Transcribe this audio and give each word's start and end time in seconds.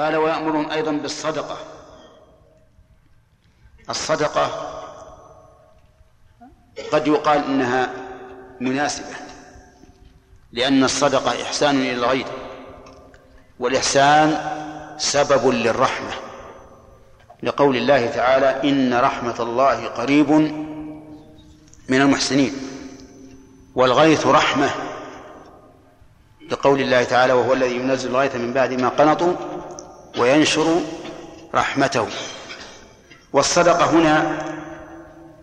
قال 0.00 0.16
ويأمرهم 0.16 0.70
أيضا 0.70 0.92
بالصدقة. 0.92 1.58
الصدقة 3.90 4.50
قد 6.92 7.06
يقال 7.06 7.44
إنها 7.44 7.90
مناسبة 8.60 9.16
لأن 10.52 10.84
الصدقة 10.84 11.42
إحسان 11.42 11.76
إلى 11.76 11.92
الغير 11.92 12.26
والإحسان 13.58 14.38
سبب 14.98 15.46
للرحمة. 15.48 16.12
لقول 17.42 17.76
الله 17.76 18.06
تعالى 18.06 18.70
إن 18.70 18.94
رحمة 18.94 19.40
الله 19.40 19.86
قريب 19.88 20.30
من 21.88 22.00
المحسنين 22.00 22.52
والغيث 23.74 24.26
رحمة. 24.26 24.70
لقول 26.50 26.80
الله 26.80 27.04
تعالى 27.04 27.32
وهو 27.32 27.52
الذي 27.52 27.76
ينزل 27.76 28.10
الغيث 28.10 28.36
من 28.36 28.52
بعد 28.52 28.72
ما 28.72 28.88
قنطوا 28.88 29.49
وينشر 30.18 30.80
رحمته. 31.54 32.06
والصدقة 33.32 33.90
هنا 33.90 34.38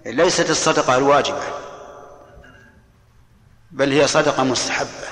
ليست 0.06 0.50
الصدقة 0.50 0.98
الواجبة 0.98 1.44
بل 3.72 3.92
هي 3.92 4.08
صدقة 4.08 4.44
مستحبة. 4.44 5.08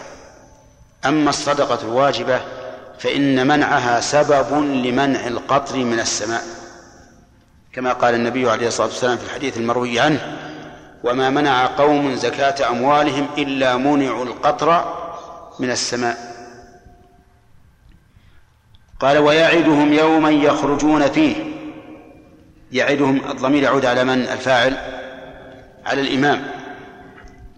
أما 1.06 1.30
الصدقة 1.30 1.82
الواجبة 1.82 2.42
فإن 3.00 3.48
منعها 3.48 4.00
سبب 4.00 4.54
لمنع 4.64 5.28
القطر 5.28 5.78
من 5.78 6.00
السماء 6.00 6.44
كما 7.74 7.94
قال 7.94 8.16
النبي 8.16 8.50
عليه 8.50 8.68
الصلاة 8.68 8.88
والسلام 8.88 9.18
في 9.18 9.24
الحديث 9.24 9.58
المروي 9.58 10.00
عنه 10.00 10.38
وما 11.04 11.30
منع 11.30 11.66
قوم 11.66 12.16
زكاة 12.16 12.70
أموالهم 12.70 13.28
إلا 13.38 13.78
منعوا 13.78 14.26
القطر 14.26 14.96
من 15.60 15.72
السماء. 15.72 16.35
قال 19.00 19.18
ويعدهم 19.18 19.94
يوما 19.94 20.30
يخرجون 20.30 21.08
فيه. 21.08 21.36
يعدهم 22.72 23.22
الضمير 23.30 23.64
يعود 23.64 23.86
على 23.86 24.04
من؟ 24.04 24.22
الفاعل 24.22 24.78
على 25.86 26.02
الإمام. 26.02 26.44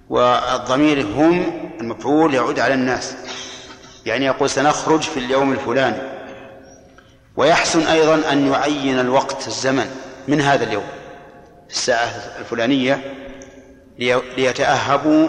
والضمير 0.09 1.01
هم 1.01 1.69
المفعول 1.81 2.33
يعود 2.33 2.59
على 2.59 2.73
الناس. 2.73 3.15
يعني 4.05 4.25
يقول 4.25 4.49
سنخرج 4.49 5.01
في 5.01 5.17
اليوم 5.17 5.51
الفلاني. 5.51 5.97
ويحسن 7.37 7.87
أيضا 7.87 8.31
أن 8.31 8.51
يعين 8.51 8.99
الوقت 8.99 9.47
الزمن 9.47 9.85
من 10.27 10.41
هذا 10.41 10.63
اليوم. 10.63 10.87
في 11.67 11.73
الساعة 11.73 12.09
الفلانية 12.39 13.13
ليتأهبوا 14.37 15.27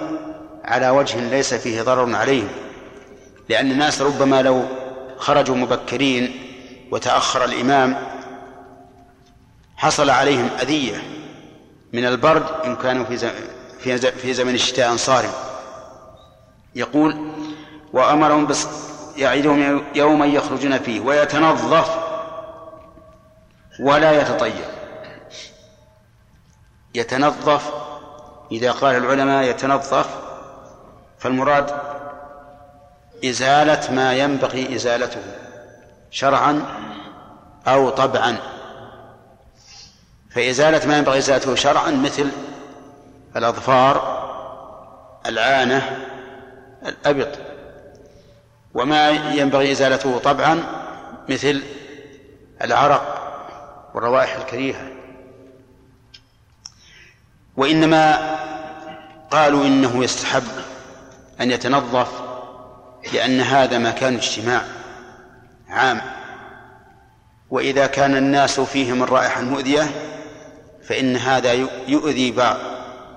على 0.64 0.90
وجه 0.90 1.30
ليس 1.30 1.54
فيه 1.54 1.82
ضرر 1.82 2.16
عليهم. 2.16 2.48
لأن 3.48 3.70
الناس 3.70 4.02
ربما 4.02 4.42
لو 4.42 4.64
خرجوا 5.18 5.56
مبكرين 5.56 6.42
وتأخر 6.90 7.44
الإمام 7.44 7.96
حصل 9.76 10.10
عليهم 10.10 10.48
أذية 10.62 11.02
من 11.92 12.04
البرد 12.04 12.46
إن 12.64 12.76
كانوا 12.76 13.04
في 13.04 13.16
زمن 13.16 13.48
في 13.78 13.98
في 13.98 14.34
زمن 14.34 14.54
الشتاء 14.54 14.96
صارم 14.96 15.30
يقول 16.74 17.32
وأمرهم 17.92 18.46
بس 18.46 18.66
يعيدهم 19.16 19.84
يوما 19.94 20.26
يخرجون 20.26 20.78
فيه 20.78 21.00
ويتنظف 21.00 21.98
ولا 23.80 24.20
يتطيب. 24.20 24.64
يتنظف 26.94 27.72
إذا 28.52 28.72
قال 28.72 28.96
العلماء 28.96 29.44
يتنظف 29.44 30.06
فالمراد 31.18 31.97
إزالة 33.24 33.92
ما 33.92 34.14
ينبغي 34.14 34.74
إزالته 34.74 35.20
شرعا 36.10 36.62
أو 37.66 37.90
طبعا. 37.90 38.36
فإزالة 40.30 40.86
ما 40.86 40.98
ينبغي 40.98 41.18
إزالته 41.18 41.54
شرعا 41.54 41.90
مثل 41.90 42.28
الأظفار 43.36 44.18
العانة 45.26 46.06
الأبط. 46.86 47.38
وما 48.74 49.08
ينبغي 49.10 49.72
إزالته 49.72 50.18
طبعا 50.18 50.62
مثل 51.28 51.62
العرق 52.62 53.14
والروائح 53.94 54.36
الكريهة. 54.36 54.88
وإنما 57.56 58.36
قالوا 59.30 59.64
إنه 59.64 60.04
يستحب 60.04 60.44
أن 61.40 61.50
يتنظف 61.50 62.27
لأن 63.12 63.40
هذا 63.40 63.78
مكان 63.78 64.14
اجتماع 64.14 64.62
عام. 65.68 66.00
وإذا 67.50 67.86
كان 67.86 68.16
الناس 68.16 68.60
فيهم 68.60 69.02
الرائحة 69.02 69.40
المؤذية 69.40 69.90
فإن 70.84 71.16
هذا 71.16 71.52
يؤذي 71.88 72.32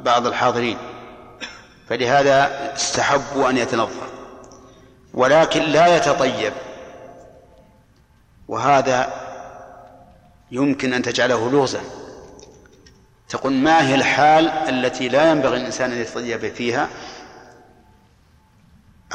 بعض 0.02 0.28
الحاضرين. 0.28 0.78
فلهذا 1.90 2.72
استحبوا 2.76 3.50
أن 3.50 3.58
يتنظف 3.58 4.10
ولكن 5.14 5.62
لا 5.62 5.96
يتطيب. 5.98 6.54
وهذا 8.48 9.14
يمكن 10.52 10.94
أن 10.94 11.02
تجعله 11.02 11.52
لغزا. 11.52 11.82
تقول 13.30 13.54
ما 13.54 13.88
هي 13.88 13.96
الحال 13.96 14.48
التي 14.50 15.10
لا 15.10 15.32
ينبغي 15.32 15.58
الإنسان 15.58 15.92
أن 15.92 16.02
يتطيب 16.02 16.54
فيها؟ 16.54 16.88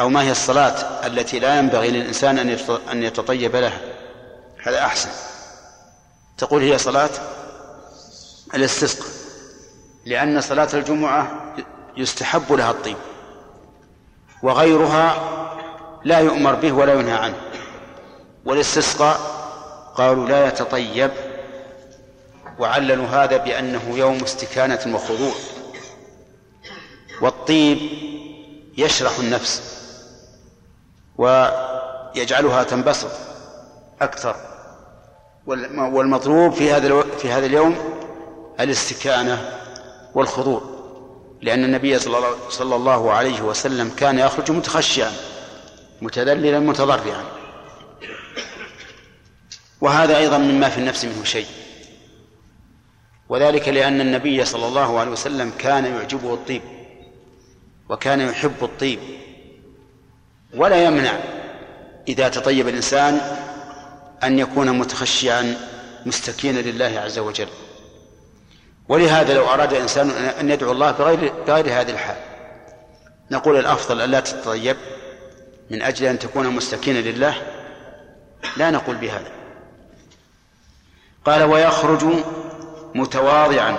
أو 0.00 0.08
ما 0.08 0.22
هي 0.22 0.30
الصلاة 0.30 1.06
التي 1.06 1.38
لا 1.38 1.58
ينبغي 1.58 1.90
للإنسان 1.90 2.38
أن 2.92 3.02
يتطيب 3.02 3.56
لها؟ 3.56 3.80
هذا 4.62 4.78
أحسن. 4.78 5.10
تقول 6.38 6.62
هي 6.62 6.78
صلاة 6.78 7.10
الاستسقاء 8.54 9.08
لأن 10.06 10.40
صلاة 10.40 10.68
الجمعة 10.74 11.54
يستحب 11.96 12.52
لها 12.52 12.70
الطيب 12.70 12.96
وغيرها 14.42 15.32
لا 16.04 16.18
يؤمر 16.18 16.54
به 16.54 16.72
ولا 16.72 16.94
ينهى 16.94 17.12
عنه. 17.12 17.36
والاستسقاء 18.44 19.20
قالوا 19.94 20.28
لا 20.28 20.46
يتطيب 20.46 21.10
وعللوا 22.58 23.06
هذا 23.06 23.36
بأنه 23.36 23.98
يوم 23.98 24.22
استكانة 24.22 24.94
وخضوع 24.94 25.34
والطيب 27.20 27.78
يشرح 28.78 29.18
النفس. 29.18 29.76
ويجعلها 31.18 32.62
تنبسط 32.62 33.10
أكثر. 34.00 34.36
والمطلوب 35.46 36.52
في 36.52 36.72
هذا 36.72 37.02
في 37.02 37.32
هذا 37.32 37.46
اليوم 37.46 37.76
الاستكانة 38.60 39.58
والخضوع 40.14 40.62
لأن 41.42 41.64
النبي 41.64 41.98
صلى 42.50 42.76
الله 42.76 43.12
عليه 43.12 43.42
وسلم 43.42 43.90
كان 43.96 44.18
يخرج 44.18 44.50
متخشعا 44.50 45.12
متذللا 46.02 46.58
متضرعا. 46.58 47.24
وهذا 49.80 50.16
أيضا 50.16 50.38
مما 50.38 50.68
في 50.68 50.78
النفس 50.78 51.04
منه 51.04 51.24
شيء. 51.24 51.46
وذلك 53.28 53.68
لأن 53.68 54.00
النبي 54.00 54.44
صلى 54.44 54.68
الله 54.68 54.98
عليه 54.98 55.10
وسلم 55.10 55.52
كان 55.58 55.84
يعجبه 55.84 56.34
الطيب 56.34 56.62
وكان 57.88 58.20
يحب 58.20 58.54
الطيب. 58.62 58.98
ولا 60.56 60.84
يمنع 60.84 61.12
إذا 62.08 62.28
تطيب 62.28 62.68
الإنسان 62.68 63.20
أن 64.24 64.38
يكون 64.38 64.78
متخشعا 64.78 65.56
مستكينا 66.06 66.58
لله 66.58 67.00
عز 67.04 67.18
وجل. 67.18 67.48
ولهذا 68.88 69.34
لو 69.34 69.48
أراد 69.48 69.74
إنسان 69.74 70.10
أن 70.10 70.50
يدعو 70.50 70.72
الله 70.72 70.90
بغير 70.90 71.32
بغير 71.46 71.80
هذه 71.80 71.90
الحال. 71.90 72.16
نقول 73.30 73.58
الأفضل 73.58 74.00
ألا 74.00 74.20
تتطيب 74.20 74.76
من 75.70 75.82
أجل 75.82 76.06
أن 76.06 76.18
تكون 76.18 76.46
مستكينا 76.46 76.98
لله. 76.98 77.34
لا 78.56 78.70
نقول 78.70 78.96
بهذا. 78.96 79.30
قال 81.24 81.42
ويخرج 81.42 82.04
متواضعا 82.94 83.78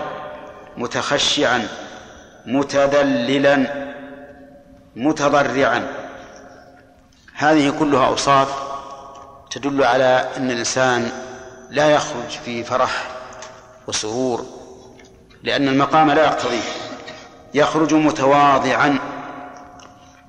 متخشعا 0.77 1.67
متذللا 2.45 3.87
متضرعا. 4.95 5.96
هذه 7.37 7.69
كلها 7.79 8.07
أوصاف 8.07 8.47
تدل 9.51 9.83
على 9.83 10.29
أن 10.37 10.51
الإنسان 10.51 11.11
لا 11.69 11.89
يخرج 11.89 12.29
في 12.45 12.63
فرح 12.63 13.07
وسرور 13.87 14.45
لأن 15.43 15.67
المقام 15.67 16.11
لا 16.11 16.23
يقتضيه. 16.25 16.61
يخرج 17.53 17.93
متواضعا 17.93 18.99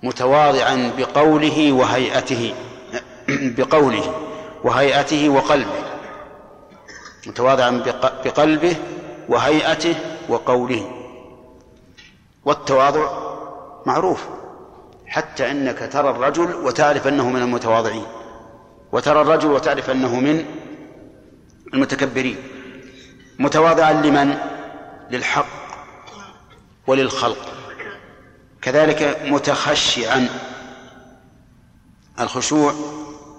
متواضعا 0.03 0.93
بقوله 0.99 1.73
وهيئته 1.73 2.55
بقوله 3.29 4.15
وهيئته 4.65 5.29
وقلبه. 5.29 5.83
متواضعا 7.27 7.83
بقلبه 8.25 8.77
وهيئته 9.29 9.95
وقوله. 10.29 10.91
والتواضع 12.45 13.11
معروف. 13.87 14.38
حتى 15.09 15.51
أنك 15.51 15.89
ترى 15.93 16.11
الرجل 16.11 16.55
وتعرف 16.55 17.07
أنه 17.07 17.31
من 17.31 17.43
المتواضعين 17.43 18.07
وترى 18.93 19.21
الرجل 19.21 19.49
وتعرف 19.51 19.91
أنه 19.91 20.21
من 20.21 20.45
المتكبرين. 21.75 22.37
متواضعا 23.39 23.93
لمن؟ 23.93 24.39
للحق 25.11 25.47
وللخلق. 26.87 27.53
كذلك 28.63 29.21
متخشعا. 29.25 30.29
الخشوع 32.21 32.73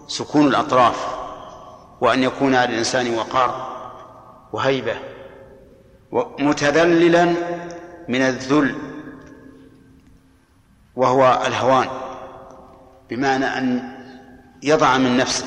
سكون 0.07 0.48
الأطراف 0.48 1.07
وأن 2.01 2.24
يكون 2.24 2.56
على 2.56 2.69
الإنسان 2.69 3.16
وقار 3.16 3.69
وهيبة 4.54 4.95
متذللا 6.39 7.25
من 8.07 8.21
الذل 8.21 8.75
وهو 11.00 11.44
الهوان 11.48 11.88
بمعنى 13.10 13.46
أن 13.46 13.96
يضع 14.63 14.98
من 14.98 15.18
نفسه 15.18 15.46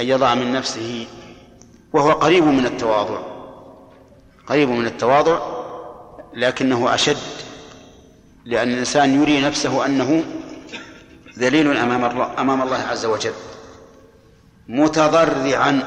أن 0.00 0.04
يضع 0.04 0.34
من 0.34 0.52
نفسه 0.52 1.06
وهو 1.92 2.12
قريب 2.12 2.44
من 2.44 2.66
التواضع 2.66 3.20
قريب 4.46 4.68
من 4.68 4.86
التواضع 4.86 5.38
لكنه 6.34 6.94
أشد 6.94 7.16
لأن 8.44 8.68
الإنسان 8.68 9.22
يري 9.22 9.40
نفسه 9.40 9.86
أنه 9.86 10.24
ذليل 11.38 11.76
أمام 11.76 12.04
الله 12.04 12.40
أمام 12.40 12.62
الله 12.62 12.76
عز 12.76 13.06
وجل 13.06 13.34
متضرعا. 14.68 15.82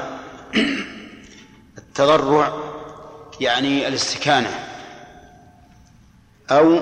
التضرع 1.78 2.52
يعني 3.40 3.88
الاستكانة 3.88 4.50
أو 6.50 6.80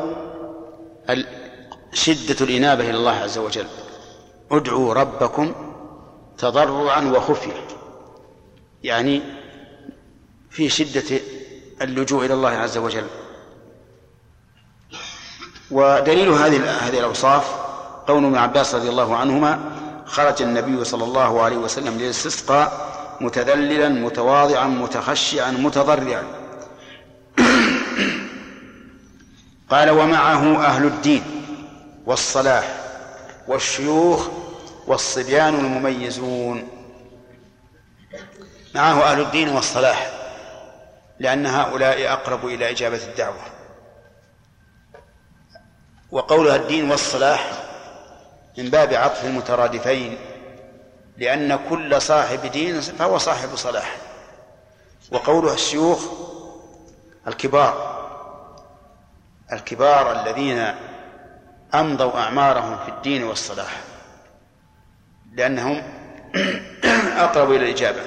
شدة 1.93 2.37
الإنابة 2.41 2.85
إلى 2.91 2.97
الله 2.97 3.13
عز 3.13 3.39
وجل. 3.39 3.67
ادعوا 4.51 4.95
ربكم 4.95 5.53
تضرعا 6.39 7.05
وخفية. 7.05 7.67
يعني 8.83 9.23
في 10.51 10.69
شدة 10.69 11.21
اللجوء 11.83 12.25
إلى 12.25 12.35
الله 12.35 12.51
عز 12.51 12.79
وجل. 12.79 13.07
ودليل 15.71 16.29
هذه 16.29 16.71
هذه 16.71 16.99
الأوصاف 16.99 17.55
قول 18.07 18.25
ابن 18.25 18.37
عباس 18.37 18.75
رضي 18.75 18.89
الله 18.89 19.17
عنهما 19.17 19.61
خرج 20.07 20.43
النبي 20.43 20.85
صلى 20.85 21.05
الله 21.05 21.43
عليه 21.43 21.57
وسلم 21.57 21.99
للاستسقاء 21.99 22.91
متذللا 23.21 23.89
متواضعا 23.89 24.67
متخشعا 24.67 25.51
متضرعا. 25.51 26.40
قال 29.71 29.91
ومعه 29.91 30.65
أهل 30.65 30.87
الدين 30.87 31.23
والصلاح 32.07 32.77
والشيوخ 33.49 34.29
والصبيان 34.87 35.55
المميزون. 35.55 36.69
معه 38.75 39.03
أهل 39.03 39.21
الدين 39.21 39.49
والصلاح 39.49 40.11
لأن 41.19 41.47
هؤلاء 41.47 42.13
أقرب 42.13 42.47
إلى 42.47 42.71
إجابة 42.71 43.05
الدعوة. 43.05 43.43
وقولها 46.11 46.57
الدين 46.57 46.91
والصلاح 46.91 47.53
من 48.59 48.71
باب 48.71 48.95
عطف 48.95 49.25
المترادفين 49.25 50.19
لأن 51.17 51.59
كل 51.69 52.03
صاحب 52.03 52.47
دين 52.47 52.81
فهو 52.81 53.19
صاحب 53.19 53.57
صلاح. 53.57 53.97
وقولها 55.13 55.55
الشيوخ 55.55 56.05
الكبار 57.27 57.90
الكبار 59.53 60.21
الذين 60.23 60.67
أمضوا 61.75 62.21
أعمارهم 62.21 62.77
في 62.85 62.89
الدين 62.91 63.25
والصلاح 63.25 63.81
لأنهم 65.33 65.83
أقرب 67.25 67.51
إلى 67.53 67.65
الإجابة. 67.65 68.01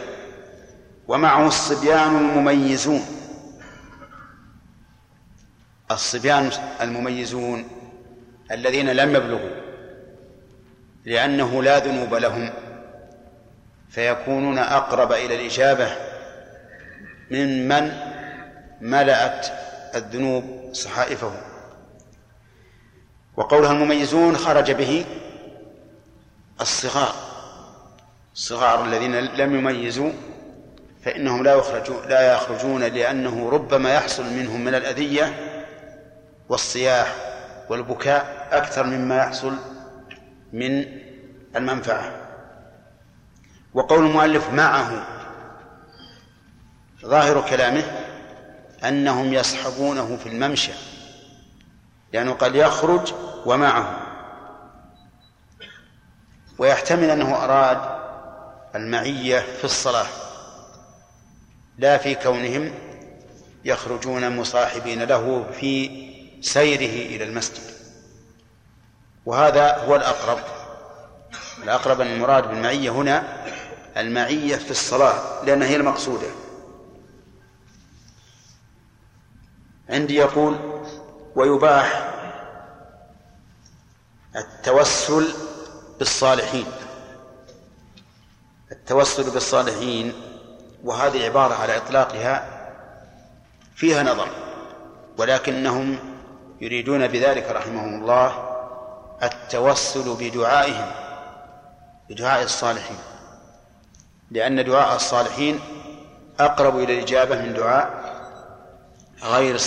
ومعه 1.07 1.47
الصبيان 1.47 2.15
المميزون 2.17 3.01
الصبيان 5.91 6.51
المميزون 6.81 7.67
الذين 8.51 8.89
لم 8.89 9.15
يبلغوا 9.15 9.49
لأنه 11.05 11.63
لا 11.63 11.79
ذنوب 11.79 12.13
لهم 12.13 12.49
فيكونون 13.89 14.57
أقرب 14.57 15.11
إلى 15.11 15.35
الإجابة 15.35 15.95
من 17.31 17.67
من 17.67 17.91
ملأت 18.81 19.47
الذنوب 19.95 20.69
صحائفه 20.73 21.31
وقولها 23.37 23.71
المميزون 23.71 24.37
خرج 24.37 24.71
به 24.71 25.05
الصغار. 26.61 27.15
الصغار 28.33 28.85
الذين 28.85 29.15
لم 29.15 29.55
يميزوا 29.55 30.11
فإنهم 31.03 31.43
لا 31.43 31.55
يخرجون 31.55 32.07
لا 32.07 32.33
يخرجون 32.33 32.83
لأنه 32.83 33.49
ربما 33.49 33.93
يحصل 33.93 34.23
منهم 34.23 34.61
من 34.61 34.75
الأذية 34.75 35.49
والصياح 36.49 37.15
والبكاء 37.69 38.47
أكثر 38.51 38.83
مما 38.83 39.17
يحصل 39.17 39.53
من 40.53 40.85
المنفعة. 41.55 42.11
وقول 43.73 44.05
المؤلف 44.05 44.49
معه 44.49 45.07
ظاهر 47.05 47.49
كلامه 47.49 48.02
أنهم 48.83 49.33
يصحبونه 49.33 50.17
في 50.23 50.29
الممشى 50.29 50.71
لأنه 52.13 52.33
قد 52.33 52.55
يخرج 52.55 53.13
ومعه. 53.45 53.99
ويحتمل 56.57 57.09
أنه 57.09 57.43
أراد 57.43 58.03
المعية 58.75 59.39
في 59.39 59.63
الصلاة. 59.63 60.07
لا 61.77 61.97
في 61.97 62.15
كونهم 62.15 62.71
يخرجون 63.65 64.37
مصاحبين 64.37 65.03
له 65.03 65.45
في 65.59 65.89
سيره 66.41 67.15
إلى 67.15 67.23
المسجد. 67.23 67.73
وهذا 69.25 69.77
هو 69.77 69.95
الأقرب. 69.95 70.39
الأقرب 71.63 72.01
المراد 72.01 72.47
بالمعية 72.49 72.89
هنا 72.89 73.23
المعية 73.97 74.55
في 74.55 74.71
الصلاة 74.71 75.43
لأنها 75.45 75.67
هي 75.67 75.75
المقصودة. 75.75 76.27
عندي 79.89 80.15
يقول 80.15 80.57
ويباح 81.35 82.13
التوسل 84.35 85.33
بالصالحين. 85.99 86.65
التوسل 88.71 89.29
بالصالحين 89.29 90.13
وهذه 90.83 91.25
عبارة 91.25 91.53
على 91.53 91.77
إطلاقها 91.77 92.63
فيها 93.75 94.03
نظر 94.03 94.27
ولكنهم 95.17 95.99
يريدون 96.61 97.07
بذلك 97.07 97.49
رحمهم 97.51 98.01
الله 98.01 98.49
التوسل 99.23 100.15
بدعائهم 100.19 100.91
بدعاء 102.09 102.43
الصالحين 102.43 102.97
لأن 104.31 104.65
دعاء 104.65 104.95
الصالحين 104.95 105.59
أقرب 106.39 106.79
إلى 106.79 106.93
الإجابة 106.93 107.41
من 107.41 107.53
دعاء 107.53 108.02
غير 109.23 109.61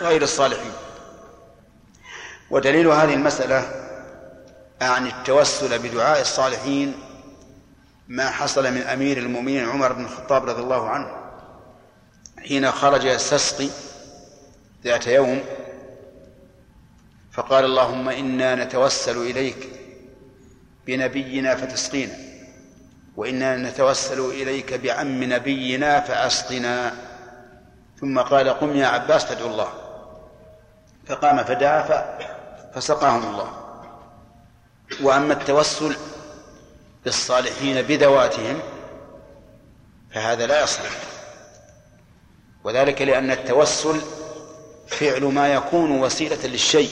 غير 0.00 0.22
الصالحين. 0.22 0.72
ودليل 2.50 2.86
هذه 2.86 3.14
المسألة 3.14 3.86
عن 4.80 5.06
التوسل 5.06 5.78
بدعاء 5.78 6.20
الصالحين 6.20 6.94
ما 8.08 8.30
حصل 8.30 8.72
من 8.72 8.82
أمير 8.82 9.18
المؤمنين 9.18 9.68
عمر 9.68 9.92
بن 9.92 10.04
الخطاب 10.04 10.44
رضي 10.44 10.62
الله 10.62 10.88
عنه. 10.88 11.16
حين 12.38 12.72
خرج 12.72 13.04
يستسقي 13.04 13.68
ذات 14.84 15.06
يوم 15.06 15.44
فقال 17.32 17.64
اللهم 17.64 18.08
إنا 18.08 18.54
نتوسل 18.54 19.16
إليك 19.16 19.68
بنبينا 20.86 21.56
فتسقينا 21.56 22.14
وإنا 23.16 23.56
نتوسل 23.56 24.20
إليك 24.20 24.74
بعم 24.74 25.24
نبينا 25.24 26.00
فأسقنا. 26.00 27.05
ثم 28.00 28.20
قال 28.20 28.48
قم 28.48 28.76
يا 28.76 28.86
عباس 28.86 29.24
فادعو 29.24 29.46
الله. 29.46 29.68
فقام 31.06 31.44
فدعا 31.44 32.16
فسقاهم 32.74 33.30
الله. 33.30 33.52
وأما 35.02 35.32
التوسل 35.32 35.96
بالصالحين 37.04 37.82
بذواتهم 37.82 38.60
فهذا 40.14 40.46
لا 40.46 40.62
يصلح. 40.62 40.90
وذلك 42.64 43.02
لأن 43.02 43.30
التوسل 43.30 44.00
فعل 44.88 45.24
ما 45.24 45.54
يكون 45.54 46.00
وسيلة 46.00 46.46
للشيء. 46.46 46.90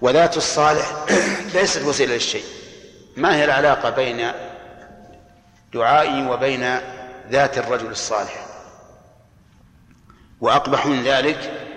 وذات 0.00 0.36
الصالح 0.36 1.04
ليست 1.54 1.82
وسيلة 1.82 2.14
للشيء. 2.14 2.44
ما 3.16 3.36
هي 3.36 3.44
العلاقة 3.44 3.90
بين 3.90 4.32
دعائي 5.74 6.26
وبين 6.26 6.78
ذات 7.30 7.58
الرجل 7.58 7.90
الصالح؟ 7.90 8.43
وأقبح 10.40 10.86
من 10.86 11.02
ذلك 11.02 11.68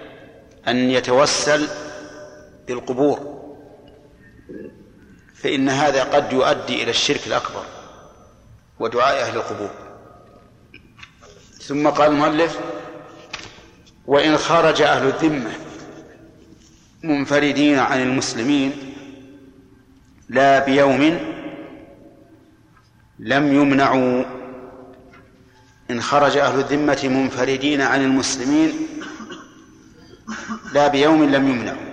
أن 0.67 0.89
يتوسل 0.91 1.67
بالقبور 2.67 3.37
فإن 5.35 5.69
هذا 5.69 6.03
قد 6.03 6.33
يؤدي 6.33 6.83
إلى 6.83 6.89
الشرك 6.91 7.27
الأكبر 7.27 7.63
ودعاء 8.79 9.21
أهل 9.21 9.35
القبور. 9.37 9.69
ثم 11.61 11.87
قال 11.87 12.11
المؤلف 12.11 12.59
وإن 14.07 14.37
خرج 14.37 14.81
أهل 14.81 15.07
الذمة 15.07 15.51
منفردين 17.03 17.79
عن 17.79 18.01
المسلمين 18.01 18.71
لا 20.29 20.65
بيوم 20.65 21.19
لم 23.19 23.53
يمنعوا 23.55 24.23
إن 25.91 26.01
خرج 26.01 26.37
أهل 26.37 26.59
الذمة 26.59 26.99
منفردين 27.03 27.81
عن 27.81 28.01
المسلمين 28.03 28.87
لا 30.73 30.87
بيوم 30.87 31.23
لم 31.23 31.47
يمنعوا 31.47 31.87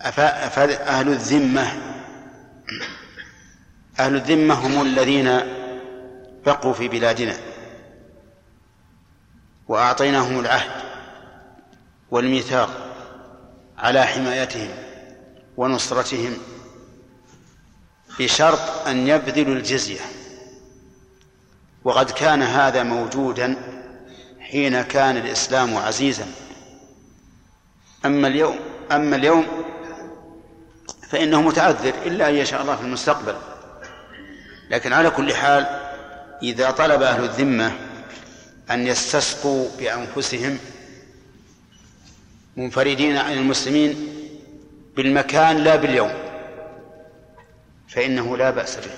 أهل 0.00 1.08
الذمة 1.08 1.66
أهل 3.98 4.16
الذمة 4.16 4.54
هم 4.54 4.82
الذين 4.82 5.40
بقوا 6.46 6.72
في 6.72 6.88
بلادنا 6.88 7.36
وأعطيناهم 9.68 10.40
العهد 10.40 10.70
والميثاق 12.10 12.70
على 13.78 14.02
حمايتهم 14.06 14.68
ونصرتهم. 15.56 16.36
بشرط 18.20 18.86
أن 18.86 19.08
يبذلوا 19.08 19.54
الجزية. 19.54 20.00
وقد 21.84 22.10
كان 22.10 22.42
هذا 22.42 22.82
موجودا 22.82 23.56
حين 24.40 24.82
كان 24.82 25.16
الإسلام 25.16 25.76
عزيزا. 25.76 26.26
أما 28.04 28.28
اليوم 28.28 28.58
أما 28.92 29.16
اليوم 29.16 29.46
فإنه 31.08 31.42
متعذر 31.42 31.94
إلا 32.06 32.28
أن 32.28 32.34
يشاء 32.34 32.62
الله 32.62 32.76
في 32.76 32.82
المستقبل. 32.82 33.36
لكن 34.70 34.92
على 34.92 35.10
كل 35.10 35.34
حال 35.34 35.66
إذا 36.42 36.70
طلب 36.70 37.02
أهل 37.02 37.24
الذمة 37.24 37.72
أن 38.70 38.86
يستسقوا 38.86 39.68
بأنفسهم 39.78 40.58
منفردين 42.56 43.16
عن 43.16 43.32
المسلمين 43.32 44.08
بالمكان 44.96 45.56
لا 45.56 45.76
باليوم. 45.76 46.29
فإنه 47.90 48.36
لا 48.36 48.50
بأس 48.50 48.76
به. 48.76 48.90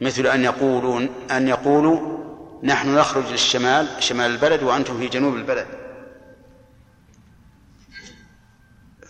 مثل 0.00 0.26
أن 0.26 0.44
يقولون 0.44 1.08
أن 1.30 1.48
يقولوا 1.48 2.18
نحن 2.62 2.94
نخرج 2.94 3.24
للشمال 3.30 3.88
شمال 4.00 4.30
البلد 4.30 4.62
وأنتم 4.62 4.98
في 4.98 5.08
جنوب 5.08 5.34
البلد. 5.36 5.66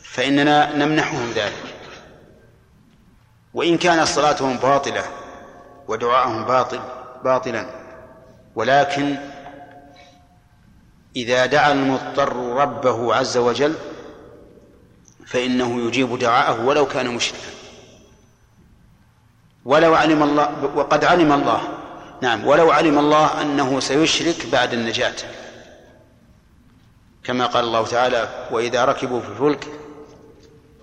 فإننا 0.03 0.77
نمنحهم 0.77 1.31
ذلك. 1.31 1.79
وإن 3.55 3.79
كانت 3.79 4.09
صلاتهم 4.09 4.57
باطلة 4.57 5.05
ودعاءهم 5.89 6.45
باطل 6.45 6.81
باطلا 7.25 7.67
ولكن 8.55 9.17
إذا 11.17 11.47
دعا 11.47 11.73
المضطر 11.73 12.37
ربه 12.37 13.15
عز 13.15 13.37
وجل 13.37 13.75
فإنه 15.27 15.87
يجيب 15.87 16.19
دعاءه 16.19 16.65
ولو 16.65 16.87
كان 16.87 17.15
مشركا. 17.15 17.58
ولو 19.69 19.95
علم 19.95 20.23
الله 20.23 20.71
وقد 20.75 21.05
علم 21.05 21.33
الله. 21.33 21.61
نعم 22.23 22.47
ولو 22.47 22.71
علم 22.71 22.99
الله 22.99 23.43
أنه 23.43 23.81
سيشرك 23.81 24.47
بعد 24.53 24.73
النجاة. 24.73 25.15
كما 27.25 27.47
قال 27.47 27.65
الله 27.65 27.87
تعالى 27.87 28.29
وإذا 28.51 28.85
ركبوا 28.85 29.21
في 29.21 29.29
الفلك 29.29 29.67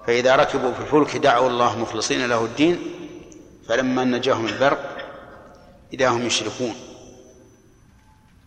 فإذا 0.08 0.36
ركبوا 0.36 0.74
في 0.74 0.82
الفلك 0.82 1.18
دعوا 1.18 1.50
الله 1.50 1.80
مخلصين 1.80 2.25
له 2.25 2.46
الدين 2.46 2.80
فلما 3.68 4.04
نجاهم 4.04 4.46
البر 4.46 4.77
إذا 5.94 6.08
هم 6.10 6.25
يشركون. 6.25 6.75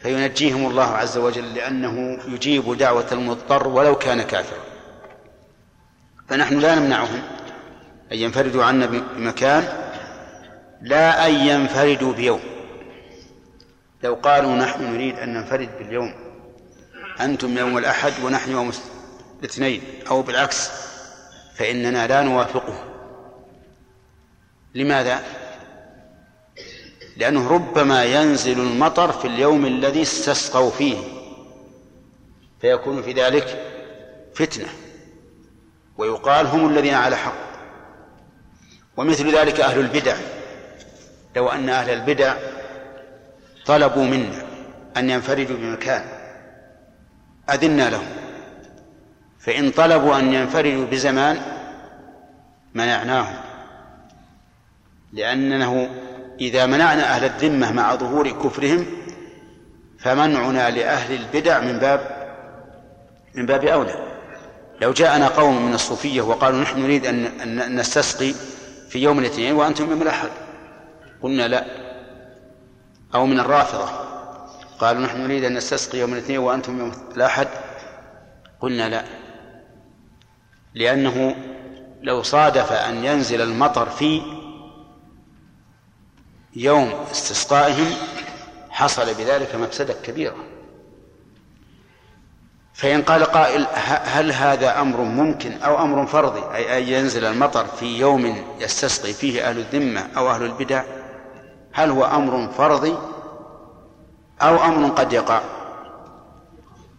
فينجيهم 0.01 0.67
الله 0.71 0.85
عز 0.87 1.19
وجل 1.19 1.55
لأنه 1.55 2.19
يجيب 2.29 2.79
دعوة 2.79 3.07
المضطر 3.13 3.69
ولو 3.69 3.95
كان 3.95 4.23
كافرا. 4.23 4.61
فنحن 6.29 6.59
لا 6.59 6.75
نمنعهم 6.75 7.23
أن 8.13 8.19
ينفردوا 8.19 8.65
عنا 8.65 8.87
بمكان 8.87 9.88
لا 10.81 11.27
أن 11.27 11.35
ينفردوا 11.35 12.13
بيوم. 12.13 12.41
لو 14.03 14.15
قالوا 14.15 14.57
نحن 14.57 14.95
نريد 14.95 15.19
أن 15.19 15.35
ننفرد 15.35 15.69
باليوم 15.79 16.15
أنتم 17.21 17.59
يوم 17.59 17.79
الأحد 17.79 18.13
ونحن 18.23 18.51
يوم 18.51 18.73
الاثنين 19.41 19.83
أو 20.11 20.23
بالعكس 20.23 20.71
فإننا 21.57 22.07
لا 22.07 22.23
نوافقه. 22.23 22.85
لماذا؟ 24.75 25.23
لأنه 27.17 27.49
ربما 27.49 28.05
ينزل 28.05 28.61
المطر 28.61 29.13
في 29.13 29.27
اليوم 29.27 29.67
الذي 29.67 30.03
استسقوا 30.03 30.71
فيه 30.71 30.97
فيكون 32.61 33.03
في 33.03 33.13
ذلك 33.13 33.65
فتنة. 34.35 34.69
ويقال 35.99 36.47
هم 36.47 36.69
الذين 36.69 36.95
على 36.95 37.17
حق. 37.17 37.49
ومثل 38.97 39.37
ذلك 39.37 39.61
أهل 39.61 39.81
البدع. 39.81 40.17
لو 41.39 41.49
أن 41.49 41.69
أهل 41.69 41.91
البدع 41.91 42.35
طلبوا 43.67 44.05
منا 44.05 44.43
أن 44.97 45.11
ينفردوا 45.11 45.57
بمكان 45.57 46.05
أذنا 47.51 47.91
لهم. 47.91 48.07
فإن 49.41 49.71
طلبوا 49.71 50.19
أن 50.19 50.33
ينفردوا 50.33 50.87
بزمان 50.87 51.41
منعناهم. 52.75 53.37
لأنه 55.13 55.91
إذا 56.41 56.67
منعنا 56.67 57.15
أهل 57.15 57.25
الذمة 57.25 57.73
مع 57.73 57.95
ظهور 57.95 58.31
كفرهم 58.31 58.87
فمنعنا 60.01 60.71
لأهل 60.71 61.15
البدع 61.15 61.61
من 61.61 61.79
باب 61.79 62.29
من 63.35 63.47
باب 63.47 63.65
أولى. 63.65 63.95
لو 64.81 64.93
جاءنا 64.93 65.29
قوم 65.29 65.67
من 65.67 65.75
الصوفية 65.75 66.23
وقالوا 66.23 66.61
نحن 66.61 66.83
نريد 66.83 67.07
أن 67.07 67.77
نستسقي 67.77 68.35
في 68.89 68.99
يوم 68.99 69.19
الاثنين 69.19 69.55
وأنتم 69.55 69.91
يوم 69.91 70.03
الأحد. 70.03 70.29
قلنا 71.23 71.49
لا. 71.49 71.65
أو 73.15 73.27
من 73.27 73.41
الرافضة. 73.41 73.89
قالوا 74.79 75.03
نحن 75.03 75.21
نريد 75.21 75.45
أن 75.45 75.55
نستسقي 75.55 75.99
يوم 75.99 76.13
الاثنين 76.13 76.39
وأنتم 76.39 76.79
يوم 76.79 76.93
الأحد. 77.17 77.49
قلنا 78.61 78.89
لا. 78.89 79.05
لأنه 80.75 81.37
لو 82.03 82.23
صادف 82.23 82.73
أن 82.73 83.05
ينزل 83.05 83.41
المطر 83.41 83.91
في 83.91 84.23
يوم 86.57 86.93
استسقائهم 87.11 87.93
حصل 88.71 89.15
بذلك 89.15 89.55
مفسدة 89.55 89.95
كبيرة. 90.03 90.37
فإن 92.75 93.03
قال 93.03 93.25
قائل 93.25 93.67
هل 94.05 94.33
هذا 94.33 94.81
أمر 94.81 95.01
ممكن 95.01 95.53
أو 95.53 95.83
أمر 95.83 96.07
فرضي؟ 96.07 96.57
أي 96.57 96.79
أن 96.79 96.83
ينزل 96.89 97.25
المطر 97.25 97.67
في 97.67 97.99
يوم 97.99 98.45
يستسقي 98.61 99.13
فيه 99.13 99.49
أهل 99.49 99.59
الذمة 99.59 100.09
أو 100.17 100.31
أهل 100.31 100.43
البدع؟ 100.43 100.98
هل 101.73 101.91
هو 101.91 102.05
أمر 102.05 102.49
فرضي 102.49 102.95
أو 104.43 104.65
أمر 104.65 104.89
قد 104.89 105.13
يقع؟ 105.13 105.41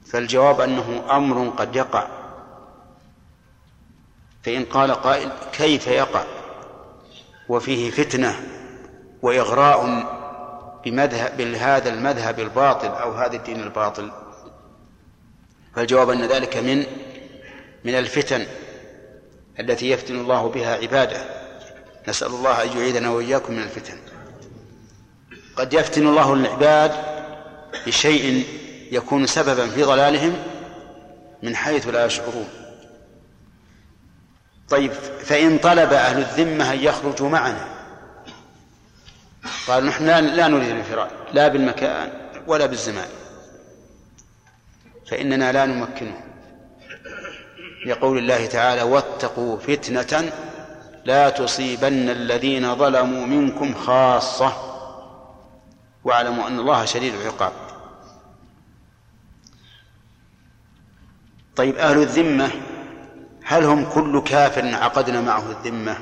فالجواب 0.05 0.61
أنه 0.61 1.03
أمر 1.11 1.49
قد 1.49 1.75
يقع. 1.75 2.07
فإن 4.43 4.65
قال 4.65 4.91
قائل 4.91 5.31
كيف 5.51 5.87
يقع؟ 5.87 6.23
وفيه 7.49 7.91
فتنة 7.91 8.35
وإغراء 9.21 10.05
بمذهب 10.85 11.37
بهذا 11.37 11.89
المذهب 11.89 12.39
الباطل 12.39 12.87
أو 12.87 13.11
هذا 13.11 13.35
الدين 13.35 13.63
الباطل. 13.63 14.11
فالجواب 15.75 16.09
أن 16.09 16.25
ذلك 16.25 16.57
من 16.57 16.85
من 17.85 17.95
الفتن 17.95 18.45
التي 19.59 19.89
يفتن 19.89 20.19
الله 20.19 20.49
بها 20.49 20.75
عباده. 20.75 21.21
نسأل 22.07 22.27
الله 22.27 22.63
أن 22.63 22.77
يعيذنا 22.77 23.09
وإياكم 23.09 23.53
من 23.53 23.63
الفتن. 23.63 23.97
قد 25.59 25.73
يفتن 25.73 26.07
الله 26.07 26.33
العباد 26.33 26.91
بشيء 27.87 28.45
يكون 28.91 29.25
سببا 29.25 29.67
في 29.67 29.83
ضلالهم 29.83 30.35
من 31.43 31.55
حيث 31.55 31.87
لا 31.87 32.05
يشعرون. 32.05 32.47
طيب 34.69 34.91
فإن 35.23 35.57
طلب 35.57 35.93
أهل 35.93 36.17
الذمة 36.17 36.73
أن 36.73 36.79
يخرجوا 36.79 37.29
معنا. 37.29 37.67
قال 39.67 39.85
نحن 39.85 40.05
لا 40.05 40.47
نريد 40.47 40.69
الانفراد 40.69 41.09
لا 41.33 41.47
بالمكان 41.47 42.09
ولا 42.47 42.65
بالزمان. 42.65 43.09
فإننا 45.07 45.51
لا 45.51 45.65
نمكنه 45.65 46.21
لقول 47.85 48.17
الله 48.17 48.45
تعالى 48.45 48.81
واتقوا 48.81 49.57
فتنة 49.57 50.31
لا 51.05 51.29
تصيبن 51.29 52.09
الذين 52.09 52.75
ظلموا 52.75 53.25
منكم 53.25 53.73
خاصة. 53.73 54.68
واعلموا 56.09 56.47
أن 56.47 56.59
الله 56.59 56.85
شديد 56.85 57.13
العقاب. 57.13 57.51
طيب 61.55 61.75
أهل 61.77 61.97
الذمة 62.01 62.51
هل 63.43 63.63
هم 63.63 63.85
كل 63.89 64.21
كافر 64.23 64.75
عقدنا 64.75 65.21
معه 65.21 65.51
الذمة؟ 65.51 65.97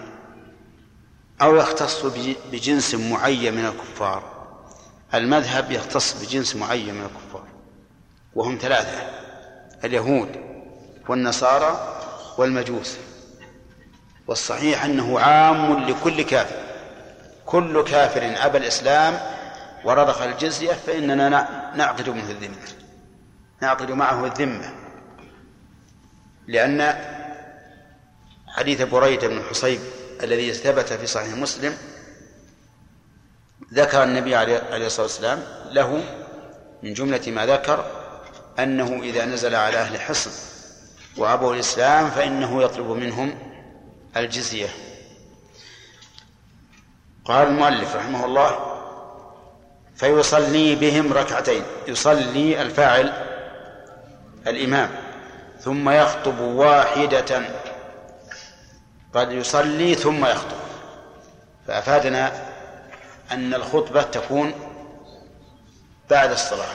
أو 1.41 1.55
يختص 1.55 2.05
بجنس 2.51 2.95
معين 2.95 3.53
من 3.53 3.65
الكفار؟ 3.65 4.23
المذهب 5.13 5.71
يختص 5.71 6.23
بجنس 6.23 6.55
معين 6.55 6.95
من 6.95 7.01
الكفار 7.01 7.43
وهم 8.35 8.57
ثلاثة 8.61 9.09
اليهود 9.83 10.29
والنصارى 11.09 11.99
والمجوس. 12.37 12.97
والصحيح 14.27 14.85
أنه 14.85 15.19
عام 15.19 15.85
لكل 15.85 16.21
كافر. 16.21 16.55
كل 17.45 17.83
كافر 17.83 18.45
أبى 18.45 18.57
الإسلام 18.57 19.36
ورضخ 19.85 20.21
الجزية 20.21 20.73
فإننا 20.73 21.27
نعقد 21.75 22.09
منه 22.09 22.31
الذمة. 22.31 22.67
نعقد 23.61 23.91
معه 23.91 24.25
الذمة. 24.25 24.73
لأن 26.47 26.95
حديث 28.47 28.81
بريدة 28.81 29.27
بن 29.27 29.43
حصيب 29.43 29.79
الذي 30.23 30.53
ثبت 30.53 30.93
في 30.93 31.07
صحيح 31.07 31.33
مسلم 31.33 31.77
ذكر 33.73 34.03
النبي 34.03 34.35
عليه 34.35 34.85
الصلاة 34.85 35.05
والسلام 35.05 35.43
له 35.71 36.03
من 36.83 36.93
جملة 36.93 37.21
ما 37.27 37.45
ذكر 37.45 37.85
أنه 38.59 39.03
إذا 39.03 39.25
نزل 39.25 39.55
على 39.55 39.77
أهل 39.77 39.99
حصن 39.99 40.31
وأبوا 41.17 41.53
الإسلام 41.53 42.09
فإنه 42.09 42.63
يطلب 42.63 42.85
منهم 42.85 43.39
الجزية. 44.17 44.67
قال 47.25 47.47
المؤلف 47.47 47.95
رحمه 47.95 48.25
الله 48.25 48.76
فيصلي 49.97 50.75
بهم 50.75 51.13
ركعتين. 51.13 51.63
يصلي 51.87 52.61
الفاعل 52.61 53.13
الإمام 54.47 54.89
ثم 55.59 55.89
يخطب 55.89 56.39
واحدة. 56.39 57.41
قد 59.13 59.31
يصلي 59.31 59.95
ثم 59.95 60.25
يخطب. 60.25 60.57
فأفادنا 61.67 62.31
أن 63.31 63.53
الخطبة 63.53 64.01
تكون 64.01 64.53
بعد 66.09 66.31
الصلاة 66.31 66.73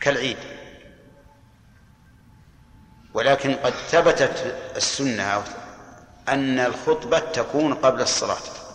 كالعيد. 0.00 0.36
ولكن 3.14 3.54
قد 3.54 3.72
ثبتت 3.72 4.56
السنة 4.76 5.42
أن 6.28 6.58
الخطبة 6.58 7.18
تكون 7.18 7.74
قبل 7.74 8.00
الصلاة. 8.00 8.65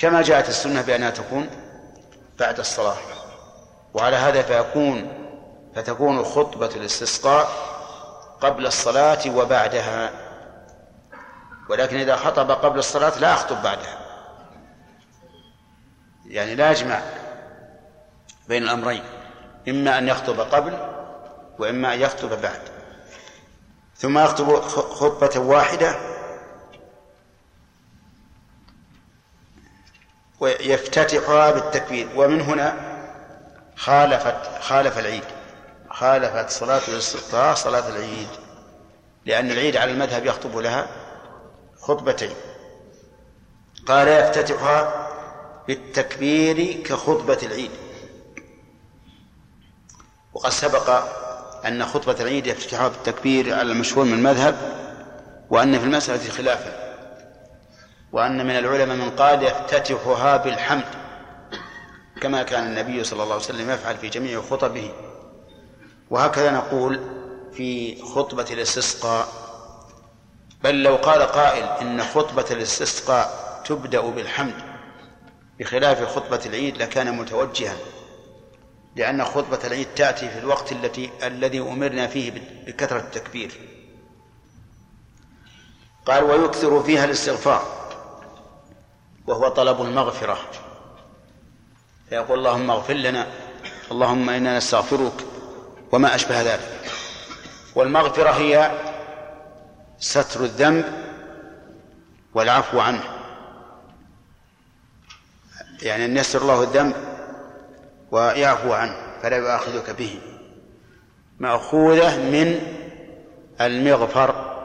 كما 0.00 0.22
جاءت 0.22 0.48
السنة 0.48 0.82
بأنها 0.82 1.10
تكون 1.10 1.50
بعد 2.38 2.58
الصلاة. 2.58 2.96
وعلى 3.94 4.16
هذا 4.16 4.42
فيكون 4.42 5.12
فتكون 5.74 6.24
خطبة 6.24 6.66
الاستسقاء 6.66 7.48
قبل 8.40 8.66
الصلاة 8.66 9.36
وبعدها. 9.36 10.10
ولكن 11.70 11.96
إذا 11.96 12.16
خطب 12.16 12.50
قبل 12.50 12.78
الصلاة 12.78 13.18
لا 13.18 13.34
أخطب 13.34 13.62
بعدها. 13.62 13.98
يعني 16.26 16.54
لا 16.54 16.70
يجمع 16.70 17.00
بين 18.48 18.62
الأمرين. 18.62 19.02
إما 19.68 19.98
أن 19.98 20.08
يخطب 20.08 20.40
قبل 20.40 20.78
وإما 21.58 21.94
أن 21.94 22.00
يخطب 22.00 22.42
بعد. 22.42 22.60
ثم 23.96 24.18
يخطب 24.18 24.60
خطبة 24.70 25.40
واحدة 25.40 25.96
ويفتتحها 30.40 31.50
بالتكبير. 31.50 32.08
ومن 32.16 32.40
هنا 32.40 32.74
خالفت 33.76 34.62
خالف 34.62 34.98
العيد. 34.98 35.24
خالفت 35.90 36.50
صلاة 36.50 36.80
الاستسقاء 36.88 37.54
صلاة 37.54 37.88
العيد. 37.88 38.28
لأن 39.26 39.50
العيد 39.50 39.76
على 39.76 39.92
المذهب 39.92 40.26
يخطب 40.26 40.56
لها 40.56 40.86
خطبتين. 41.80 42.34
قال 43.86 44.08
يفتتحها 44.08 45.08
بالتكبير 45.68 46.82
كخطبة 46.82 47.38
العيد. 47.42 47.70
وقد 50.34 50.50
سبق 50.50 51.02
أن 51.66 51.86
خطبة 51.86 52.16
العيد 52.20 52.46
يفتتحها 52.46 52.88
بالتكبير 52.88 53.54
على 53.54 53.72
المشهور 53.72 54.04
من 54.04 54.12
المذهب 54.12 54.56
وأن 55.50 55.78
في 55.78 55.84
المسألة 55.84 56.30
خلافا. 56.30 56.89
وأن 58.12 58.46
من 58.46 58.58
العلماء 58.58 58.96
من 58.96 59.10
قال 59.10 59.42
يفتتحها 59.42 60.36
بالحمد 60.36 60.84
كما 62.22 62.42
كان 62.42 62.66
النبي 62.66 63.04
صلى 63.04 63.22
الله 63.22 63.34
عليه 63.34 63.44
وسلم 63.44 63.70
يفعل 63.70 63.96
في 63.96 64.08
جميع 64.08 64.40
خطبه. 64.42 64.92
وهكذا 66.10 66.50
نقول 66.50 67.00
في 67.52 68.02
خطبة 68.02 68.46
الاستسقاء. 68.50 69.28
بل 70.64 70.82
لو 70.82 70.96
قال 70.96 71.22
قائل 71.22 71.64
إن 71.64 72.02
خطبة 72.02 72.44
الاستسقاء 72.50 73.60
تبدأ 73.66 74.00
بالحمد 74.00 74.54
بخلاف 75.58 76.04
خطبة 76.04 76.40
العيد 76.46 76.76
لكان 76.76 77.16
متوجها 77.16 77.76
لأن 78.96 79.24
خطبة 79.24 79.58
العيد 79.64 79.86
تأتي 79.96 80.30
في 80.30 80.38
الوقت 80.38 80.72
التي 80.72 81.10
الذي 81.22 81.60
أمرنا 81.60 82.06
فيه 82.06 82.32
بكثرة 82.66 82.98
التكبير. 82.98 83.52
قال 86.06 86.24
ويكثر 86.24 86.82
فيها 86.82 87.04
الاستغفار 87.04 87.79
وهو 89.30 89.48
طلب 89.48 89.82
المغفرة. 89.82 90.38
فيقول 92.08 92.38
اللهم 92.38 92.70
اغفر 92.70 92.94
لنا 92.94 93.26
اللهم 93.90 94.30
إنا 94.30 94.56
نستغفرك 94.56 95.12
وما 95.92 96.14
أشبه 96.14 96.42
ذلك. 96.42 96.90
والمغفرة 97.74 98.30
هي 98.30 98.70
ستر 99.98 100.40
الذنب 100.44 100.84
والعفو 102.34 102.80
عنه. 102.80 103.02
يعني 105.82 106.04
أن 106.04 106.16
يستر 106.16 106.42
الله 106.42 106.62
الذنب 106.62 106.94
ويعفو 108.10 108.72
عنه 108.72 108.96
فلا 109.22 109.36
يؤاخذك 109.36 109.90
به. 109.90 110.20
مأخوذة 111.38 112.16
من 112.16 112.60
المغفر 113.60 114.56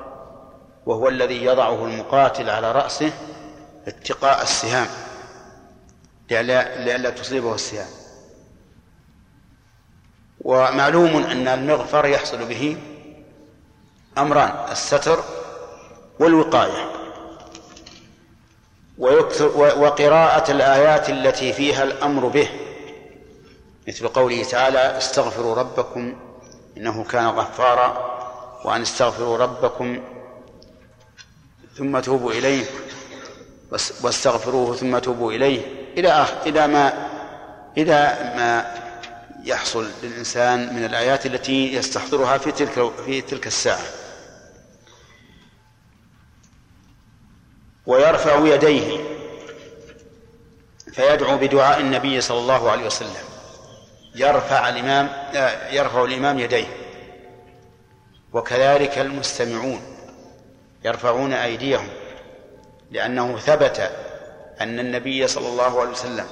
وهو 0.86 1.10
الذي 1.10 1.46
يضعه 1.46 1.86
المقاتل 1.86 2.50
على 2.50 2.72
رأسه 2.72 3.12
اتقاء 3.88 4.44
السهام 4.44 4.88
لئلا 6.30 7.10
تصيبه 7.10 7.56
السهام. 7.56 7.90
ومعلوم 10.42 11.24
أن 11.24 11.48
المغفر 11.48 12.06
يحصل 12.06 12.46
به 12.46 12.78
أمران 14.18 14.72
الستر 14.72 15.24
والوقاية. 16.20 16.92
ويكثر 18.98 19.58
وقراءة 19.58 20.52
الآيات 20.52 21.10
التي 21.10 21.54
فيها 21.54 21.84
الأمر 21.84 22.28
به 22.28 22.50
مثل 23.88 24.08
قوله 24.08 24.44
تعالى 24.44 24.98
استغفروا 24.98 25.56
ربكم 25.56 26.16
إنه 26.78 27.04
كان 27.04 27.26
غفارا 27.28 28.16
وأن 28.66 28.82
استغفروا 28.82 29.38
ربكم 29.38 30.04
ثم 31.78 32.00
توبوا 32.00 32.32
إليه. 32.32 32.66
واستغفروه 33.72 34.76
ثم 34.76 34.98
توبوا 34.98 35.32
إليه. 35.32 35.62
إلى 35.98 36.10
آخر 36.10 36.36
إلى 36.46 36.68
ما 36.68 36.94
إلى 37.78 38.18
ما 38.38 38.76
يحصل 39.44 39.90
للإنسان 40.04 40.76
من 40.76 40.86
الآيات 40.86 41.26
التي 41.26 41.74
يستحضرها 41.74 42.38
في 42.38 42.52
تلك 42.52 42.92
في 43.06 43.22
تلك 43.22 43.48
الساعة. 43.48 43.86
ويرفع 47.86 48.48
يديه 48.48 49.04
فيدعو 50.94 51.38
بدعاء 51.38 51.80
النبي 51.80 52.22
صلى 52.22 52.40
الله 52.40 52.72
عليه 52.72 52.86
وسلم. 52.86 53.26
يرفع 54.16 54.70
الإمام 54.70 55.10
يرفع 55.72 56.04
الإمام 56.04 56.40
يديه. 56.40 56.68
وكذلك 58.34 58.98
المستمعون 58.98 59.82
يرفعون 60.86 61.34
أيديهم. 61.34 61.90
لأنه 62.96 63.38
ثبت 63.38 63.92
أن 64.62 64.80
النبي 64.80 65.28
صلى 65.28 65.48
الله 65.48 65.82
عليه 65.82 65.92
وسلم 65.92 66.26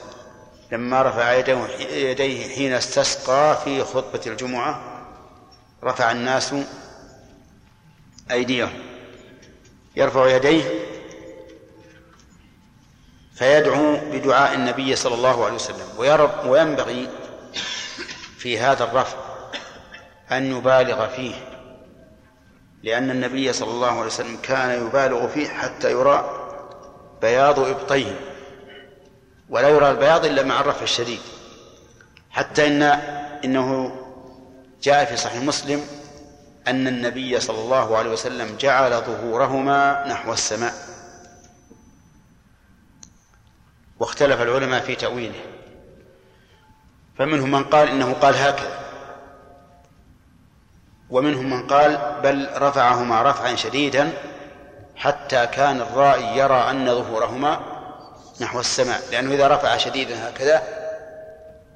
لما 0.71 1.01
رفع 1.01 1.33
يديه 1.91 2.55
حين 2.55 2.73
استسقى 2.73 3.57
في 3.63 3.83
خطبة 3.83 4.21
الجمعة 4.27 4.81
رفع 5.83 6.11
الناس 6.11 6.55
أيديهم 8.31 8.73
يرفع 9.95 10.35
يديه 10.35 10.63
فيدعو 13.35 13.97
بدعاء 14.11 14.53
النبي 14.53 14.95
صلى 14.95 15.15
الله 15.15 15.45
عليه 15.45 15.55
وسلم 15.55 15.87
وينبغي 16.45 17.09
في 18.37 18.59
هذا 18.59 18.83
الرفع 18.83 19.17
أن 20.31 20.57
يبالغ 20.57 21.07
فيه 21.07 21.35
لأن 22.83 23.11
النبي 23.11 23.53
صلى 23.53 23.71
الله 23.71 23.91
عليه 23.91 24.05
وسلم 24.05 24.37
كان 24.43 24.87
يبالغ 24.87 25.27
فيه 25.27 25.47
حتى 25.47 25.91
يرى 25.91 26.42
بياض 27.23 27.59
إبطيه 27.59 28.19
ولا 29.49 29.69
يرى 29.69 29.91
البياض 29.91 30.25
إلا 30.25 30.43
مع 30.43 30.59
الرفع 30.59 30.81
الشديد. 30.83 31.19
حتى 32.31 32.67
إن 32.67 32.81
إنه 33.45 33.95
جاء 34.83 35.05
في 35.05 35.17
صحيح 35.17 35.43
مسلم 35.43 35.81
أن 36.67 36.87
النبي 36.87 37.39
صلى 37.39 37.59
الله 37.59 37.97
عليه 37.97 38.09
وسلم 38.11 38.57
جعل 38.57 39.01
ظهورهما 39.01 40.07
نحو 40.07 40.33
السماء. 40.33 40.73
واختلف 43.99 44.41
العلماء 44.41 44.81
في 44.81 44.95
تأويله. 44.95 45.41
فمنهم 47.17 47.51
من 47.51 47.63
قال 47.63 47.87
إنه 47.87 48.13
قال 48.13 48.35
هكذا. 48.35 48.79
ومنهم 51.09 51.49
من 51.49 51.67
قال 51.67 52.19
بل 52.23 52.49
رفعهما 52.55 53.21
رفعا 53.21 53.55
شديدا 53.55 54.13
حتى 54.95 55.47
كان 55.47 55.81
الرائي 55.81 56.37
يرى 56.37 56.69
أن 56.71 56.85
ظهورهما 56.85 57.59
نحو 58.41 58.59
السماء 58.59 59.01
لأنه 59.11 59.33
إذا 59.33 59.47
رفع 59.47 59.77
شديدا 59.77 60.29
هكذا 60.29 60.63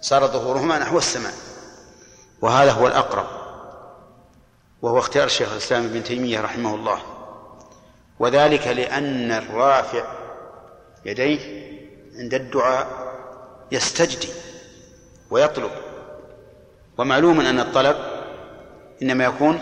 صار 0.01 0.27
ظهورهما 0.27 0.79
نحو 0.79 0.97
السماء. 0.97 1.33
وهذا 2.41 2.71
هو 2.71 2.87
الأقرب 2.87 3.25
وهو 4.81 4.99
اختيار 4.99 5.25
الشيخ 5.25 5.51
الإسلام 5.51 5.85
ابن 5.85 6.03
تيمية 6.03 6.41
رحمه 6.41 6.75
الله. 6.75 6.99
وذلك 8.19 8.67
لأن 8.67 9.31
الرافع 9.31 10.03
يديه 11.05 11.39
عند 12.19 12.33
الدعاء 12.33 12.87
يستجدي 13.71 14.29
ويطلب. 15.31 15.71
ومعلوم 16.97 17.41
أن 17.41 17.59
الطلب 17.59 17.97
إنما 19.01 19.23
يكون 19.25 19.61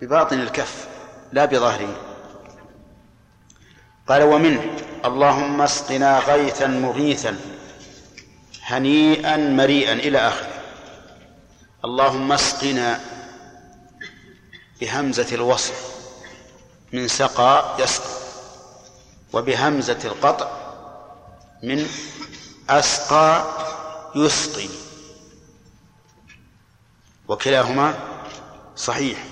بباطن 0.00 0.40
الكف 0.40 0.88
لا 1.32 1.44
بظهره 1.44 1.88
قال 4.08 4.22
ومنه 4.22 4.76
اللهم 5.04 5.62
اسقنا 5.62 6.18
غيثا 6.18 6.66
مغيثا 6.66 7.38
هنيئا 8.62 9.36
مريئا 9.36 9.92
إلى 9.92 10.18
آخره. 10.18 10.52
اللهم 11.84 12.32
اسقنا 12.32 13.00
بهمزة 14.80 15.34
الوصف 15.34 15.96
من 16.92 17.08
سقى 17.08 17.76
يسقى 17.78 18.16
وبهمزة 19.32 19.98
القطع 20.04 20.50
من 21.62 21.86
أسقى 22.70 23.44
يسقي. 24.14 24.68
وكلاهما 27.28 27.94
صحيح. 28.76 29.24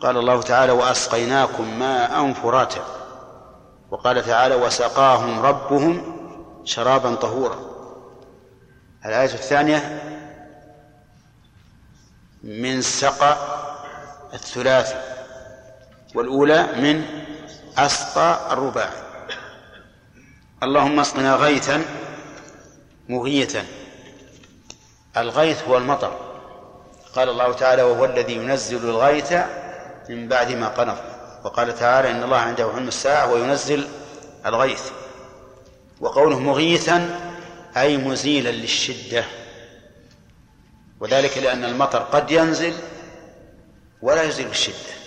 قال 0.00 0.16
الله 0.16 0.42
تعالى 0.42 0.72
وأسقيناكم 0.72 1.78
ماء 1.78 2.32
فراتا. 2.32 2.97
وقال 3.90 4.24
تعالى 4.24 4.54
وسقاهم 4.54 5.40
ربهم 5.40 6.18
شرابا 6.64 7.14
طهورا. 7.14 7.58
الآية 9.06 9.34
الثانية 9.34 10.02
من 12.42 12.82
سقى 12.82 13.36
الثلاثي 14.34 15.00
والأولى 16.14 16.62
من 16.62 17.04
أسقى 17.78 18.52
الرباعي 18.52 19.02
اللهم 20.62 21.00
اسقنا 21.00 21.34
غيثا 21.34 21.84
مغيثا. 23.08 23.64
الغيث 25.16 25.68
هو 25.68 25.76
المطر. 25.76 26.12
قال 27.14 27.28
الله 27.28 27.52
تعالى 27.52 27.82
وهو 27.82 28.04
الذي 28.04 28.36
ينزل 28.36 28.88
الغيث 28.88 29.32
من 30.08 30.28
بعد 30.28 30.52
ما 30.52 30.68
قنط. 30.68 31.17
وقال 31.44 31.74
تعالى 31.78 32.10
إن 32.10 32.22
الله 32.22 32.36
عنده 32.36 32.64
علم 32.64 32.88
الساعة 32.88 33.32
وينزل 33.32 33.88
الغيث. 34.46 34.82
وقوله 36.00 36.40
مغيثا 36.40 37.20
أي 37.76 37.96
مزيلا 37.96 38.50
للشدة. 38.50 39.24
وذلك 41.00 41.38
لأن 41.38 41.64
المطر 41.64 41.98
قد 41.98 42.30
ينزل 42.30 42.74
ولا 44.02 44.22
يزيل 44.22 44.46
الشدة. 44.46 44.98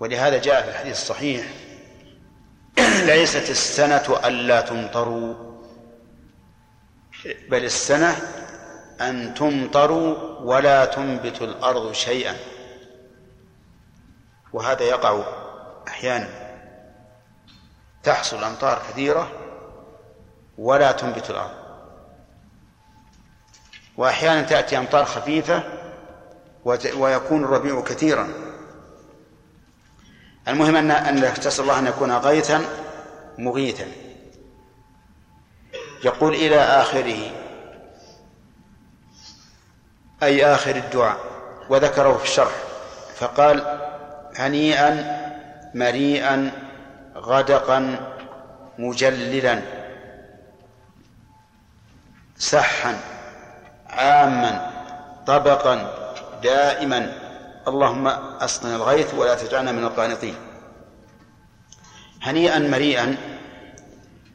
ولهذا 0.00 0.38
جاء 0.38 0.62
في 0.62 0.68
الحديث 0.68 0.92
الصحيح 0.92 1.46
ليست 3.06 3.50
السنة 3.50 4.18
ألا 4.24 4.60
تمطروا 4.60 5.34
بل 7.48 7.64
السنة 7.64 8.16
أن 9.00 9.34
تمطروا 9.34 10.38
ولا 10.40 10.84
تنبت 10.84 11.42
الأرض 11.42 11.92
شيئا. 11.92 12.36
وهذا 14.52 14.82
يقع 14.82 15.22
أحيانا. 15.88 16.28
تحصل 18.02 18.44
أمطار 18.44 18.82
كثيرة 18.88 19.30
ولا 20.58 20.92
تنبت 20.92 21.30
الأرض. 21.30 21.58
وأحيانا 23.96 24.42
تأتي 24.42 24.78
أمطار 24.78 25.04
خفيفة 25.04 25.62
ويكون 26.96 27.44
الربيع 27.44 27.80
كثيرا. 27.80 28.28
المهم 30.48 30.76
أن 30.76 30.90
أن 30.90 31.34
تسأل 31.34 31.62
الله 31.62 31.78
أن 31.78 31.86
يكون 31.86 32.12
غيثا 32.12 32.64
مغيثا. 33.38 33.86
يقول 36.04 36.34
إلى 36.34 36.60
آخره 36.60 37.30
أي 40.22 40.46
آخر 40.46 40.76
الدعاء؟ 40.76 41.18
وذكره 41.68 42.16
في 42.16 42.24
الشرح. 42.24 42.52
فقال 43.16 43.78
هنيئا 44.38 45.18
مريئا 45.74 46.52
غدقا 47.16 48.08
مجللا 48.78 49.62
سحا 52.36 53.00
عاما 53.86 54.70
طبقا 55.26 55.94
دائما. 56.42 57.12
اللهم 57.68 58.08
أسقنا 58.40 58.76
الغيث 58.76 59.14
ولا 59.14 59.34
تجعلنا 59.34 59.72
من 59.72 59.84
القانطين. 59.84 60.34
هنيئا 62.22 62.58
مريئا. 62.58 63.16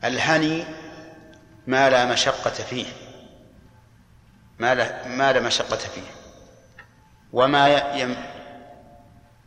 الهني 0.03 0.63
ما 1.67 1.89
لا 1.89 2.05
مشقة 2.05 2.49
فيه. 2.49 2.85
ما 4.59 4.75
لا 4.75 5.07
ما 5.07 5.33
لا 5.33 5.39
مشقة 5.39 5.77
فيه. 5.77 6.11
وما 7.33 7.93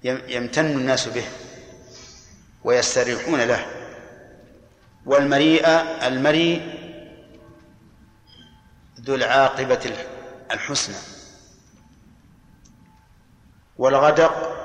يمتن 0.05 0.67
الناس 0.67 1.09
به 1.09 1.25
ويستريحون 2.65 3.41
له. 3.41 3.67
والمريء 5.07 5.69
المريء 6.07 6.77
ذو 9.01 9.15
العاقبة 9.15 9.93
الحسنى. 10.51 10.97
والغدق 13.79 14.57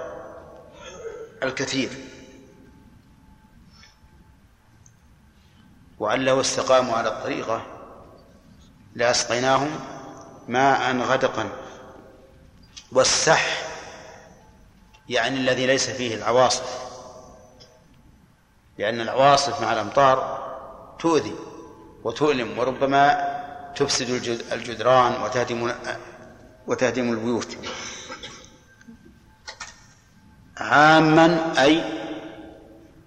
الكثير. 1.44 1.90
وأن 6.00 6.20
لو 6.20 6.42
استقاموا 6.42 6.96
على 6.96 7.10
الطريقة 7.10 7.66
لأسقيناهم 8.96 9.80
ماء 10.48 10.98
غدقا. 10.98 11.50
والسح 12.92 13.71
يعني 15.12 15.38
الذي 15.40 15.66
ليس 15.66 15.90
فيه 15.90 16.16
العواصف. 16.16 16.80
لأن 18.78 19.02
العواصف 19.02 19.62
مع 19.62 19.74
الأمطار 19.74 20.42
تؤذي 21.00 21.36
وتؤلم 22.04 22.60
وربما 22.60 23.32
تفسد 23.76 24.10
الجدران 24.52 25.22
وتهدم 25.22 25.74
وتهدم 26.68 27.12
البيوت. 27.12 27.58
عاما 30.58 31.54
أي 31.64 31.84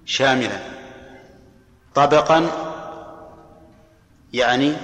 شاملا. 0.05 0.61
طبقا 1.95 2.51
يعني 4.33 4.77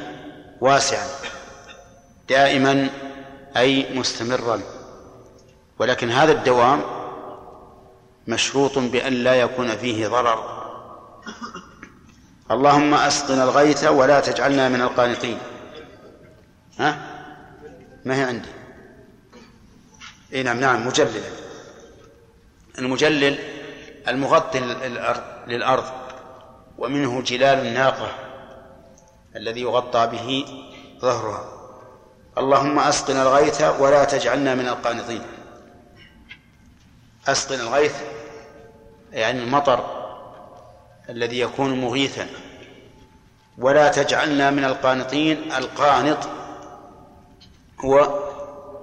واسعا. 0.60 1.08
دائما 2.28 2.88
أي 3.56 3.98
مستمرا. 3.98 4.60
ولكن 5.78 6.10
هذا 6.10 6.32
الدوام 6.32 6.99
مشروط 8.26 8.78
بأن 8.78 9.12
لا 9.12 9.34
يكون 9.34 9.76
فيه 9.76 10.08
ضرر. 10.08 10.60
اللهم 12.50 12.94
أسقنا 12.94 13.44
الغيث 13.44 13.84
ولا 13.84 14.20
تجعلنا 14.20 14.68
من 14.68 14.82
القانطين. 14.82 15.38
ها؟ 16.78 16.98
ما 18.04 18.16
هي 18.16 18.22
عندي؟ 18.22 18.48
إي 20.34 20.42
نعم 20.42 20.60
نعم 20.60 20.86
مجللا 20.86 21.20
المجلل 22.78 23.38
المغطي 24.08 24.60
للأرض 25.46 25.84
ومنه 26.78 27.22
جلال 27.22 27.66
الناقة 27.66 28.08
الذي 29.36 29.60
يغطى 29.60 30.06
به 30.06 30.46
ظهرها. 31.00 31.44
اللهم 32.38 32.78
أسقنا 32.78 33.22
الغيث 33.22 33.62
ولا 33.78 34.04
تجعلنا 34.04 34.54
من 34.54 34.68
القانطين. 34.68 35.22
أسقنا 37.28 37.62
الغيث 37.62 37.94
يعني 39.12 39.42
المطر 39.42 40.00
الذي 41.08 41.40
يكون 41.40 41.80
مغيثا. 41.80 42.26
ولا 43.58 43.88
تجعلنا 43.88 44.50
من 44.50 44.64
القانطين 44.64 45.52
القانط 45.52 46.28
هو 47.84 48.20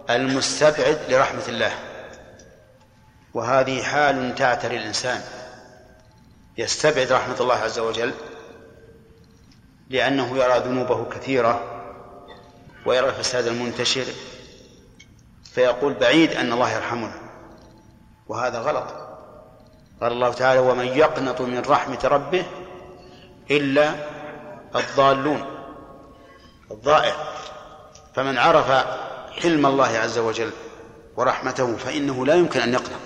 المستبعد 0.10 1.00
لرحمة 1.10 1.43
الله. 1.47 1.71
وهذه 3.34 3.84
حال 3.84 4.36
تعتري 4.36 4.78
الإنسان. 4.78 5.21
يستبعد 6.58 7.12
رحمة 7.12 7.36
الله 7.39 7.56
عز 7.56 7.80
وجل 7.80 8.13
لأنه 9.89 10.38
يرى 10.38 10.60
ذنوبه 10.60 11.10
كثيرة 11.10 11.84
ويرى 12.86 13.10
الفساد 13.10 13.47
المنتشر 13.47 14.06
فيقول 15.54 15.93
بعيد 15.93 16.32
أن 16.32 16.54
الله 16.54 16.71
يرحمنا. 16.71 17.26
وهذا 18.29 18.59
غلط. 18.59 18.85
قال 20.01 20.11
الله 20.11 20.33
تعالى 20.33 20.59
ومن 20.59 20.85
يقنط 20.85 21.41
من 21.41 21.61
رحمة 21.67 21.99
ربه 22.03 22.45
إلا 23.51 23.95
الضالون 24.75 25.45
الضائع. 26.71 27.15
فمن 28.15 28.37
عرف 28.37 28.85
حلم 29.41 29.65
الله 29.65 29.97
عز 29.97 30.17
وجل 30.17 30.51
ورحمته 31.17 31.75
فإنه 31.75 32.25
لا 32.25 32.35
يمكن 32.35 32.59
أن 32.59 32.73
يقنط. 32.73 32.99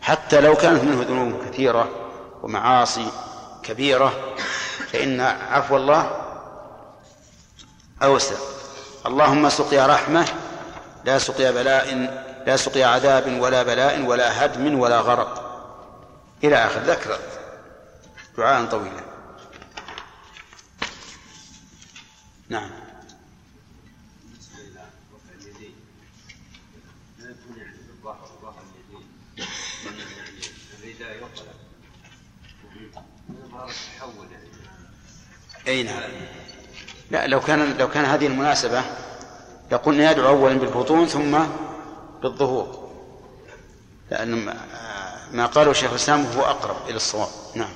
حتى 0.00 0.40
لو 0.40 0.54
كانت 0.54 0.84
منه 0.84 1.02
ذنوب 1.02 1.44
كثيرة 1.44 1.88
ومعاصي 2.42 3.06
كبيرة 3.62 4.12
فإن 4.92 5.20
عفو 5.20 5.76
الله 5.76 6.10
أوسع. 8.02 8.36
اللهم 9.06 9.48
سقيا 9.48 9.86
رحمة 9.86 10.28
لا 11.04 11.18
سقيا 11.18 11.50
بلاء 11.50 12.27
لا 12.48 12.56
سقيا 12.56 12.86
عذاب 12.86 13.40
ولا 13.40 13.62
بلاء 13.62 14.02
ولا 14.02 14.44
هدم 14.44 14.78
ولا 14.78 15.00
غرق. 15.00 15.44
إلى 16.44 16.56
آخر 16.56 16.80
ذكر 16.80 17.18
دعاء 18.38 18.66
طويلا. 18.66 19.00
نعم. 22.48 22.70
أي 35.66 35.82
نعم. 35.82 36.02
لا 37.10 37.26
لو 37.26 37.40
كان 37.40 37.76
لو 37.78 37.88
كان 37.88 38.04
هذه 38.04 38.26
المناسبة 38.26 38.82
لقلنا 39.70 40.10
يدعو 40.10 40.28
أولا 40.28 40.58
بالبطون 40.58 41.06
ثم 41.06 41.38
بالظهور. 42.22 42.88
لأن 44.10 44.54
ما 45.32 45.46
قاله 45.46 45.72
شيخ 45.72 45.90
الإسلام 45.90 46.26
هو 46.26 46.42
أقرب 46.42 46.76
إلى 46.88 46.96
الصواب. 46.96 47.28
نعم. 47.54 47.72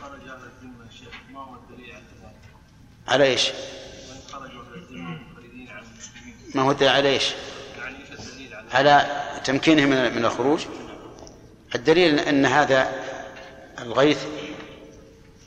خرج 0.00 0.20
أهل 0.20 0.30
الذمة 0.30 0.90
شيخ 0.98 1.08
ما 1.32 1.40
هو 1.40 1.54
الدليل 1.54 1.94
على 1.94 2.04
ذلك؟ 2.22 2.34
على 3.08 3.24
إيش؟ 3.24 3.50
خرجوا 4.32 4.62
أهل 4.62 4.74
الذمة 4.74 5.08
عن 5.70 5.82
المسلمين. 5.82 6.34
ما 6.54 6.62
هو 6.62 6.70
الدليل 6.70 6.88
على 6.92 7.08
إيش؟ 7.08 7.34
يعني 7.78 7.96
إيش 7.98 8.20
الدليل 8.20 8.54
على 8.54 8.90
على 8.90 9.40
تمكينهم 9.44 9.88
من 9.88 10.24
الخروج؟ 10.24 10.66
الدليل 11.74 12.18
أن 12.18 12.46
هذا 12.46 12.92
الغيث 13.78 14.24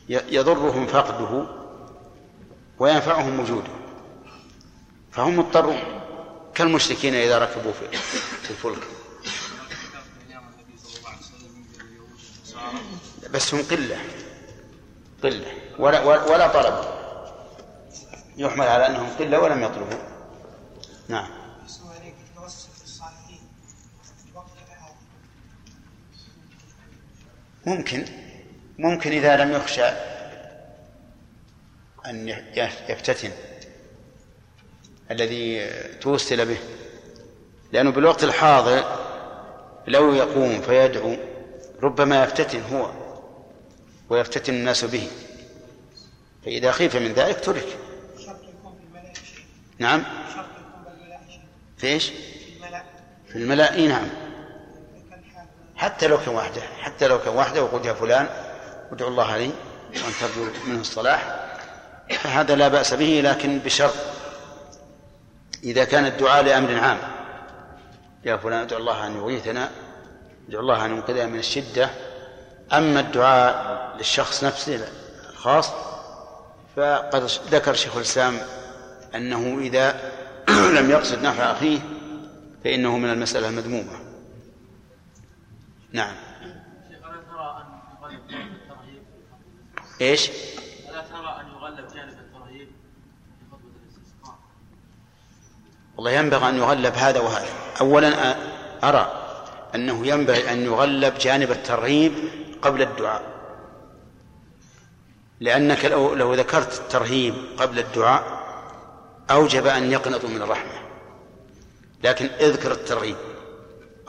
يضرهم 0.10 0.88
فقده 0.88 1.48
وينفعهم 2.80 3.40
وجوده. 3.40 3.72
فهم 5.12 5.40
مضطرون. 5.40 6.01
كالمشركين 6.56 7.16
إذا 7.16 7.40
ركبوا 7.40 7.72
في 8.44 8.50
الفلك. 8.50 8.84
بس 13.34 13.54
هم 13.54 13.62
قلة. 13.64 13.98
قلة. 15.24 15.54
ولا, 15.80 16.04
ولا 16.04 16.48
طلب. 16.48 17.02
يحمل 18.38 18.68
على 18.68 18.88
أنهم 18.88 19.10
قلة 19.20 19.40
ولم 19.40 19.64
يطلبوا. 19.64 20.00
نعم. 21.08 21.30
ممكن. 27.66 28.06
ممكن 28.80 29.12
إذا 29.12 29.38
لم 29.38 29.52
يخشى 29.52 29.86
أن 32.06 32.30
يفتتن 32.90 33.32
الذي 35.12 35.70
توسل 36.02 36.46
به 36.46 36.58
لأنه 37.72 37.92
بالوقت 37.92 38.24
الحاضر 38.24 38.84
لو 39.88 40.14
يقوم 40.14 40.62
فيدعو 40.62 41.16
ربما 41.84 42.24
يفتتن 42.24 42.62
هو 42.72 42.92
ويفتتن 44.10 44.54
الناس 44.54 44.86
به. 44.86 45.08
فإذا 46.46 46.72
خيف 46.72 46.96
من 46.96 47.14
ذلك 47.14 47.40
ترك. 47.40 47.78
نعم. 49.80 50.04
في 51.78 51.88
إيش؟ 51.88 52.12
في 53.28 53.36
الملأ. 53.36 53.76
إي 53.76 53.88
نعم. 53.88 54.08
حتى 55.76 56.08
لو 56.08 56.18
كان 56.18 56.36
وحده 56.36 56.62
حتى 56.82 57.08
لو 57.08 57.20
كان 57.20 57.36
وحده 57.36 57.64
وقلت 57.64 57.86
يا 57.86 57.94
فلان 57.94 58.28
ادعو 58.92 59.08
الله 59.08 59.38
لي 59.38 59.52
وأن 59.94 60.14
ترجو 60.20 60.48
منه 60.68 60.82
الصلاح 60.82 61.48
فهذا 62.10 62.56
لا 62.56 62.68
بأس 62.68 62.94
به 62.94 63.22
لكن 63.24 63.60
بشرط 63.60 63.94
إذا 65.64 65.84
كان 65.84 66.06
الدعاء 66.06 66.44
لأمر 66.44 66.76
عام. 66.76 66.98
يا 68.26 68.38
فلان 68.38 68.60
ادعو 68.62 68.80
الله 68.80 69.08
أن 69.08 69.16
يغيثنا 69.16 69.70
ادعو 70.50 70.62
الله 70.62 70.86
أن 70.86 70.92
ينقذنا 70.92 71.26
من 71.26 71.40
الشدة. 71.40 71.90
أما 72.74 73.00
الدعاء 73.00 73.96
للشخص 73.98 74.44
نفسه 74.44 74.88
الخاص 75.30 75.72
فقد 76.76 77.24
ذكر 77.52 77.74
شيخ 77.74 77.96
الإسلام 77.96 78.38
أنه 79.16 79.60
إذا 79.60 80.12
لم 80.78 80.90
يقصد 80.90 81.22
نفع 81.24 81.52
أخيه 81.52 81.80
فإنه 82.64 82.98
من 82.98 83.10
المسألة 83.10 83.50
المذمومة. 83.50 84.00
نعم. 85.92 86.16
إيش؟ 90.02 90.30
ألا 90.90 91.02
ترى 91.02 91.42
أن 91.42 91.48
يغلب 91.48 91.88
جانب 91.94 92.20
الترهيب 92.20 92.68
في 93.40 93.46
خطبة 93.52 93.72
الاستسقاء؟ 93.84 94.40
والله 96.02 96.20
ينبغي 96.20 96.50
أن 96.50 96.58
يغلب 96.58 96.94
هذا 96.96 97.20
وهذا، 97.20 97.50
أولا 97.82 98.36
أرى 98.84 99.12
أنه 99.76 100.08
ينبغي 100.08 100.52
أن 100.52 100.66
يغلب 100.66 101.18
جانب 101.18 101.52
الترهيب 101.52 102.14
قبل 102.62 102.82
الدعاء. 102.82 103.22
لأنك 105.40 105.86
لو, 105.86 106.14
لو 106.14 106.34
ذكرت 106.34 106.80
الترهيب 106.80 107.34
قبل 107.58 107.80
الدعاء 107.80 108.24
أوجب 109.32 109.68
أن 109.68 109.92
يقنطوا 109.92 110.30
من 110.30 110.42
الرحمة. 110.42 110.72
لكن 112.04 112.26
اذكر 112.40 112.72
الترغيب 112.72 113.16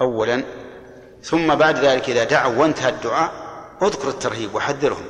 أولا 0.01 0.45
ثم 1.23 1.55
بعد 1.55 1.79
ذلك 1.79 2.11
إذا 2.11 2.25
دعوا 2.25 2.57
وانتهى 2.57 2.89
الدعاء 2.89 3.33
اذكر 3.83 4.09
الترهيب 4.09 4.55
وحذرهم. 4.55 5.05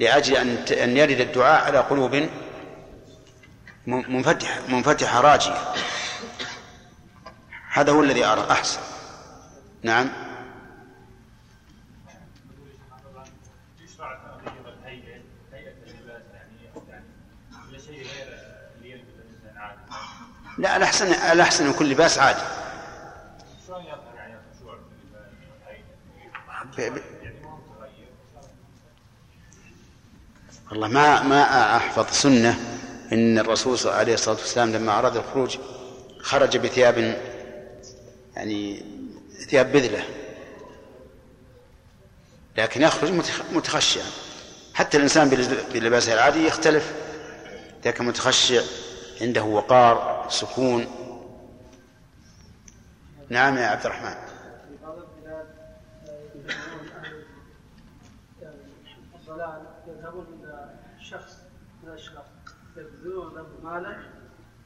لأجل 0.00 0.36
أن 0.36 0.56
أن 0.70 0.96
يرد 0.96 1.20
الدعاء 1.20 1.64
على 1.64 1.78
قلوب 1.78 2.28
منفتحة 3.86 4.60
منفتحة 4.68 5.20
راجية 5.20 5.74
هذا 7.72 7.92
هو 7.92 8.02
الذي 8.02 8.24
أرى. 8.24 8.50
أحسن. 8.50 8.80
نعم. 9.82 10.08
لا 20.58 20.76
الأحسن 20.76 21.06
الأحسن 21.06 21.70
يكون 21.70 21.86
لباس 21.86 22.18
عادي. 22.18 22.40
والله 30.70 30.88
ما 30.88 31.22
ما 31.22 31.76
أحفظ 31.76 32.10
سنة. 32.10 32.83
إن 33.12 33.38
الرسول 33.38 33.78
عليه 33.92 34.14
الصلاة 34.14 34.36
والسلام 34.36 34.72
لما 34.72 34.98
أراد 34.98 35.16
الخروج 35.16 35.58
خرج 36.20 36.56
بثياب 36.56 37.22
يعني 38.36 38.82
ثياب 39.48 39.72
بذلة. 39.72 40.04
لكن 42.58 42.82
يخرج 42.82 43.10
متخشعا 43.52 44.06
حتى 44.74 44.96
الإنسان 44.96 45.28
بلباسه 45.72 46.14
العادي 46.14 46.46
يختلف. 46.46 46.92
اذا 47.82 47.90
كان 47.90 48.06
متخشع 48.06 48.62
عنده 49.20 49.42
وقار 49.42 50.26
سكون. 50.30 50.86
نعم 53.28 53.58
يا 53.58 53.66
عبد 53.66 53.86
الرحمن. 53.86 54.14
مالا 63.62 63.96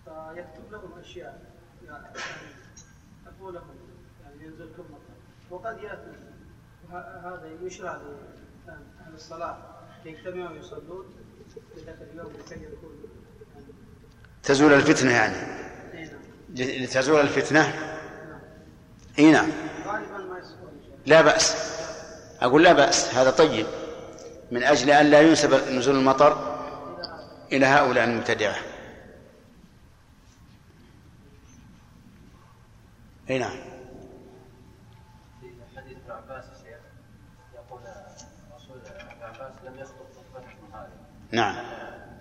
فيكتب 0.04 0.72
لهم 0.72 0.98
أشياء. 1.00 1.42
يعني 1.86 2.06
أقول 3.26 3.54
لهم 3.54 3.64
يعني 4.24 4.44
ينزلكم 4.44 4.82
مطر 4.82 5.14
وقد 5.50 5.78
يأتي. 5.82 6.12
هذا 6.92 7.50
يشرع 7.62 7.92
لاهل 8.66 9.14
الصلاة 9.14 9.58
يجتمعوا 10.04 10.50
ويصلون. 10.50 11.04
في 11.74 11.80
ذاك 11.86 11.98
اليوم 12.12 12.32
لكي 12.32 12.54
يكون 12.54 12.90
تزول 14.42 14.72
الفتنة 14.72 15.12
يعني؟ 15.12 15.36
نعم. 15.94 16.20
لتزول 16.82 17.20
الفتنة؟ 17.20 17.74
اي 19.18 19.32
نعم. 19.32 19.48
لا 21.06 21.22
بأس. 21.22 21.54
أقول 22.40 22.62
لا 22.62 22.72
بأس. 22.72 23.14
هذا 23.14 23.30
طيب. 23.30 23.66
من 24.50 24.62
أجل 24.62 24.90
أن 24.90 25.06
لا 25.06 25.20
ينسب 25.20 25.54
نزول 25.70 25.96
المطر 25.96 26.47
إلى 27.52 27.66
هؤلاء 27.66 28.04
المبتدعة. 28.04 28.56
أي 33.30 33.38
نعم. 33.38 33.58
حديث 35.76 35.96
ابن 35.96 36.10
عباس 36.10 36.44
يقول 37.54 37.80
ابن 39.10 39.22
عباس 39.22 39.52
لم 39.64 39.78
يخطب 39.78 40.08
نعم. 41.30 41.54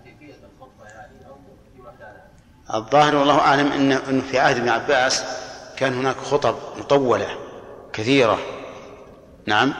كيفيه 0.04 0.34
الخطبه 0.34 0.84
يعني 0.84 1.26
أو 1.26 1.34
في 1.74 1.82
مكانها 1.82 2.28
الظاهر 2.74 3.16
والله 3.16 3.40
أعلم 3.40 3.72
ان 3.72 3.92
انه 3.92 4.22
في 4.22 4.38
عهد 4.38 4.56
ابن 4.56 4.68
عباس 4.68 5.24
كان 5.76 5.94
هناك 5.94 6.16
خطب 6.16 6.56
مطولة 6.78 7.28
كثيرة. 7.92 8.38
نعم. 9.46 9.74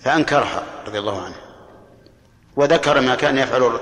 فأنكرها 0.00 0.62
رضي 0.86 0.98
الله 0.98 1.24
عنه. 1.24 1.49
وذكر 2.56 3.00
ما 3.00 3.14
كان 3.14 3.38
يفعله 3.38 3.80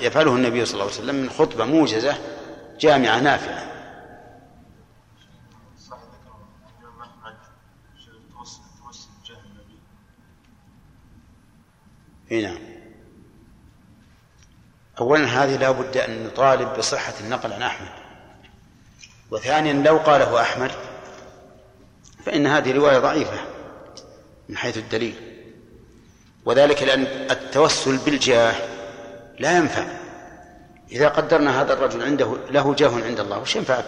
يفعله 0.00 0.34
النبي 0.36 0.64
صلى 0.64 0.74
الله 0.74 0.84
عليه 0.84 1.02
وسلم 1.02 1.14
من 1.14 1.30
خطبة 1.30 1.64
موجزة 1.64 2.18
جامعة 2.80 3.20
نافعه 3.20 3.70
إي 12.32 12.42
نعم. 12.42 12.58
اولا 15.00 15.24
هذه 15.24 15.56
لا 15.56 15.70
بد 15.70 15.96
أن 15.96 16.26
نطالب 16.26 16.78
بصحة 16.78 17.14
النقل 17.20 17.52
عن 17.52 17.62
أحمد. 17.62 17.88
وثانيا 19.30 19.72
لو 19.72 19.96
قاله 19.98 20.40
أحمد 20.40 20.70
فإن 22.26 22.46
هذه 22.46 22.72
رواية 22.72 22.98
ضعيفة 22.98 23.40
من 24.48 24.56
حيث 24.56 24.78
الدليل. 24.78 25.29
وذلك 26.50 26.82
لأن 26.82 27.06
التوسل 27.30 27.96
بالجاه 27.96 28.54
لا 29.38 29.56
ينفع. 29.56 29.84
إذا 30.92 31.08
قدرنا 31.08 31.62
هذا 31.62 31.72
الرجل 31.72 32.02
عنده 32.02 32.36
له 32.50 32.74
جاه 32.74 33.04
عند 33.04 33.20
الله 33.20 33.38
وش 33.38 33.56
ينفعك 33.56 33.84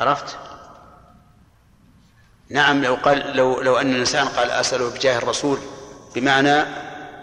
عرفت؟ 0.00 0.36
نعم 2.48 2.84
لو 2.84 2.94
قال 2.94 3.36
لو 3.36 3.60
لو 3.60 3.76
أن 3.76 3.90
الإنسان 3.90 4.28
قال 4.28 4.50
اساله 4.50 4.90
بجاه 4.90 5.18
الرسول 5.18 5.58
بمعنى 6.14 6.64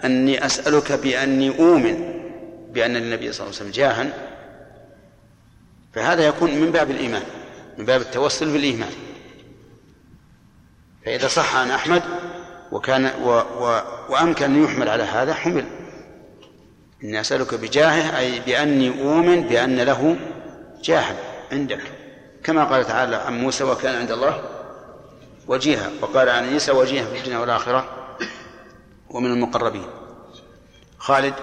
أني 0.05 0.45
أسألك 0.45 0.91
بأني 0.91 1.49
أؤمن 1.49 2.21
بأن 2.73 2.95
النبي 2.95 3.31
صلى 3.31 3.47
الله 3.47 3.59
عليه 3.59 3.69
وسلم 3.69 3.71
جاها 3.71 4.13
فهذا 5.93 6.27
يكون 6.27 6.55
من 6.55 6.71
باب 6.71 6.91
الإيمان 6.91 7.23
من 7.77 7.85
باب 7.85 8.01
التوسل 8.01 8.53
بالإيمان. 8.53 8.91
فإذا 11.05 11.27
صح 11.27 11.55
عن 11.55 11.71
أحمد 11.71 12.03
وكان 12.71 13.05
و 13.05 13.29
و 13.29 13.81
وأمكن 14.09 14.45
أن 14.45 14.63
يحمل 14.63 14.89
على 14.89 15.03
هذا 15.03 15.33
حمل. 15.33 15.65
إني 17.03 17.21
أسألك 17.21 17.53
بجاهه 17.55 18.19
أي 18.19 18.39
بأني 18.39 18.89
أؤمن 18.89 19.47
بأن 19.47 19.79
له 19.79 20.17
جاها 20.83 21.15
عندك. 21.51 21.81
كما 22.43 22.63
قال 22.63 22.85
تعالى 22.85 23.15
عن 23.15 23.41
موسى 23.41 23.63
وكان 23.63 23.95
عند 23.95 24.11
الله 24.11 24.43
وجيها. 25.47 25.91
وقال 26.01 26.29
عن 26.29 26.49
عيسى 26.49 26.71
وجيها 26.71 27.05
في 27.05 27.19
الدنيا 27.19 27.37
والآخرة 27.37 27.85
ومن 29.09 29.31
المقربين. 29.31 29.87
خالد. 30.97 31.33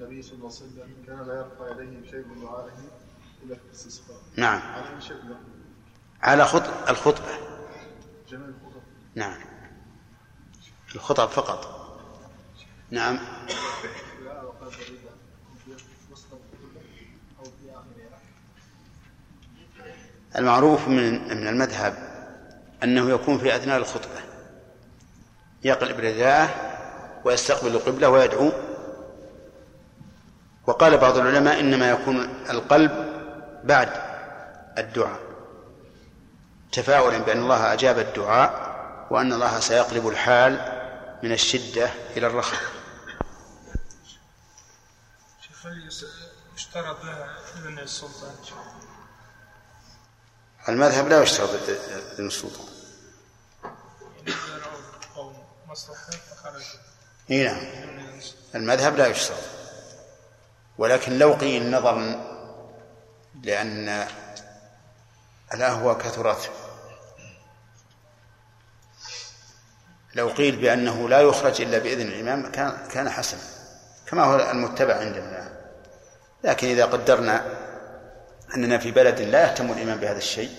النبي 0.00 0.22
صلى 0.22 0.32
الله 0.32 0.46
عليه 0.46 0.56
وسلم 0.56 0.94
كان 1.06 1.26
لا 1.26 1.46
شيء 2.10 2.24
الا 3.44 3.54
في 3.54 3.60
الاستسقاء 3.66 4.16
نعم. 4.36 4.60
على 4.60 5.00
شكله 5.00 5.36
على 6.22 6.44
نعم. 9.16 9.36
الخطب 10.94 11.28
فقط. 11.28 11.76
نعم. 12.90 13.18
المعروف 20.36 20.88
من 20.88 21.28
من 21.28 21.48
المذهب 21.48 21.94
أنه 22.82 23.10
يكون 23.10 23.38
في 23.38 23.56
أثناء 23.56 23.76
الخطبة. 23.76 24.20
يقلب 25.64 26.00
رداءه 26.00 26.50
ويستقبل 27.24 27.68
القبلة 27.70 28.08
ويدعو. 28.08 28.52
وقال 30.66 30.98
بعض 30.98 31.18
العلماء 31.18 31.60
إنما 31.60 31.90
يكون 31.90 32.16
القلب 32.50 32.92
بعد 33.64 33.88
الدعاء. 34.78 35.20
تفاؤلا 36.72 37.18
بأن 37.18 37.38
الله 37.38 37.72
أجاب 37.72 37.98
الدعاء 37.98 38.65
وأن 39.10 39.32
الله 39.32 39.60
سيقلب 39.60 40.08
الحال 40.08 40.52
من 41.22 41.32
الشدة 41.32 41.90
إلى 42.16 42.26
الرخاء. 42.26 42.60
يشترط 46.56 47.04
لها 47.04 47.36
السلطان؟ 47.82 48.34
المذهب 50.68 51.08
لا 51.08 51.22
يشترط 51.22 51.50
إذن 52.18 52.26
السلطان. 52.26 52.66
إي 57.30 57.44
نعم. 57.44 57.66
المذهب 58.54 58.96
لا 58.96 59.06
يشترط. 59.06 59.44
ولكن 60.78 61.18
لو 61.18 61.32
قيل 61.32 61.70
نظرا 61.70 61.96
لأن 63.42 64.08
الأهوى 65.54 65.94
كثرت 65.94 66.50
لو 70.16 70.28
قيل 70.28 70.56
بأنه 70.56 71.08
لا 71.08 71.20
يخرج 71.20 71.62
إلا 71.62 71.78
بإذن 71.78 72.06
الإمام 72.06 72.52
كان 72.52 72.88
كان 72.92 73.10
حسنا 73.10 73.40
كما 74.06 74.24
هو 74.24 74.50
المتبع 74.50 74.94
عندنا 74.94 75.56
لكن 76.44 76.68
إذا 76.68 76.84
قدرنا 76.84 77.44
أننا 78.54 78.78
في 78.78 78.90
بلد 78.90 79.20
لا 79.20 79.42
يهتم 79.42 79.72
الإمام 79.72 79.98
بهذا 79.98 80.18
الشيء 80.18 80.50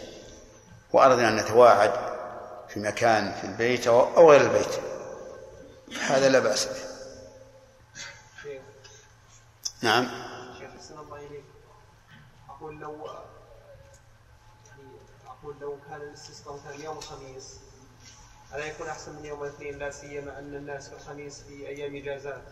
وأردنا 0.94 1.30
أن 1.30 1.36
نتواعد 1.36 1.92
في 2.70 2.80
مكان 2.80 3.34
في 3.34 3.44
البيت 3.44 3.88
أو 3.88 4.32
غير 4.32 4.42
البيت 4.42 4.80
هذا 6.02 6.30
لا 6.30 6.40
بأس 6.40 6.66
به. 6.66 6.88
نعم. 9.82 10.08
شيخ 10.60 11.00
الله 11.00 11.18
إليك. 11.18 11.46
أقول 12.50 12.80
لو 12.80 13.10
يعني 14.68 14.90
أقول 15.28 15.56
لو 15.62 15.78
كان 15.90 16.02
الاستسقاء 16.02 16.54
مثلا 16.54 16.84
يوم 16.84 16.98
الخميس 16.98 17.67
ألا 18.56 18.66
يكون 18.66 18.88
أحسن 18.88 19.16
من 19.16 19.26
يوم 19.26 19.44
الاثنين؟ 19.44 19.80
لا 19.80 19.92
سيما 19.92 20.40
أن 20.40 20.56
الناس 20.56 20.90
في 20.90 20.96
الخميس 20.96 21.44
في 21.48 21.68
أيام 21.68 21.96
إجازات. 21.96 22.44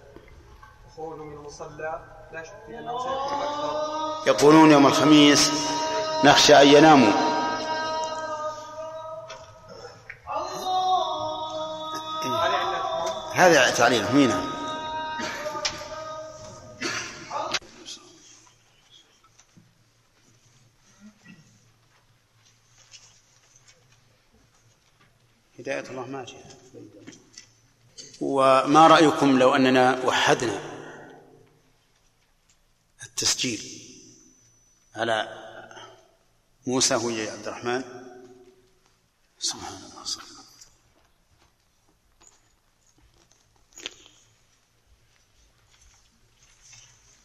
وخروج 0.88 1.20
من 1.20 1.34
المصلى 1.34 2.00
لا 2.32 2.44
شك 2.44 2.54
في 2.66 2.80
أنه 2.80 2.98
سيكون 2.98 3.42
أكثر. 3.42 4.28
يقولون 4.28 4.72
يوم 4.72 4.88
الخميس 4.88 5.52
نخشى 6.24 6.62
أن 6.62 6.68
يناموا. 6.68 7.14
هذا 13.34 13.70
تعليل 13.70 14.04
هنا. 14.04 14.42
هداية 25.66 25.90
الله 25.90 26.06
ماشية 26.06 26.44
وما 28.22 28.88
رأيكم 28.88 29.40
لو 29.40 29.56
أننا 29.56 30.06
وحدنا 30.06 30.60
التسجيل 33.04 33.62
على 34.96 35.28
موسى 36.68 36.96
هو 36.96 37.10
عبد 37.10 37.48
الرحمن؟ 37.48 37.84
سبحان 39.40 39.74
الله. 39.74 40.06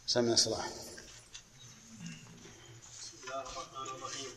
سمع 0.05 0.35
صلاح. 0.35 0.67
بسم 2.99 3.17
الله 3.23 3.41
الرحمن 3.41 3.87
الرحيم. 3.95 4.31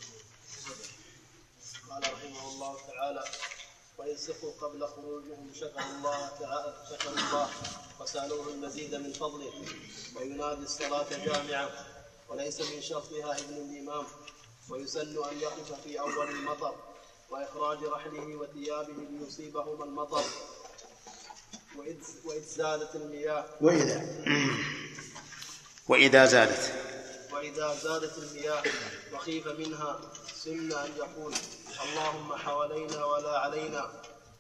قال 1.91 2.03
رحمه 2.13 2.49
الله 2.49 2.79
تعالى 2.87 3.25
وإن 4.05 4.17
سقوا 4.17 4.53
قبل 4.61 4.87
خروجهم 4.87 5.53
شكروا 5.55 5.97
الله 5.97 6.29
تعالى 6.41 6.75
شكروا 6.91 7.19
الله 7.19 7.49
وسألوه 8.01 8.49
المزيد 8.49 8.95
من 8.95 9.13
فضله. 9.13 9.53
وينادي 10.17 10.63
الصلاة 10.63 11.07
جامعة. 11.25 11.71
وليس 12.29 12.61
من 12.61 12.83
شرطها 12.83 13.39
ابن 13.39 13.55
الإمام. 13.55 14.07
ويسن 14.71 15.25
أن 15.25 15.41
يقف 15.41 15.81
في 15.85 16.01
أول 16.01 16.29
المطر. 16.31 16.75
وإخراج 17.31 17.85
رحله 17.85 18.37
وثيابه 18.37 18.93
ليصيبهما 19.11 19.85
المطر. 19.85 20.25
وإذ 22.25 22.43
زالت 22.43 22.95
المياه. 22.95 23.45
وإذا 23.61 24.25
وإذا 25.89 26.25
زالت. 26.27 26.73
وإذا 27.33 27.75
زادت 27.75 28.19
المياه 28.19 28.63
وخيف 29.13 29.47
منها 29.47 30.01
سمنا 30.35 30.85
أن 30.87 30.91
يقول 30.97 31.35
اللهم 31.83 32.35
حوالينا 32.35 33.05
ولا 33.05 33.39
علينا. 33.39 33.91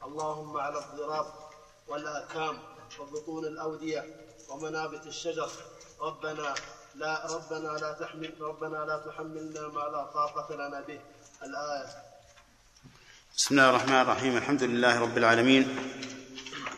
اللهم 0.05 0.57
على 0.57 0.78
الضراب 0.78 1.26
والآكام 1.89 2.59
وبطون 3.01 3.45
الأودية 3.45 4.05
ومنابت 4.49 5.07
الشجر. 5.07 5.51
ربنا 6.01 6.55
لا 6.95 7.26
ربنا 7.35 7.68
لا 7.68 7.93
تحمل 7.93 8.35
ربنا 8.41 8.76
لا 8.76 9.03
تحملنا 9.07 9.68
ما 9.68 9.80
لا 9.80 10.05
طاقة 10.14 10.55
لنا 10.55 10.80
به. 10.80 11.01
الآية. 11.43 11.87
بسم 13.37 13.55
الله 13.55 13.70
الرحمن 13.70 14.01
الرحيم. 14.01 14.37
الحمد 14.37 14.62
لله 14.62 15.01
رب 15.01 15.18
العالمين. 15.18 15.64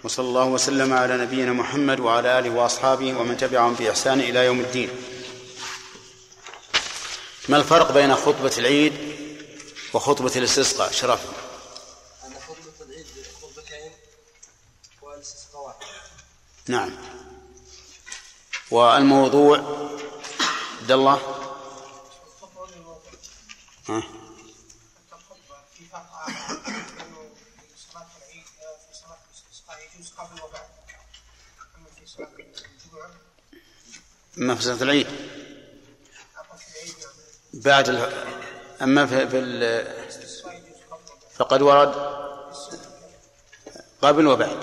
وصلى 0.04 0.26
الله 0.26 0.44
وسلم 0.44 0.92
على 0.92 1.16
نبينا 1.16 1.52
محمد 1.52 2.00
وعلى 2.00 2.38
آله 2.38 2.50
وأصحابه 2.50 3.18
ومن 3.18 3.36
تبعهم 3.36 3.74
بإحسان 3.74 4.20
إلى 4.20 4.46
يوم 4.46 4.60
الدين. 4.60 4.90
ما 7.48 7.56
الفرق 7.56 7.92
بين 7.92 8.14
خطبة 8.14 8.52
العيد 8.58 9.15
وخطبة 9.96 10.32
الاستسقاء. 10.36 10.92
شرف. 10.92 11.20
أن 12.24 12.34
خطبة 12.48 12.84
العيد 12.84 13.06
خطبتين 13.42 13.92
والإستسقاء 15.02 15.62
واحد. 15.62 15.86
نعم. 16.68 16.98
والموضوع 18.70 19.58
عبد 20.80 20.90
الله؟ 20.90 21.14
ها؟ 23.88 24.02
الخطبة 25.12 25.56
في 34.54 34.62
صلاة 34.62 34.82
العيد 34.82 35.06
في 37.52 38.45
أما 38.82 39.06
في 39.06 39.28
في 39.28 39.38
ال... 39.38 39.86
فقد 41.34 41.62
ورد 41.62 41.94
قبل 44.02 44.26
وبعد 44.26 44.58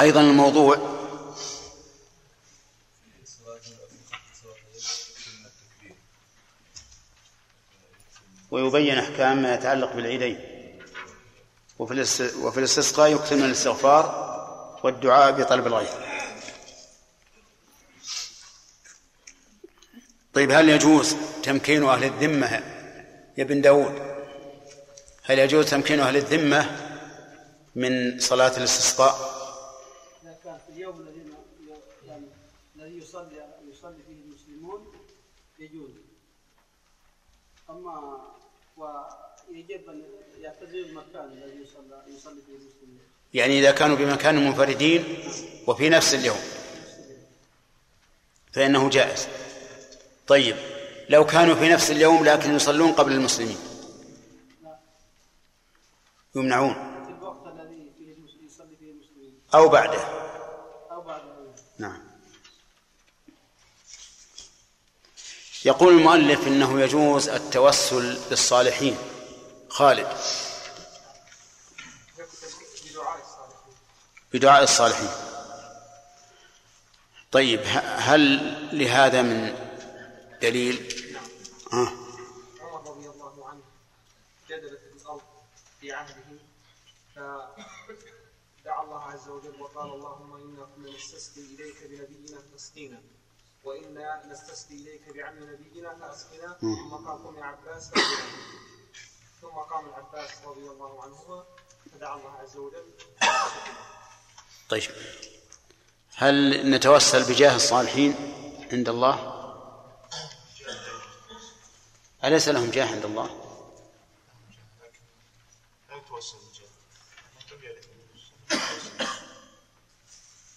أيضا 0.00 0.20
الموضوع 0.20 0.76
ويبين 8.50 8.98
أحكام 8.98 9.42
ما 9.42 9.54
يتعلق 9.54 9.92
بالعيدين. 9.92 10.40
وفي 11.78 12.58
الاستسقاء 12.58 13.12
يكثر 13.12 13.36
من 13.36 13.44
الاستغفار 13.44 14.30
والدعاء 14.84 15.32
بطلب 15.32 15.66
الغيث 15.66 15.90
طيب 20.34 20.50
هل 20.50 20.68
يجوز 20.68 21.16
تمكين 21.42 21.84
أهل 21.84 22.04
الذمة 22.04 22.50
يا 23.38 23.42
ابن 23.44 23.60
داود؟ 23.60 24.02
هل 25.22 25.38
يجوز 25.38 25.70
تمكين 25.70 26.00
أهل 26.00 26.16
الذمة 26.16 26.90
من 27.76 28.18
صلاة 28.20 28.56
الاستسقاء؟ 28.56 29.40
إذا 30.22 30.36
كان 30.44 30.58
في 30.66 30.72
اليوم 30.72 31.00
الذي 31.00 31.22
يعني 32.06 32.24
الذي 32.76 32.98
يصلي 32.98 33.46
يصلي 33.72 33.96
فيه 34.06 34.22
المسلمون 34.24 34.92
يجوز. 35.58 35.90
أما 37.70 38.20
ويجب 38.76 39.88
أن 39.88 40.02
يعتزل 40.40 40.78
المكان 40.78 41.24
الذي 41.24 41.62
يصلى 41.62 42.02
يصلي 42.16 42.40
فيه 42.46 42.52
المسلمون. 42.52 43.00
يعني 43.34 43.58
إذا 43.58 43.70
كانوا 43.70 43.96
بمكان 43.96 44.46
منفردين 44.46 45.04
وفي 45.66 45.88
نفس 45.88 46.14
اليوم. 46.14 46.40
فإنه 48.52 48.90
جائز. 48.90 49.28
طيب 50.30 50.56
لو 51.08 51.26
كانوا 51.26 51.54
في 51.54 51.68
نفس 51.68 51.90
اليوم 51.90 52.24
لكن 52.24 52.54
يصلون 52.54 52.92
قبل 52.92 53.12
المسلمين. 53.12 53.58
يمنعون. 56.34 56.74
بعده 59.68 60.02
أو 60.92 61.00
بعد 61.00 61.20
العيد. 61.20 61.60
نعم. 61.78 62.02
يقول 65.64 65.94
المؤلف 65.94 66.46
إنه 66.46 66.80
يجوز 66.80 67.28
التوسل 67.28 68.18
بالصالحين 68.30 68.96
خالد. 69.68 70.08
بدعاء 74.32 74.62
الصالحين. 74.62 75.10
طيب 77.32 77.60
هل 77.96 78.54
لهذا 78.72 79.22
من 79.22 79.69
دليل. 80.42 80.76
آه. 81.72 81.92
عمر 82.60 82.90
رضي 82.90 83.08
الله 83.08 83.48
عنه 83.48 83.62
جدلت 84.48 84.80
الأرض 84.96 85.20
في 85.80 85.92
عهده 85.92 86.24
فدعا 87.14 88.82
الله 88.84 89.02
عز 89.02 89.28
وجل 89.28 89.60
وقال 89.60 89.92
اللهم 89.92 90.34
إنا 90.34 90.68
كنا 90.76 90.90
نستسقي 90.96 91.40
إليك 91.40 91.76
بنبينا 91.84 92.40
فاسقينا 92.52 93.02
وإنا 93.64 94.26
نستسقي 94.26 94.74
إليك 94.74 95.16
بعم 95.16 95.34
نبينا 95.38 95.94
فأسقنا 96.00 96.56
ثم 96.60 96.90
قام 96.94 97.26
قم 97.26 97.36
يا 97.38 97.44
عباس. 97.44 97.90
ثم 99.40 99.48
قام 99.48 99.88
العباس 99.88 100.30
رضي 100.46 100.68
الله 100.70 101.02
عنهما 101.02 101.44
فدعا 101.92 102.16
الله 102.16 102.30
عز 102.30 102.56
وجل. 102.56 102.84
طيب. 104.68 104.90
هل 106.14 106.70
نتوسل 106.70 107.32
بجاه 107.32 107.56
الصالحين 107.56 108.14
عند 108.72 108.88
الله؟ 108.88 109.39
أليس 112.24 112.48
لهم 112.48 112.70
جاه 112.70 112.86
عند 112.92 113.04
الله؟ 113.04 113.30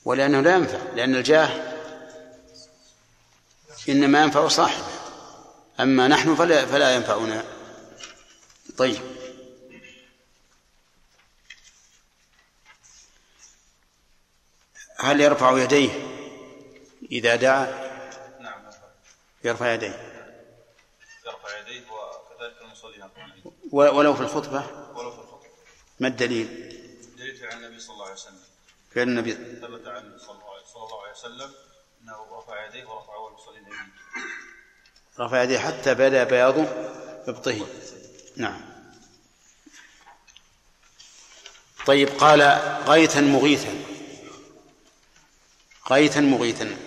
ولأنه 0.05 0.41
لا 0.41 0.55
ينفع 0.55 0.77
لأن 0.95 1.15
الجاه 1.15 1.73
إنما 3.89 4.23
ينفع 4.23 4.47
صاحبه. 4.47 4.85
أما 5.79 6.07
نحن 6.07 6.35
فلا 6.35 6.65
فلا 6.65 6.95
ينفعنا. 6.95 7.43
طيب. 8.77 9.01
هل 14.99 15.21
يرفع 15.21 15.57
يديه 15.63 15.89
إذا 17.11 17.35
دعا؟ 17.35 17.65
نعم. 18.39 18.61
يرفع 19.43 19.67
يرفع 19.67 19.73
يديه 19.73 20.13
يرفع 21.25 21.59
يديه 21.59 21.81
وكذلك 21.91 22.61
المصلي 22.61 22.97
يرفع 22.99 23.25
يديه 23.27 23.45
و- 23.45 23.51
ولو 23.73 24.13
في 24.13 24.21
الخطبة؟ 24.21 24.63
ولو 24.95 25.11
في 25.11 25.19
الخطبة. 25.19 25.47
ما 25.99 26.07
الدليل؟ 26.07 26.47
دليل 27.17 27.45
عن 27.45 27.57
النبي 27.65 27.79
صلى 27.79 27.93
الله 27.93 28.05
عليه 28.05 28.13
وسلم. 28.15 28.39
فعل 28.95 29.07
النبي 29.07 29.31
ثبت 29.33 29.87
عن 29.87 30.17
صلى 30.19 30.31
الله 30.35 31.01
عليه- 31.03 31.11
وسلم 31.13 31.51
أنه 32.01 32.37
رفع 32.37 32.65
يديه 32.65 32.85
ورفع 32.85 33.15
اول 33.15 33.31
المصلين 33.31 33.65
رفع 35.19 35.43
يديه 35.43 35.59
حتى 35.59 35.93
بدا 35.93 36.23
بياض 36.23 36.55
ابطه 37.29 37.67
نعم. 38.37 38.61
طيب 41.85 42.09
قال 42.09 42.41
غيثا 42.87 43.21
مغيثا. 43.21 43.83
غيثا 45.91 46.21
مغيثا. 46.21 46.77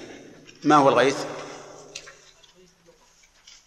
ما 0.64 0.76
هو 0.76 0.88
الغيث؟ 0.88 1.16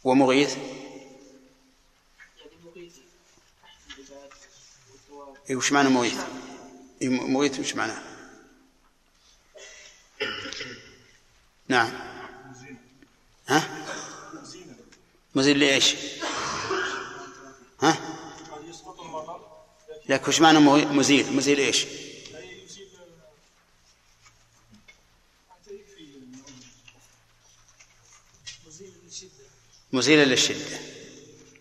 ومغيث 0.03 0.57
يعني 0.57 2.51
مغيث 2.65 2.93
العباد 3.99 4.30
والثواب 4.91 5.36
إيه 5.36 5.39
وش 5.56 5.72
معنى 5.72 5.89
مغيث 5.89 6.20
إيه 7.02 7.10
مغيث 7.10 7.60
وش 7.60 7.76
معناه؟ 7.76 8.02
نعم. 11.68 11.91
ها؟ 13.47 13.86
مزيل 15.36 15.60
لإيش؟ 15.60 15.95
ها؟ 17.82 17.97
لك 20.10 20.28
وش 20.28 20.41
معنى 20.41 20.60
مزيل 20.60 21.34
مزيل 21.34 21.60
إيش 21.60 21.86
مزيل 29.93 30.30
للشدة. 30.30 30.80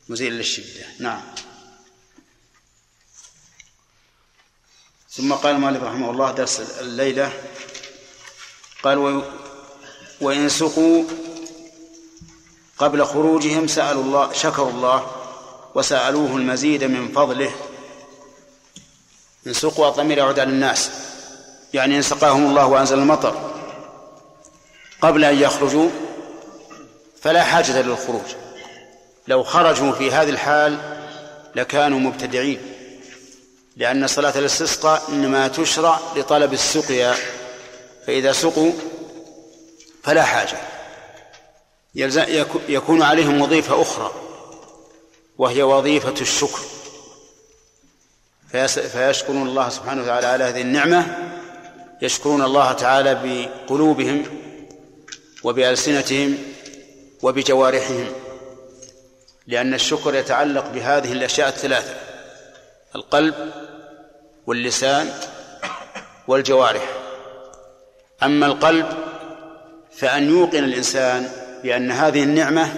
مزيل 0.09 0.33
للشدة. 0.33 0.87
نعم. 0.99 1.23
ثم 5.19 5.33
قال 5.35 5.55
المؤلف 5.55 5.83
رحمه 5.83 6.11
الله 6.11 6.31
درس 6.31 6.61
الليلة. 6.81 7.33
قال 8.83 9.23
وإن 10.21 10.49
سقوا 10.49 11.05
قبل 12.79 13.05
خروجهم 13.05 13.67
سألوا 13.67 14.03
الله 14.03 14.33
شكروا 14.33 14.71
الله 14.71 15.07
وسألوه 15.75 16.37
المزيد 16.37 16.85
من 16.85 17.09
فضله. 17.09 17.51
إن 19.47 19.53
سقوا 19.53 19.89
الضمير 19.89 20.19
يعود 20.19 20.39
على 20.39 20.51
الناس. 20.51 20.91
يعني 21.75 21.97
إن 21.97 22.03
سقاهم 22.03 22.47
الله 22.47 22.67
وأنزل 22.67 22.99
المطر. 22.99 23.53
قبل 25.03 25.25
أن 25.25 25.39
يخرجوا 25.39 25.91
فلا 27.23 27.45
حاجة 27.45 27.83
للخروج. 27.83 28.35
لو 29.29 29.43
خرجوا 29.43 29.93
في 29.93 30.11
هذه 30.11 30.31
الحال 30.31 30.79
لكانوا 31.55 31.99
مبتدعين. 31.99 32.68
لأن 33.79 34.07
صلاة 34.07 34.39
الاستسقاء 34.39 35.03
إنما 35.09 35.49
تشرع 35.49 36.01
لطلب 36.17 36.53
السقيا 36.53 37.15
فإذا 38.07 38.33
سقوا 38.33 38.73
فلا 40.03 40.23
حاجة. 40.23 40.59
يكون 42.69 43.03
عليهم 43.03 43.41
وظيفة 43.41 43.83
أخرى 43.83 44.13
وهي 45.39 45.63
وظيفة 45.63 46.15
الشكر. 46.21 46.61
فيشكرون 48.93 49.49
الله 49.49 49.69
سبحانه 49.69 50.03
وتعالى 50.03 50.27
على 50.27 50.45
هذه 50.45 50.61
النعمة 50.61 51.29
يشكرون 52.03 52.43
الله 52.43 52.73
تعالى 52.73 53.15
بقلوبهم 53.25 54.25
وبألسنتهم 55.45 56.39
وبجوارحهم 57.23 58.07
لأن 59.47 59.75
الشكر 59.75 60.15
يتعلق 60.15 60.67
بهذه 60.71 61.13
الأشياء 61.13 61.49
الثلاثة 61.49 61.95
القلب 62.97 63.35
واللسان 64.49 65.13
والجوارح. 66.29 66.83
أما 68.23 68.47
القلب 68.47 68.87
فأن 69.99 70.31
يوقن 70.31 70.65
الإنسان 70.65 71.31
بأن 71.63 71.91
هذه 71.91 72.23
النعمة 72.23 72.75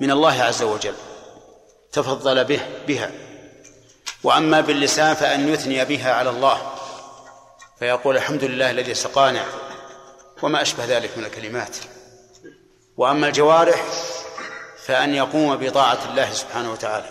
من 0.00 0.10
الله 0.10 0.42
عز 0.42 0.62
وجل 0.62 0.94
تفضل 1.92 2.44
به 2.44 2.60
بها. 2.88 3.10
وأما 4.22 4.60
باللسان 4.60 5.14
فأن 5.14 5.48
يثني 5.48 5.84
بها 5.84 6.12
على 6.12 6.30
الله 6.30 6.72
فيقول 7.78 8.16
الحمد 8.16 8.44
لله 8.44 8.70
الذي 8.70 8.94
سقانا 8.94 9.44
وما 10.42 10.62
أشبه 10.62 10.84
ذلك 10.84 11.18
من 11.18 11.24
الكلمات. 11.24 11.76
وأما 12.96 13.28
الجوارح 13.28 13.84
فأن 14.84 15.14
يقوم 15.14 15.56
بطاعة 15.56 15.98
الله 16.10 16.32
سبحانه 16.32 16.72
وتعالى 16.72 17.10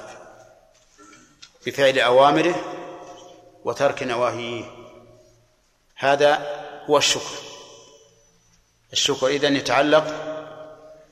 بفعل 1.66 2.00
أوامره 2.00 2.56
وترك 3.66 4.04
نواهيه. 4.04 4.64
هذا 5.96 6.40
هو 6.86 6.98
الشكر. 6.98 7.36
الشكر 8.94 9.28
إذن 9.28 9.56
يتعلق 9.56 10.06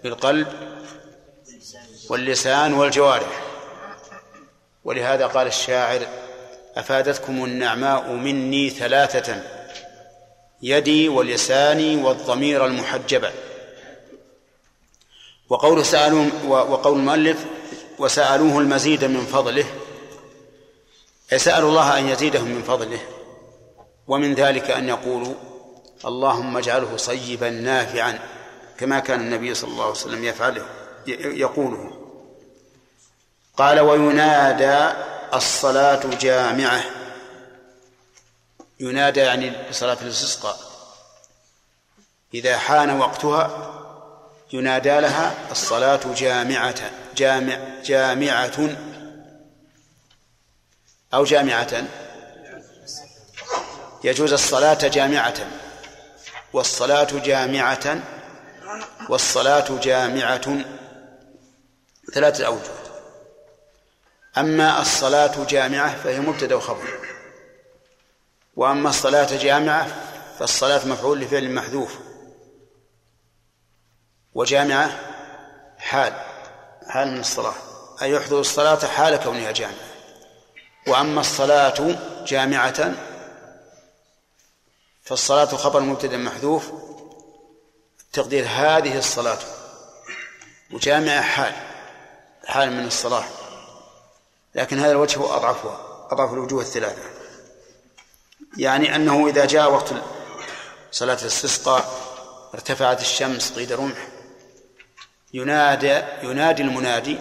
بالقلب 0.03 0.47
واللسان 2.09 2.73
والجوارح. 2.73 3.43
ولهذا 4.83 5.27
قال 5.27 5.47
الشاعر 5.47 6.07
أفادتكم 6.75 7.45
النعماء 7.45 8.11
مني 8.11 8.69
ثلاثة 8.69 9.43
يدي 10.61 11.09
ولساني 11.09 12.03
والضمير 12.03 12.65
المحجبة 12.65 13.31
وقول 15.49 15.85
سألوا 15.85 16.25
وقول 16.47 16.99
المؤلف 16.99 17.45
وسألوه 17.99 18.59
المزيد 18.59 19.05
من 19.05 19.25
فضله. 19.25 19.65
أي 21.33 21.39
سألوا 21.39 21.69
الله 21.69 21.99
أن 21.99 22.09
يزيدهم 22.09 22.47
من 22.47 22.63
فضله 22.63 22.99
ومن 24.07 24.33
ذلك 24.33 24.71
أن 24.71 24.89
يقولوا 24.89 25.33
اللهم 26.05 26.57
اجعله 26.57 26.97
صيبا 26.97 27.49
نافعا 27.49 28.19
كما 28.77 28.99
كان 28.99 29.19
النبي 29.19 29.53
صلى 29.53 29.71
الله 29.71 29.83
عليه 29.83 29.91
وسلم 29.91 30.23
يفعله 30.23 30.65
يقوله. 31.07 31.91
قال 33.57 33.79
وينادى 33.79 34.97
الصلاة 35.33 36.01
جامعة. 36.21 36.83
ينادى 38.79 39.19
يعني 39.19 39.51
بصلاة 39.69 39.97
الاستسقاء. 40.01 40.57
إذا 42.33 42.57
حان 42.57 42.99
وقتها 42.99 43.73
ينادى 44.53 44.99
لها 44.99 45.35
الصلاة 45.51 45.99
جامعة 46.15 46.91
جامع 47.17 47.57
جامعة 47.85 48.69
أو 51.13 51.23
جامعة؟ 51.23 51.83
يجوز 54.03 54.33
الصلاة 54.33 54.87
جامعة. 54.87 55.33
والصلاة 56.53 57.07
جامعة. 57.11 57.99
والصلاة 59.09 59.79
جامعة. 59.83 60.65
ثلاثة 62.13 62.45
أوجه. 62.45 62.71
أما 64.37 64.81
الصلاة 64.81 65.43
جامعة 65.43 65.95
فهي 65.95 66.19
مبتدأ 66.19 66.55
وخبر. 66.55 66.99
وأما 68.55 68.89
الصلاة 68.89 69.37
جامعة 69.37 69.87
فالصلاة 70.39 70.87
مفعول 70.87 71.19
لفعل 71.19 71.51
محذوف. 71.51 71.95
وجامعة 74.33 74.99
حال 75.77 76.13
حال 76.87 77.11
من 77.11 77.19
الصلاة. 77.19 77.53
أي 78.01 78.11
يحضر 78.11 78.39
الصلاة 78.39 78.87
حال 78.87 79.15
كونها 79.15 79.51
جامعة. 79.51 79.92
وأما 80.87 81.21
الصلاة 81.21 81.97
جامعة 82.27 82.93
فالصلاة 85.03 85.45
خبر 85.45 85.79
مبتدأ 85.79 86.17
محذوف 86.17 86.71
تقدير 88.13 88.45
هذه 88.45 88.97
الصلاة. 88.97 89.39
وجامعة 90.71 91.21
حال 91.21 91.53
حال 92.45 92.71
من 92.71 92.87
الصلاة. 92.87 93.23
لكن 94.55 94.79
هذا 94.79 94.91
الوجه 94.91 95.19
هو 95.19 95.35
أضعفها 95.35 96.07
أضعف 96.11 96.33
الوجوه 96.33 96.61
الثلاثة. 96.61 97.01
يعني 98.57 98.95
أنه 98.95 99.27
إذا 99.27 99.45
جاء 99.45 99.71
وقت 99.71 99.93
صلاة 100.91 101.17
الاستسقاء 101.21 101.93
ارتفعت 102.53 103.01
الشمس 103.01 103.51
قيد 103.51 103.71
رمح 103.71 104.07
ينادى 105.33 106.01
ينادي 106.23 106.61
المنادي 106.61 107.19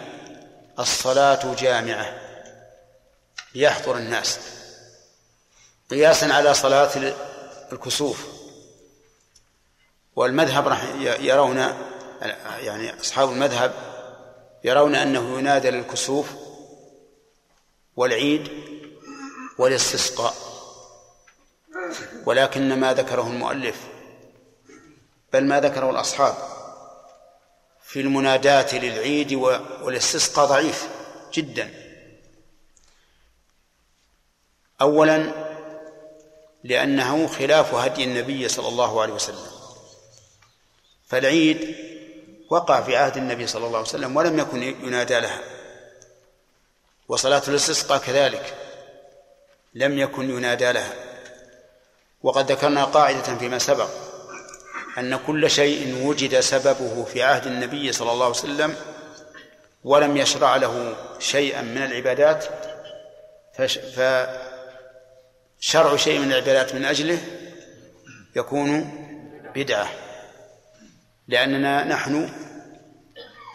الصلاة 0.78 1.54
جامعة. 1.54 2.21
ليحضر 3.54 3.96
الناس 3.96 4.38
قياسا 5.90 6.26
على 6.26 6.54
صلاة 6.54 7.14
الكسوف. 7.72 8.26
والمذهب 10.16 10.68
راح 10.68 10.84
يرون 11.00 11.56
يعني 12.60 13.00
أصحاب 13.00 13.32
المذهب 13.32 13.74
يرون 14.64 14.94
أنه 14.94 15.38
ينادى 15.38 15.70
للكسوف 15.70 16.26
والعيد 17.96 18.48
والاستسقاء 19.58 20.34
ولكن 22.26 22.80
ما 22.80 22.94
ذكره 22.94 23.26
المؤلف 23.26 23.76
بل 25.32 25.44
ما 25.44 25.60
ذكره 25.60 25.90
الأصحاب 25.90 26.34
في 27.82 28.00
المناداة 28.00 28.78
للعيد 28.78 29.32
والاستسقاء 29.32 30.46
ضعيف 30.46 30.88
جدا. 31.32 31.81
أولا 34.82 35.32
لأنه 36.64 37.26
خلاف 37.26 37.74
هدي 37.74 38.04
النبي 38.04 38.48
صلى 38.48 38.68
الله 38.68 39.02
عليه 39.02 39.12
وسلم. 39.12 39.46
فالعيد 41.08 41.76
وقع 42.50 42.82
في 42.82 42.96
عهد 42.96 43.16
النبي 43.16 43.46
صلى 43.46 43.66
الله 43.66 43.78
عليه 43.78 43.88
وسلم 43.88 44.16
ولم 44.16 44.38
يكن 44.38 44.62
ينادى 44.62 45.20
لها. 45.20 45.40
وصلاة 47.08 47.42
الاستسقاء 47.48 47.98
كذلك 47.98 48.54
لم 49.74 49.98
يكن 49.98 50.30
ينادى 50.30 50.72
لها. 50.72 50.92
وقد 52.22 52.52
ذكرنا 52.52 52.84
قاعدة 52.84 53.36
فيما 53.38 53.58
سبق 53.58 53.88
أن 54.98 55.16
كل 55.26 55.50
شيء 55.50 56.06
وجد 56.06 56.40
سببه 56.40 57.04
في 57.04 57.22
عهد 57.22 57.46
النبي 57.46 57.92
صلى 57.92 58.12
الله 58.12 58.24
عليه 58.24 58.34
وسلم 58.34 58.76
ولم 59.84 60.16
يشرع 60.16 60.56
له 60.56 60.96
شيئا 61.18 61.62
من 61.62 61.82
العبادات 61.82 62.44
فشرع 65.62 65.96
شيء 65.96 66.18
من 66.18 66.32
العبادات 66.32 66.74
من 66.74 66.84
أجله 66.84 67.18
يكون 68.36 68.90
بدعة 69.54 69.90
لأننا 71.28 71.84
نحن 71.84 72.30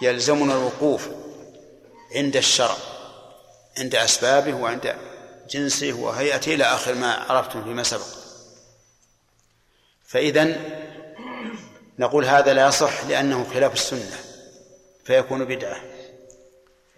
يلزمنا 0.01 0.53
الوقوف 0.53 1.07
عند 2.15 2.35
الشرع 2.35 2.75
عند 3.77 3.95
أسبابه 3.95 4.53
وعند 4.53 4.95
جنسه 5.49 5.93
وهيئته 5.93 6.53
إلى 6.53 6.63
آخر 6.63 6.93
ما 6.93 7.13
عرفتم 7.13 7.63
فيما 7.63 7.83
سبق. 7.83 8.07
فإذا 10.07 10.55
نقول 11.99 12.25
هذا 12.25 12.53
لا 12.53 12.67
يصح 12.67 13.05
لأنه 13.05 13.47
خلاف 13.53 13.73
السنة 13.73 14.17
فيكون 15.05 15.45
بدعة. 15.45 15.81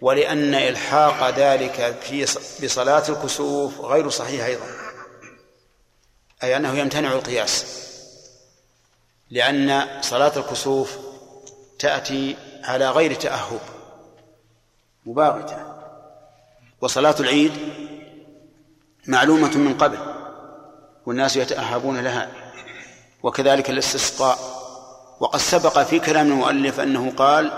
ولأن 0.00 0.54
إلحاق 0.54 1.30
ذلك 1.30 1.96
في 2.02 2.26
بصلاة 2.64 3.08
الكسوف 3.08 3.80
غير 3.80 4.08
صحيح 4.08 4.44
أيضا. 4.44 4.89
أي 6.42 6.56
أنه 6.56 6.78
يمتنع 6.78 7.12
القياس. 7.12 7.80
لأن 9.30 9.86
صلاة 10.00 10.32
الكسوف 10.36 10.98
تأتي 11.78 12.36
على 12.64 12.90
غير 12.90 13.14
تأهب 13.14 13.60
مباغتة. 15.06 15.56
وصلاة 16.80 17.14
العيد 17.20 17.52
معلومة 19.06 19.56
من 19.56 19.78
قبل 19.78 19.98
والناس 21.06 21.36
يتأهبون 21.36 22.00
لها. 22.00 22.30
وكذلك 23.22 23.70
الاستسقاء. 23.70 24.60
وقد 25.20 25.38
سبق 25.38 25.78
في 25.78 25.98
كلام 25.98 26.26
المؤلف 26.26 26.80
أنه 26.80 27.12
قال 27.16 27.52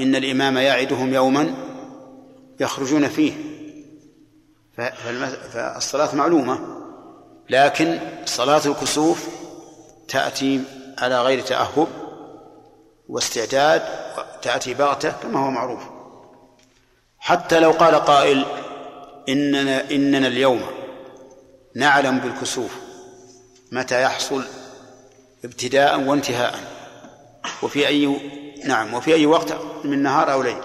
إن 0.00 0.16
الإمام 0.16 0.58
يعدهم 0.58 1.14
يوما 1.14 1.54
يخرجون 2.60 3.08
فيه. 3.08 3.32
فالصلاة 5.52 6.14
معلومة. 6.14 6.77
لكن 7.50 8.00
صلاة 8.24 8.62
الكسوف 8.66 9.28
تأتي 10.08 10.60
على 10.98 11.22
غير 11.22 11.40
تأهب 11.40 11.88
واستعداد 13.08 13.82
تأتي 14.42 14.74
بغتة 14.74 15.10
كما 15.10 15.46
هو 15.46 15.50
معروف. 15.50 15.82
حتى 17.18 17.60
لو 17.60 17.70
قال 17.70 17.94
قائل 17.94 18.44
إننا 19.28 19.90
إننا 19.90 20.26
اليوم 20.26 20.62
نعلم 21.74 22.18
بالكسوف 22.18 22.70
متى 23.72 24.02
يحصل 24.02 24.44
ابتداء 25.44 26.00
وانتهاء 26.00 26.54
وفي 27.62 27.88
أي 27.88 28.20
نعم 28.64 28.94
وفي 28.94 29.14
أي 29.14 29.26
وقت 29.26 29.52
من 29.84 30.02
نهار 30.02 30.32
أو 30.32 30.42
ليل. 30.42 30.62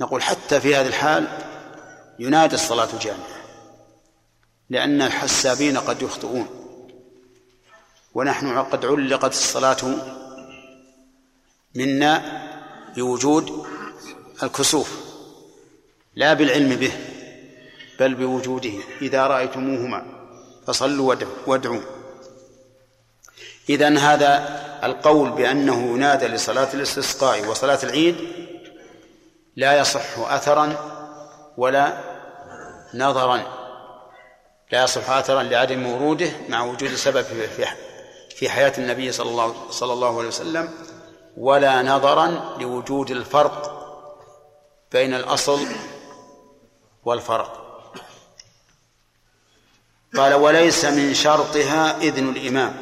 نقول 0.00 0.22
حتى 0.22 0.60
في 0.60 0.76
هذه 0.76 0.86
الحال 0.86 1.28
ينادى 2.18 2.54
الصلاة 2.54 2.88
جامعة 3.00 3.33
لأن 4.70 5.02
الحسابين 5.02 5.78
قد 5.78 6.02
يخطئون. 6.02 6.46
ونحن 8.14 8.58
قد 8.58 8.86
علقت 8.86 9.32
الصلاة 9.32 9.76
منا 11.74 12.22
بوجود 12.96 13.66
الكسوف 14.42 15.00
لا 16.14 16.34
بالعلم 16.34 16.76
به 16.76 16.92
بل 18.00 18.14
بوجوده. 18.14 18.72
إذا 19.02 19.26
رأيتموهما 19.26 20.06
فصلوا 20.66 21.14
وادعوا. 21.46 21.80
إذا 23.68 23.98
هذا 23.98 24.64
القول 24.84 25.30
بأنه 25.30 25.94
ينادى 25.94 26.26
لصلاة 26.26 26.74
الاستسقاء 26.74 27.46
وصلاة 27.46 27.78
العيد 27.82 28.16
لا 29.56 29.78
يصح 29.78 30.18
أثرا 30.18 30.76
ولا 31.56 31.98
نظرا. 32.94 33.63
لا 34.72 34.84
يصح 34.84 35.10
أثرا 35.10 35.42
لعدم 35.42 35.86
وروده 35.86 36.30
مع 36.48 36.64
وجود 36.64 36.94
سبب 36.94 37.26
في 38.36 38.48
حياة 38.50 38.72
النبي 38.78 39.12
صلى 39.12 39.30
الله 39.30 39.70
صلى 39.70 39.92
الله 39.92 40.18
عليه 40.18 40.28
وسلم 40.28 40.74
ولا 41.36 41.82
نظرا 41.82 42.56
لوجود 42.60 43.10
الفرق 43.10 43.80
بين 44.92 45.14
الأصل 45.14 45.66
والفرق. 47.04 47.60
قال 50.16 50.34
وليس 50.34 50.84
من 50.84 51.14
شرطها 51.14 51.98
إذن 51.98 52.28
الإمام. 52.28 52.76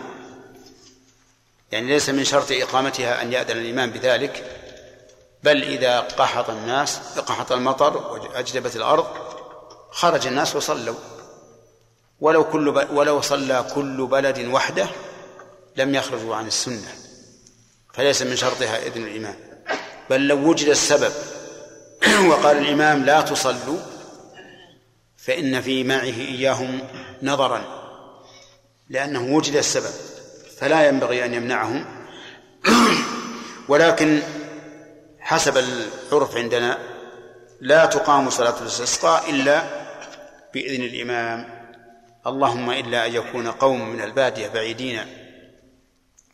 يعني 1.72 1.86
ليس 1.86 2.08
من 2.08 2.24
شرط 2.24 2.46
إقامتها 2.50 3.22
أن 3.22 3.32
يأذن 3.32 3.56
الإمام 3.56 3.90
بذلك 3.90 4.60
بل 5.42 5.62
إذا 5.62 6.00
قحط 6.00 6.50
الناس 6.50 7.18
قحط 7.18 7.52
المطر 7.52 7.96
وأجدبت 7.96 8.76
الأرض 8.76 9.06
خرج 9.90 10.26
الناس 10.26 10.56
وصلوا. 10.56 10.94
ولو 12.22 12.44
كل 12.44 12.68
ولو 12.68 13.20
صلى 13.20 13.66
كل 13.74 14.06
بلد 14.06 14.38
وحده 14.38 14.86
لم 15.76 15.94
يخرجوا 15.94 16.36
عن 16.36 16.46
السنة 16.46 16.88
فليس 17.94 18.22
من 18.22 18.36
شرطها 18.36 18.86
إذن 18.86 19.02
الإمام. 19.02 19.34
بل 20.10 20.28
لو 20.28 20.48
وجد 20.48 20.68
السبب 20.68 21.12
وقال 22.28 22.58
الإمام 22.58 23.04
لا 23.04 23.20
تصلوا 23.20 23.78
فإن 25.16 25.60
في 25.60 25.84
معه 25.84 26.02
إياهم 26.02 26.80
نظرا 27.22 27.64
لأنه 28.88 29.34
وجد 29.34 29.56
السبب 29.56 29.92
فلا 30.58 30.88
ينبغي 30.88 31.24
أن 31.24 31.34
يمنعهم. 31.34 31.84
ولكن 33.68 34.22
حسب 35.20 35.58
العرف 35.58 36.36
عندنا 36.36 36.78
لا 37.60 37.86
تقام 37.86 38.30
صلاة 38.30 38.60
الاستسقاء 38.60 39.30
إلا 39.30 39.62
بإذن 40.54 40.82
الإمام. 40.82 41.61
اللهم 42.26 42.70
إلا 42.70 43.06
أن 43.06 43.14
يكون 43.14 43.48
قوم 43.48 43.88
من 43.88 44.00
البادية 44.00 44.48
بعيدين 44.48 44.98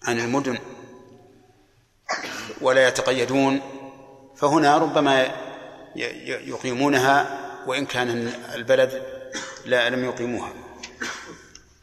عن 0.03 0.21
المدن 0.21 0.59
ولا 2.61 2.89
يتقيدون 2.89 3.61
فهنا 4.37 4.79
ربما 4.79 5.33
يقيمونها 6.27 7.39
وإن 7.67 7.87
كان 7.87 8.33
البلد 8.55 9.03
لا 9.67 9.91
لم 9.91 10.05
يقيموها. 10.05 10.53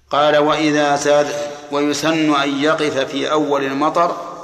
قال 0.10 0.38
وإذا 0.38 0.95
زاد 0.95 1.28
ويسن 1.72 2.36
أن 2.36 2.64
يقف 2.64 2.97
في 2.97 3.32
أول 3.32 3.64
المطر 3.64 4.36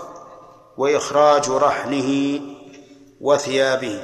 وإخراج 0.78 1.50
رحله 1.50 2.42
وثيابه 3.22 4.04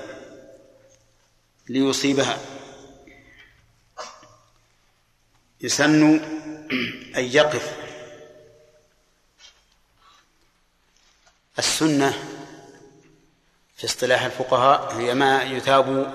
ليصيبها. 1.69 2.37
يسن 5.61 6.19
أن 7.17 7.23
يقف. 7.23 7.77
السنة 11.59 12.13
في 13.75 13.85
اصطلاح 13.85 14.23
الفقهاء 14.23 14.93
هي 14.93 15.13
ما 15.13 15.43
يثاب 15.43 16.13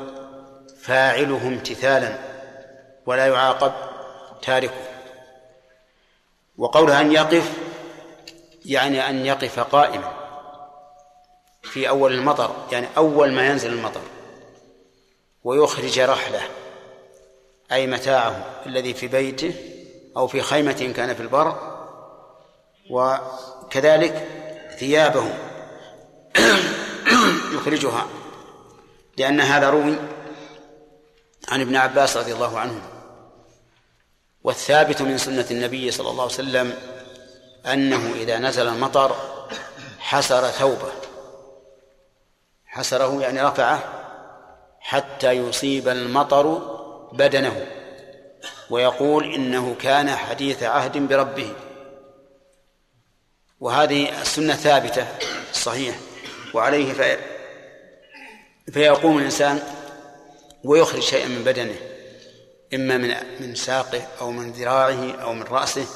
فاعله 0.80 1.49
امتثالا 1.49 2.18
ولا 3.07 3.26
يعاقب 3.26 3.72
تاركه. 4.43 4.88
وقولها 6.59 7.01
أن 7.01 7.12
يقف 7.12 7.53
يعني 8.64 9.09
أن 9.09 9.26
يقف 9.26 9.61
قائما 9.61 10.12
في 11.62 11.88
أول 11.88 12.12
المطر 12.12 12.66
يعني 12.72 12.86
أول 12.97 13.32
ما 13.32 13.47
ينزل 13.47 13.72
المطر 13.72 14.03
ويخرج 15.45 16.01
رحلة. 16.01 16.62
أي 17.73 17.87
متاعه 17.87 18.45
الذي 18.66 18.95
في 18.95 19.09
بيته 19.09 19.55
أو 20.16 20.27
في 20.27 20.43
خيمة 20.43 20.93
كان 20.97 21.14
في 21.14 21.23
البر 21.23 21.73
وكذلك 22.91 24.29
ثيابه 24.79 25.35
يخرجها 27.55 28.07
لأن 29.16 29.41
هذا 29.41 29.70
روي 29.70 29.97
عن 31.49 31.61
ابن 31.61 31.77
عباس 31.77 32.16
رضي 32.16 32.33
الله 32.33 32.59
عنه. 32.59 32.81
والثابت 34.45 35.03
من 35.03 35.18
سنة 35.18 35.47
النبي 35.51 35.91
صلى 35.91 36.11
الله 36.11 36.23
عليه 36.23 36.33
وسلم 36.35 36.75
أنه 37.66 38.12
إذا 38.14 38.39
نزل 38.39 38.68
المطر 38.68 39.16
حسر 39.99 40.47
ثوبه. 40.47 40.93
حسره 42.66 43.23
يعني 43.23 43.43
رفعه 43.43 43.83
حتى 44.81 45.33
يصيب 45.33 45.89
المطر 45.89 46.82
بدنه 47.13 47.67
ويقول 48.71 49.35
إنه 49.35 49.77
كان 49.81 50.11
حديث 50.11 50.63
عهد 50.63 50.99
بربه. 50.99 51.53
وهذه 53.61 54.21
السنة 54.23 54.55
ثابتة 54.55 55.07
صحيح 55.53 55.97
وعليه 56.55 56.93
في 56.93 57.17
فيقوم 58.73 59.19
الإنسان 59.19 59.63
ويخرج 60.65 61.01
شيئا 61.03 61.29
من 61.29 61.45
بدنه 61.45 61.75
إما 62.75 62.97
من 62.97 63.15
من 63.41 63.55
ساقه 63.55 64.03
أو 64.21 64.31
من 64.31 64.53
ذراعه 64.53 65.13
أو 65.13 65.33
من 65.33 65.43
رأسه 65.43 65.87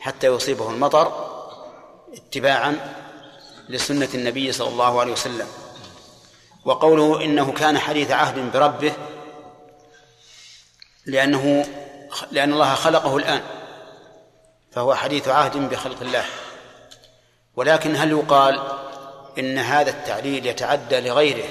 حتى 0.00 0.26
يصيبه 0.26 0.70
المطر 0.70 1.32
اتباعا 2.14 2.94
لسنة 3.68 4.08
النبي 4.14 4.52
صلى 4.52 4.68
الله 4.68 5.00
عليه 5.00 5.12
وسلم. 5.12 5.46
وقوله 6.64 7.24
إنه 7.24 7.52
كان 7.52 7.78
حديث 7.78 8.10
عهد 8.10 8.52
بربه 8.52 8.92
لأنه 11.06 11.64
لأن 12.30 12.52
الله 12.52 12.74
خلقه 12.74 13.16
الآن 13.16 13.42
فهو 14.72 14.94
حديث 14.94 15.28
عهد 15.28 15.56
بخلق 15.56 16.02
الله. 16.02 16.24
ولكن 17.56 17.96
هل 17.96 18.10
يقال 18.10 18.62
إن 19.38 19.58
هذا 19.58 19.90
التعليل 19.90 20.46
يتعدى 20.46 21.00
لغيره 21.00 21.48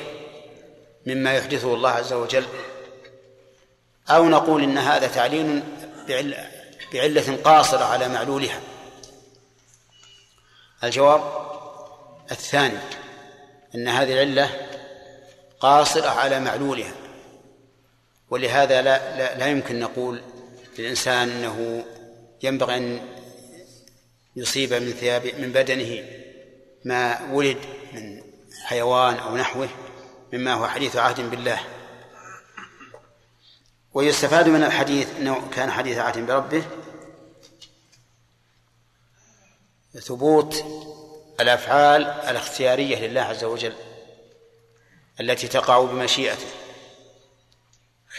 مما 1.06 1.34
يحدثه 1.34 1.74
الله 1.74 1.90
عز 1.90 2.14
وجل؟ 2.14 2.46
أو 4.10 4.30
نقول 4.30 4.64
إن 4.64 4.78
هذا 4.78 5.08
تعليل 5.08 5.64
بعلة 6.94 7.38
قاصرة 7.44 7.84
على 7.84 8.08
معلولها؟ 8.08 8.60
الجواب 10.84 11.22
الثاني 12.32 12.80
أن 13.76 13.88
هذه 13.88 14.14
العلة 14.14 14.68
قاصرة 15.60 16.10
على 16.10 16.40
معلولها. 16.40 16.92
ولهذا 18.32 18.82
لا, 18.82 19.18
لا, 19.18 19.38
لا 19.38 19.48
يمكن 19.48 19.80
نقول 19.80 20.22
للإنسان 20.80 21.30
أنه 21.30 21.86
ينبغي 22.44 22.78
أن 22.78 23.08
يصيب 24.36 24.74
من 24.74 24.92
ثياب 24.92 25.26
من 25.26 25.52
بدنه 25.52 26.06
ما 26.86 27.32
ولد 27.32 27.58
من 27.94 28.24
حيوان 28.64 29.16
أو 29.16 29.38
نحوه 29.38 29.70
مما 30.34 30.54
هو 30.54 30.68
حديث 30.68 30.96
عهد 30.96 31.30
بالله. 31.30 31.60
ويستفاد 33.94 34.48
من 34.48 34.64
الحديث 34.64 35.08
أنه 35.20 35.50
كان 35.50 35.72
حديث 35.72 35.98
عهد 35.98 36.26
بربه 36.26 36.64
ثبوت 40.00 40.66
الأفعال 41.40 42.06
الاختيارية 42.06 43.08
لله 43.08 43.22
عز 43.22 43.44
وجل 43.44 43.74
التي 45.20 45.48
تقع 45.48 45.82
بمشيئته. 45.82 46.48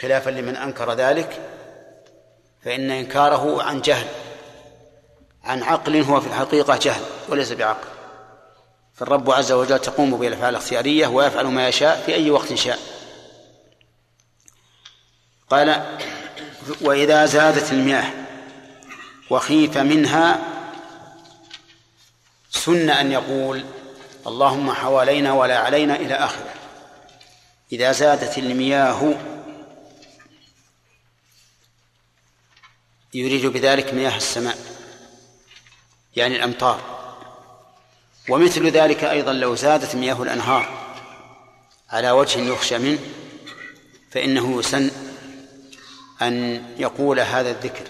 خلافا 0.00 0.30
لمن 0.30 0.56
أنكر 0.56 0.92
ذلك 0.92 1.40
فإن 2.64 2.90
إنكاره 2.90 3.62
عن 3.62 3.80
جهل 3.80 4.06
عن 5.44 5.62
عقل 5.62 6.02
هو 6.02 6.20
في 6.20 6.26
الحقيقة 6.26 6.76
جهل 6.76 7.02
وليس 7.28 7.52
بعقل. 7.52 7.88
فالرب 8.94 9.30
عز 9.30 9.52
وجل 9.52 9.78
تقوم 9.78 10.16
به 10.16 10.28
الأفعال 10.28 10.48
الاختيارية 10.48 11.06
ويفعل 11.06 11.46
ما 11.46 11.68
يشاء 11.68 12.02
في 12.06 12.14
أي 12.14 12.30
وقت 12.30 12.54
شاء. 12.54 12.78
قال 15.50 15.98
وإذا 16.80 17.26
زادت 17.26 17.72
المياه 17.72 18.10
وخيف 19.30 19.78
منها 19.78 20.38
سن 22.50 22.90
أن 22.90 23.12
يقول 23.12 23.64
اللهم 24.26 24.72
حوالينا 24.72 25.32
ولا 25.32 25.58
علينا 25.58 25.96
إلى 25.96 26.14
آخره. 26.14 26.54
إذا 27.72 27.92
زادت 27.92 28.38
المياه 28.38 29.14
يريد 33.14 33.46
بذلك 33.46 33.94
مياه 33.94 34.16
السماء 34.16 34.58
يعني 36.16 36.36
الأمطار. 36.36 36.80
ومثل 38.28 38.66
ذلك 38.66 39.04
أيضا 39.04 39.32
لو 39.32 39.54
زادت 39.54 39.96
مياه 39.96 40.22
الأنهار 40.22 40.68
على 41.90 42.10
وجه 42.10 42.40
يخشى 42.40 42.78
منه 42.78 42.98
فإنه 44.10 44.58
يسن 44.58 44.90
أن 46.22 46.64
يقول 46.78 47.20
هذا 47.20 47.50
الذكر. 47.50 47.84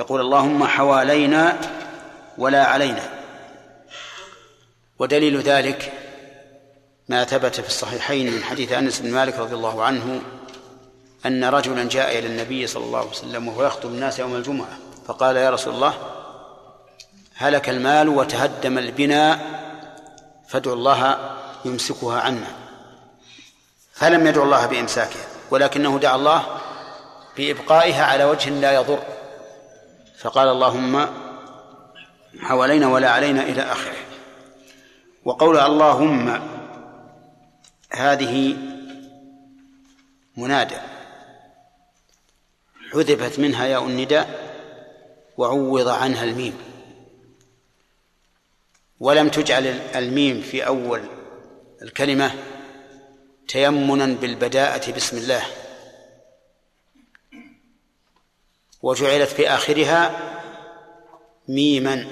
يقول 0.00 0.20
اللهم 0.20 0.64
حوالينا 0.64 1.60
ولا 2.38 2.64
علينا. 2.64 3.10
ودليل 4.98 5.40
ذلك 5.40 5.92
ما 7.08 7.24
ثبت 7.24 7.60
في 7.60 7.66
الصحيحين 7.66 8.32
من 8.32 8.44
حديث 8.44 8.72
أنس 8.72 8.98
بن 8.98 9.10
مالك 9.10 9.38
رضي 9.38 9.54
الله 9.54 9.84
عنه 9.84 10.22
أن 11.26 11.44
رجلا 11.44 11.84
جاء 11.84 12.18
إلى 12.18 12.26
النبي 12.26 12.66
صلى 12.66 12.84
الله 12.84 12.98
عليه 12.98 13.10
وسلم 13.10 13.48
وهو 13.48 13.66
يخطب 13.66 13.88
الناس 13.88 14.18
يوم 14.18 14.36
الجمعة 14.36 14.78
فقال 15.06 15.36
يا 15.36 15.50
رسول 15.50 15.74
الله 15.74 15.94
هلك 17.34 17.68
المال 17.68 18.08
وتهدم 18.08 18.78
البناء 18.78 19.40
فادعوا 20.48 20.76
الله 20.76 21.18
يمسكها 21.64 22.20
عنا. 22.20 22.46
فلم 23.92 24.26
يدعو 24.26 24.44
الله 24.44 24.66
بإمساكها 24.66 25.26
ولكنه 25.50 25.98
دعا 25.98 26.16
الله 26.16 26.46
بإبقائها 27.36 28.04
على 28.04 28.24
وجه 28.24 28.50
لا 28.50 28.72
يضر. 28.72 29.02
فقال 30.18 30.48
اللهم 30.48 31.06
حوالينا 32.40 32.88
ولا 32.88 33.10
علينا 33.10 33.42
إلى 33.42 33.62
آخره. 33.62 33.96
وقول 35.24 35.58
اللهم 35.58 36.42
هذه 37.92 38.56
منادى. 40.36 40.97
حذفت 42.92 43.38
منها 43.38 43.66
ياء 43.66 43.86
النداء 43.86 44.48
وعوض 45.36 45.88
عنها 45.88 46.24
الميم. 46.24 46.58
ولم 49.00 49.28
تجعل 49.28 49.66
الميم 49.94 50.40
في 50.42 50.66
أول 50.66 51.02
الكلمة 51.82 52.34
تيمنا 53.48 54.06
بالبداءة 54.06 54.92
بسم 54.92 55.16
الله. 55.16 55.42
وجعلت 58.82 59.28
في 59.28 59.48
آخرها 59.48 60.20
ميما 61.48 62.06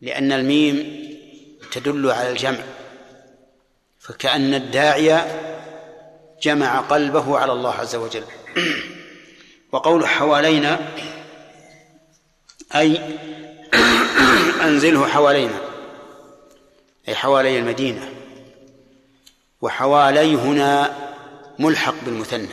لأن 0.00 0.32
الميم 0.32 1.06
تدل 1.72 2.10
على 2.10 2.30
الجمع. 2.30 2.64
فكأن 3.98 4.54
الداعي 4.54 5.20
جمع 6.42 6.80
قلبه 6.80 7.38
على 7.38 7.52
الله 7.52 7.74
عز 7.74 7.96
وجل. 7.96 8.24
وقول 9.76 10.06
حوالينا 10.06 10.78
أي 12.74 13.00
أنزله 14.62 15.06
حوالينا 15.06 15.60
أي 17.08 17.14
حوالي 17.14 17.58
المدينة 17.58 18.08
وحوالي 19.60 20.34
هنا 20.34 20.96
ملحق 21.58 21.94
بالمثنى 22.02 22.48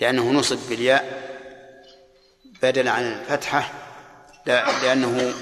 لأنه 0.00 0.30
نصب 0.30 0.58
بالياء 0.68 1.30
بدلا 2.62 2.90
عن 2.90 3.02
الفتحة 3.04 3.72
لأنه 4.46 5.32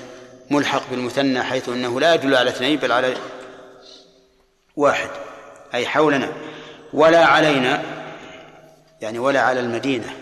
ملحق 0.50 0.82
بالمثنى 0.90 1.42
حيث 1.42 1.68
أنه 1.68 2.00
لا 2.00 2.14
يدل 2.14 2.36
على 2.36 2.50
اثنين 2.50 2.78
بل 2.78 2.92
على 2.92 3.16
واحد 4.76 5.10
أي 5.74 5.86
حولنا 5.86 6.32
ولا 6.92 7.24
علينا 7.24 7.95
يعني 9.06 9.18
ولا 9.18 9.40
على 9.40 9.60
المدينة 9.60 10.16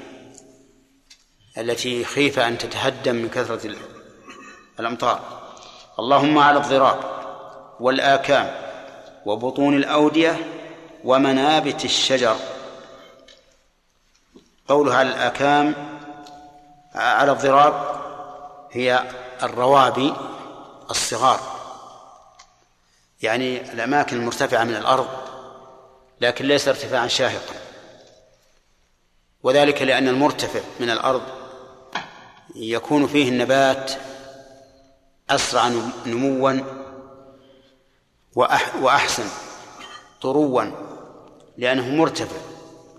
التي 1.59 2.05
خيف 2.05 2.39
أن 2.39 2.59
تتهدم 2.59 3.15
من 3.15 3.29
كثرة 3.29 3.75
الأمطار. 4.81 5.21
اللهم 5.99 6.39
على 6.39 6.59
الضراب 6.59 7.01
والآكام 7.81 8.55
وبطون 9.27 9.77
الأودية 9.77 10.37
ومنابت 11.05 11.85
الشجر. 11.85 12.37
قولها 14.69 14.97
على 14.97 15.09
الآكام 15.09 15.75
على 16.95 17.33
الضراب 17.33 18.01
هي 18.71 19.05
الروابي 19.43 20.15
الصغار. 20.91 21.41
يعني 23.23 23.73
الأماكن 23.73 24.17
المرتفعة 24.17 24.65
من 24.65 24.75
الأرض 24.75 25.09
لكن 26.21 26.45
ليس 26.45 26.69
ارتفاعا 26.69 27.07
شاهقا. 27.07 27.64
وذلك 29.45 29.83
لأن 29.83 30.09
المرتفع 30.09 30.61
من 30.81 30.91
الأرض 30.91 31.23
يكون 32.55 33.07
فيه 33.07 33.29
النبات 33.29 33.93
أسرع 35.31 35.73
نموا 36.07 36.61
وأحسن 38.81 39.25
طروا 40.23 40.65
لأنه 41.59 41.89
مرتفع 41.89 42.37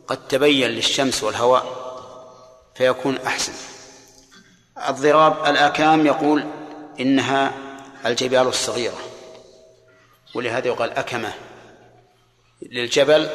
قد 0.08 0.28
تبين 0.28 0.70
للشمس 0.70 1.24
والهواء 1.24 1.66
فيكون 2.76 3.18
أحسن. 3.18 3.54
الضراب 4.90 5.46
الآكام 5.46 6.06
يقول 6.06 6.46
إنها 7.00 7.54
الجبال 8.06 8.48
الصغيرة 8.48 8.98
ولهذا 10.36 10.68
يقال 10.68 10.92
أكمة 10.92 11.34
للجبل 12.62 13.30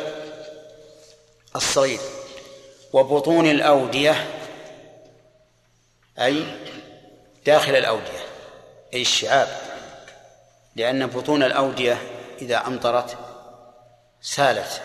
الصغير. 1.57 2.01
وبطون 2.93 3.47
الأودية 3.47 4.27
أي 6.19 6.45
داخل 7.47 7.77
الأودية 7.77 8.21
أي 8.95 9.03
الشعاب. 9.03 9.49
لأن 10.77 11.07
بطون 11.07 11.43
الأودية 11.43 11.99
إذا 12.43 12.67
أمطرت 12.67 13.19
سالت 14.21 14.83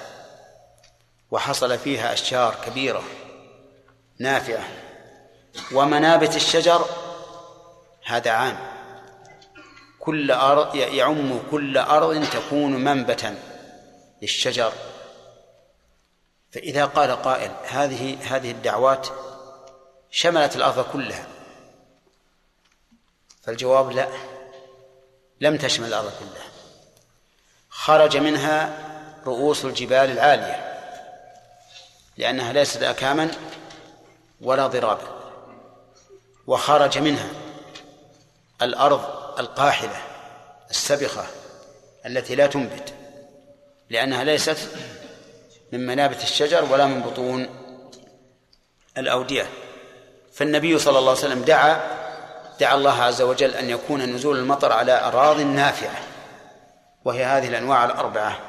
وحصل 1.32 1.78
فيها 1.78 2.14
أشجار 2.14 2.56
كبيرة 2.66 3.03
نافعة 4.20 4.64
ومنابت 5.72 6.36
الشجر 6.36 6.86
هذا 8.06 8.32
عام. 8.32 8.58
كل 9.99 10.32
أرض 10.32 10.76
يعم 10.76 11.39
كل 11.51 11.78
أرض 11.78 12.26
تكون 12.30 12.72
منبتا 12.72 13.36
للشجر. 14.22 14.74
فإذا 16.56 16.86
قال 16.86 17.12
قائل 17.12 17.51
هذه 17.68 18.18
هذه 18.36 18.51
الدعوات 18.51 19.08
شملت 20.12 20.56
الأرض 20.56 20.86
كلها 20.93 21.28
فالجواب 23.43 23.91
لا 23.91 24.08
لم 25.41 25.58
تشمل 25.58 25.88
الأرض 25.88 26.12
كلها. 26.20 26.47
خرج 27.70 28.18
منها 28.18 28.78
رؤوس 29.26 29.66
الجبال 29.66 30.12
العالية 30.12 30.82
لأنها 32.18 32.53
ليست 32.53 32.84
أكاما 32.84 33.32
ولا 34.41 34.68
ضرابا 34.68 35.16
وخرج 36.47 36.97
منها 36.97 37.30
الأرض 38.62 39.06
القاحلة 39.39 40.01
السبخة 40.70 41.26
التي 42.06 42.36
لا 42.36 42.47
تنبت 42.47 42.93
لأنها 43.89 44.24
ليست 44.24 44.58
من 45.78 45.86
منابت 45.86 46.24
الشجر 46.24 46.66
ولا 46.72 46.86
من 46.86 47.02
بطون 47.02 47.50
الأودية. 48.98 49.48
فالنبي 50.34 50.80
صلى 50.80 51.00
الله 51.00 51.10
عليه 51.10 51.20
وسلم 51.20 51.42
دعا 51.42 51.82
دعا 52.60 52.76
الله 52.76 53.04
عز 53.04 53.22
وجل 53.22 53.52
أن 53.52 53.70
يكون 53.70 54.02
نزول 54.02 54.38
المطر 54.38 54.72
على 54.72 55.00
أراض 55.04 55.40
نافعة 55.40 56.00
وهي 57.06 57.26
هذه 57.26 57.48
الأنواع 57.48 57.86
الأربعة. 57.86 58.40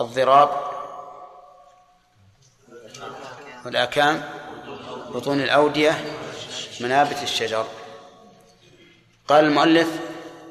الضراب 0.00 0.50
والآكام 3.64 4.22
بطون 5.14 5.40
الأودية 5.40 6.04
منابت 6.80 7.22
الشجر. 7.22 7.66
قال 9.28 9.44
المؤلف 9.44 9.88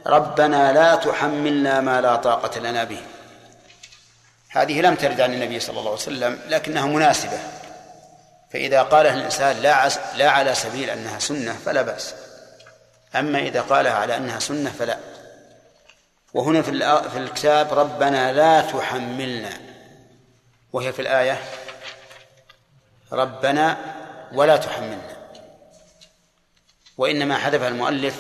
ربنا 0.08 0.74
لا 0.74 0.96
تحملنا 0.96 1.82
ما 1.82 2.02
لا 2.02 2.16
طاقة 2.16 2.60
لنا 2.60 2.84
به. 2.84 3.02
هذه 4.50 4.82
لم 4.82 4.96
ترد 4.96 5.22
عن 5.22 5.34
النبي 5.34 5.60
صلى 5.60 5.80
الله 5.80 5.92
عليه 5.92 6.02
وسلم 6.02 6.40
لكنها 6.48 6.86
مناسبة. 6.86 7.40
فإذا 8.54 8.82
قالها 8.82 9.14
الإنسان 9.14 9.58
لا 9.58 9.74
عس 9.74 10.00
لا 10.16 10.30
على 10.30 10.56
سبيل 10.56 10.90
أنها 10.90 11.20
سنة 11.20 11.54
فلا 11.66 11.82
بأس. 11.82 12.14
أما 13.16 13.40
إذا 13.40 13.62
قالها 13.62 13.94
على 13.94 14.18
أنها 14.18 14.40
سنة 14.40 14.72
فلا. 14.80 14.98
وهنا 16.34 16.62
في 16.62 16.72
في 17.10 17.18
الكتاب 17.18 17.74
ربنا 17.74 18.34
لا 18.34 18.62
تحملنا. 18.62 19.50
وهي 20.74 20.94
في 20.94 21.02
الآية 21.02 21.40
ربنا 23.12 23.78
ولا 24.32 24.58
تحملنا. 24.58 25.18
وإنما 26.98 27.38
حذفها 27.38 27.68
المؤلف 27.68 28.16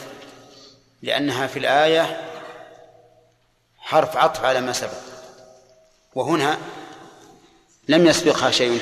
لأنها 1.01 1.47
في 1.47 1.59
الآية 1.59 2.21
حرف 3.77 4.17
عطف 4.17 4.45
على 4.45 4.61
ما 4.61 4.73
سبق. 4.73 5.06
وهنا 6.17 6.57
لم 7.87 8.07
يسبقها 8.07 8.51
شيء 8.51 8.81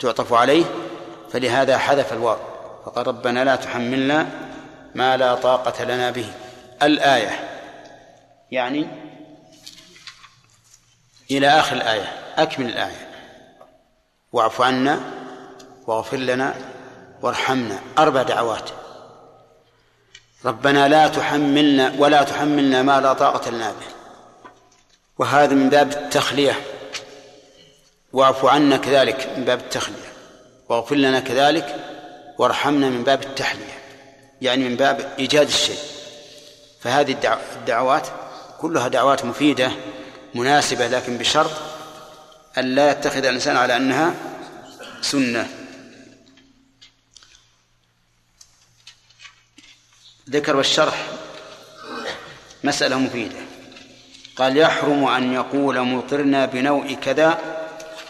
تعطف 0.00 0.32
عليه 0.32 0.64
فلهذا 1.32 1.78
حذف 1.78 2.12
الواو 2.12 2.36
فقال 2.84 3.06
ربنا 3.06 3.44
لا 3.44 3.56
تحملنا 3.56 4.26
ما 4.94 5.16
لا 5.16 5.34
طاقة 5.34 5.84
لنا 5.84 6.10
به. 6.10 6.32
الآية 6.82 7.60
يعني 8.50 8.88
إلى 11.30 11.48
آخر 11.48 11.76
الآية 11.76 12.12
أكمل 12.36 12.66
الآية. 12.66 13.08
واعف 14.32 14.60
عنا 14.60 15.00
واغفر 15.86 16.16
لنا 16.16 16.54
وارحمنا. 17.22 17.78
أربع 17.98 18.22
دعوات. 18.22 18.70
ربنا 20.44 20.88
لا 20.88 21.08
تحملنا 21.08 21.94
ولا 21.98 22.22
تحملنا 22.22 22.82
ما 22.82 23.00
لا 23.00 23.12
طاقة 23.12 23.50
لنا 23.50 23.70
به. 23.70 24.01
وهذا 25.18 25.54
من 25.54 25.70
باب 25.70 25.92
التخلية. 25.92 26.60
واعف 28.12 28.44
عنا 28.44 28.76
كذلك 28.76 29.28
من 29.36 29.44
باب 29.44 29.60
التخلية. 29.60 30.12
واغفر 30.68 30.96
لنا 30.96 31.20
كذلك 31.20 31.76
وارحمنا 32.38 32.88
من 32.88 33.04
باب 33.04 33.22
التحلية. 33.22 33.78
يعني 34.40 34.68
من 34.68 34.76
باب 34.76 35.14
إيجاد 35.18 35.46
الشيء. 35.46 35.78
فهذه 36.80 37.16
الدعوات 37.56 38.08
كلها 38.60 38.88
دعوات 38.88 39.24
مفيدة 39.24 39.72
مناسبة 40.34 40.86
لكن 40.86 41.18
بشرط 41.18 41.50
أن 42.58 42.74
لا 42.74 42.90
يتخذ 42.90 43.24
الإنسان 43.24 43.56
على 43.56 43.76
أنها 43.76 44.14
سنة. 45.00 45.48
ذكر 50.30 50.60
الشرح 50.60 51.06
مسألة 52.64 52.98
مفيدة. 52.98 53.51
قال 54.36 54.56
يحرم 54.56 55.04
أن 55.04 55.32
يقول 55.32 55.80
مطرنا 55.80 56.46
بنوء 56.46 56.94
كذا 56.94 57.38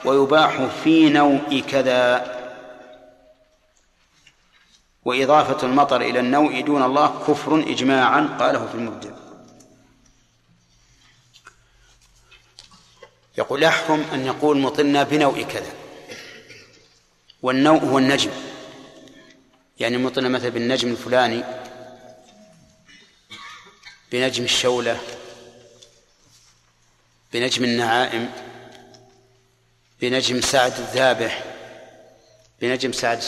ويباح 0.05 0.63
في 0.85 1.09
نوء 1.09 1.61
كذا. 1.61 2.33
وإضافة 5.05 5.67
المطر 5.67 6.01
إلى 6.01 6.21
النوء 6.21 6.61
دون 6.61 6.83
الله 6.83 7.25
كفر 7.29 7.61
إجماعا 7.61 8.37
قاله 8.41 8.67
في 8.67 8.75
المبدع 8.75 9.11
يقول 13.39 13.63
يحرم 13.63 14.05
أن 14.15 14.27
يقول 14.27 14.59
مطرنا 14.59 15.03
بنوء 15.03 15.43
كذا. 15.43 15.73
والنوء 17.43 17.85
هو 17.85 17.99
النجم. 17.99 18.31
يعني 19.81 19.99
مطرنا 19.99 20.29
مثلا 20.29 20.49
بالنجم 20.49 20.91
الفلاني 20.91 21.45
بنجم 24.13 24.45
الشولة 24.45 25.01
بنجم 27.33 27.65
النعائم 27.65 28.31
بنجم 30.01 30.41
سعد 30.41 30.73
الذابح 30.79 31.45
بنجم 32.61 32.93
سعد 32.93 33.23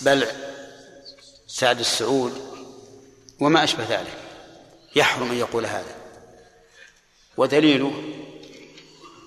بلع 0.00 0.26
سعد 1.46 1.78
السعود 1.80 2.32
وما 3.40 3.64
أشبه 3.64 3.84
ذلك. 3.84 4.18
يحرم 4.96 5.30
أن 5.30 5.38
يقول 5.38 5.66
هذا. 5.66 5.94
ودليله 7.36 8.02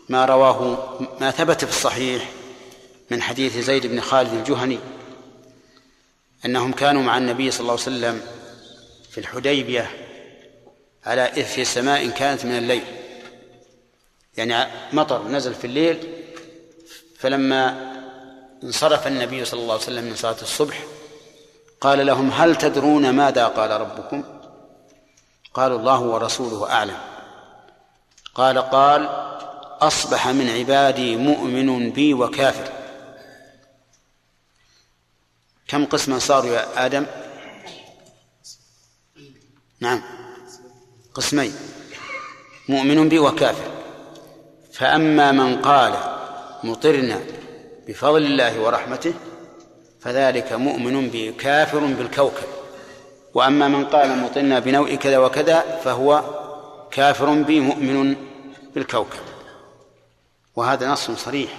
ما 0.10 0.26
رواه 0.26 1.00
ما 1.22 1.32
ثبت 1.32 1.66
في 1.66 1.72
الصحيح 1.72 2.32
من 3.12 3.22
حديث 3.22 3.58
زيد 3.58 3.88
بن 3.88 4.02
خالد 4.02 4.34
الجهني 4.34 4.80
أنهم 6.46 6.72
كانوا 6.72 7.02
مع 7.02 7.18
النبي 7.18 7.52
صلى 7.52 7.60
الله 7.60 7.72
عليه 7.72 7.82
وسلم 7.82 8.22
في 9.12 9.18
الحديبية 9.18 9.92
على 11.06 11.42
إثر 11.42 11.64
سماء 11.64 12.10
كانت 12.10 12.46
من 12.46 12.58
الليل. 12.58 13.01
يعني 14.38 14.72
مطر 14.94 15.28
نزل 15.28 15.54
في 15.54 15.68
الليل 15.68 16.26
فلما 17.20 17.92
انصرف 18.64 19.08
النبي 19.08 19.46
صلى 19.46 19.60
الله 19.60 19.74
عليه 19.74 19.84
وسلم 19.84 20.04
من 20.04 20.16
صلاة 20.16 20.42
الصبح 20.42 20.84
قال 21.82 22.06
لهم 22.06 22.32
هل 22.32 22.56
تدرون 22.56 23.10
ماذا 23.10 23.48
قال 23.48 23.72
ربكم؟ 23.72 24.24
قالوا 25.54 25.80
الله 25.80 26.00
ورسوله 26.00 26.72
أعلم. 26.72 26.98
قال 28.36 28.58
قال 28.58 29.06
أصبح 29.82 30.28
من 30.28 30.50
عبادي 30.50 31.16
مؤمن 31.16 31.92
بي 31.92 32.14
وكافر. 32.14 32.72
كم 35.68 35.86
قسما 35.86 36.20
صاروا 36.20 36.52
يا 36.52 36.86
آدم؟ 36.86 37.06
نعم 39.80 40.04
قسمين 41.14 41.56
مؤمن 42.70 43.10
بي 43.10 43.20
وكافر. 43.20 43.81
فأما 44.82 45.32
من 45.32 45.62
قال 45.62 45.94
مطرنا 46.64 47.20
بفضل 47.88 48.26
الله 48.26 48.62
ورحمته 48.62 49.14
فذلك 50.02 50.54
مؤمن 50.54 51.10
بي 51.10 51.32
كافر 51.32 51.80
بالكوكب. 51.80 52.48
وأما 53.34 53.68
من 53.68 53.86
قال 53.86 54.18
مطرنا 54.18 54.60
بنوء 54.60 54.96
كذا 54.96 55.18
وكذا 55.18 55.80
فهو 55.84 56.24
كافر 56.92 57.34
بي 57.34 57.60
مؤمن 57.60 58.16
بالكوكب. 58.76 59.20
وهذا 60.56 60.88
نص 60.88 61.12
صريح 61.12 61.52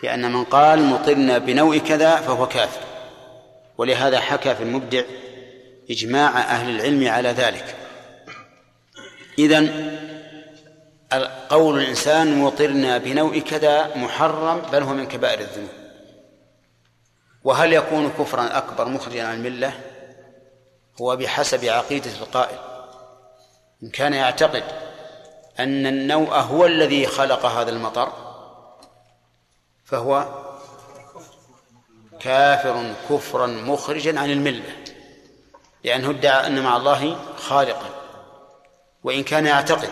في 0.00 0.14
أن 0.14 0.32
من 0.32 0.44
قال 0.44 0.82
مطرنا 0.82 1.38
بنوء 1.38 1.78
كذا 1.78 2.16
فهو 2.16 2.48
كافر. 2.48 2.80
ولهذا 3.78 4.20
حكى 4.20 4.54
في 4.54 4.62
المبدع 4.62 5.02
إجماع 5.90 6.38
أهل 6.38 6.70
العلم 6.70 7.08
على 7.08 7.28
ذلك. 7.28 7.74
إذن 9.38 9.98
قول 11.48 11.78
الإنسان 11.82 12.42
مطرنا 12.42 12.98
بنوء 12.98 13.38
كذا 13.38 13.96
محرم 13.96 14.60
بل 14.60 14.82
هو 14.82 14.92
من 14.92 15.06
كبائر 15.06 15.40
الذنوب. 15.40 15.70
وهل 17.44 17.72
يكون 17.72 18.10
كفرا 18.10 18.58
أكبر 18.58 18.88
مخرجا 18.88 19.26
عن 19.26 19.34
الملة؟ 19.34 19.80
هو 21.00 21.16
بحسب 21.16 21.64
عقيدة 21.64 22.10
القائل. 22.10 22.58
إن 23.82 23.88
كان 23.90 24.14
يعتقد 24.14 24.64
أن 25.58 25.86
النوء 25.86 26.34
هو 26.34 26.66
الذي 26.66 27.06
خلق 27.06 27.46
هذا 27.46 27.70
المطر 27.70 28.12
فهو 29.84 30.28
كافر 32.20 32.94
كفرا 33.10 33.46
مخرجا 33.46 34.20
عن 34.20 34.30
الملة 34.30 34.76
لأنه 35.84 36.10
ادعى 36.10 36.46
أن 36.46 36.62
مع 36.62 36.76
الله 36.76 37.16
خالقا. 37.36 37.90
وإن 39.04 39.22
كان 39.22 39.46
يعتقد 39.46 39.90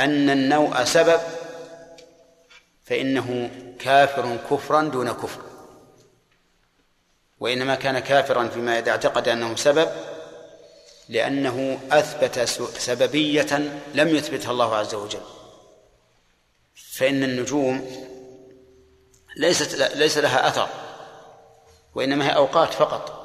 أن 0.00 0.30
النوء 0.30 0.84
سبب 0.84 1.20
فإنه 2.84 3.50
كافر 3.78 4.36
كفرا 4.50 4.82
دون 4.82 5.12
كفر. 5.12 5.40
وإنما 7.40 7.74
كان 7.74 7.98
كافرا 7.98 8.48
فيما 8.48 8.78
إذا 8.78 8.90
اعتقد 8.90 9.28
أنه 9.28 9.56
سبب 9.56 9.88
لأنه 11.08 11.80
أثبت 11.92 12.38
سببية 12.78 13.58
لم 13.94 14.08
يثبتها 14.08 14.50
الله 14.50 14.76
عز 14.76 14.94
وجل. 14.94 15.20
فإن 16.92 17.24
النجوم 17.24 17.90
ليست 19.36 19.74
ليس 19.74 20.18
لها 20.18 20.48
أثر 20.48 20.68
وإنما 21.94 22.28
هي 22.28 22.36
أوقات 22.36 22.74
فقط. 22.74 23.20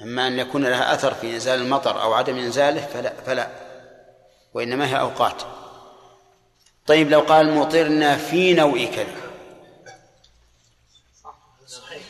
أما 0.00 0.26
أن 0.26 0.38
يكون 0.38 0.66
لها 0.66 0.94
أثر 0.94 1.14
في 1.14 1.34
إنزال 1.34 1.60
المطر 1.60 2.02
أو 2.02 2.12
عدم 2.12 2.36
إنزاله 2.36 2.86
فلا 2.86 3.12
فلا. 3.26 3.48
وإنما 4.54 4.88
هي 4.88 5.00
أوقات. 5.00 5.42
طيب 6.86 7.10
لو 7.10 7.20
قال 7.20 7.54
مطرنا 7.54 8.16
في 8.16 8.54
نوء 8.54 8.84
كذا 8.84 9.24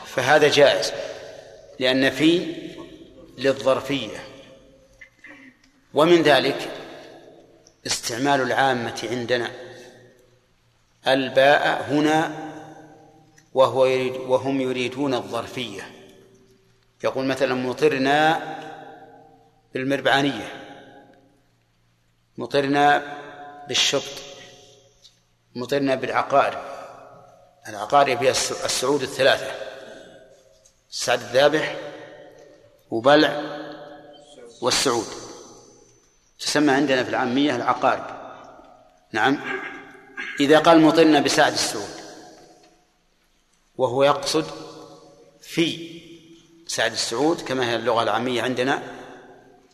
فهذا 0.07 0.49
جائز 0.49 0.93
لأن 1.79 2.11
في 2.11 2.57
للظرفية. 3.39 4.25
ومن 5.95 6.23
ذلك 6.23 6.71
استعمال 7.87 8.41
العامة 8.41 9.09
عندنا. 9.11 9.51
الباء 11.07 11.83
هنا 11.91 12.33
وهو 13.55 13.87
يريد 13.87 14.17
وهم 14.17 14.61
يريدون 14.61 15.15
الظرفية. 15.15 15.91
يقول 17.05 17.25
مثلا 17.25 17.55
مطرنا 17.55 18.41
بالمربعانية 19.75 20.49
مطرنا 22.39 23.03
بالشط 23.69 24.34
مطرنا 25.55 25.95
بالعقارب. 25.95 26.59
العقارب 27.69 28.23
هي 28.23 28.31
السعود 28.31 29.03
الثلاثة. 29.03 29.53
السعد 30.91 31.21
الذابح 31.21 31.77
وبلع 32.91 33.43
والسعود. 34.63 35.07
تسمى 36.39 36.73
عندنا 36.73 37.05
في 37.05 37.11
العامية 37.11 37.57
العقارب. 37.57 38.07
نعم. 39.13 39.41
إذا 40.41 40.59
قال 40.59 40.81
مطرنا 40.81 41.21
بسعد 41.21 41.53
السعود 41.53 41.95
وهو 43.77 44.03
يقصد 44.05 44.47
في 45.41 46.01
سعد 46.67 46.93
السعود 46.93 47.41
كما 47.41 47.71
هي 47.71 47.77
اللغة 47.77 48.03
العامية 48.03 48.43
عندنا 48.43 48.83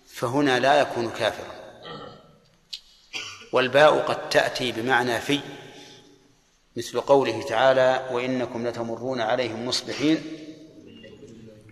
فهنا 0.07 0.59
لا 0.59 0.81
يكون 0.81 1.11
كافرا. 1.11 1.61
والباء 3.53 3.99
قد 3.99 4.29
تأتي 4.29 4.73
بمعنى 4.73 5.21
في. 5.21 5.41
مثل 6.77 7.01
قوله 7.01 7.43
تعالى 7.43 8.09
وإنكم 8.13 8.67
لتمرون 8.67 9.21
عليهم 9.21 9.67
مصبحين 9.67 10.23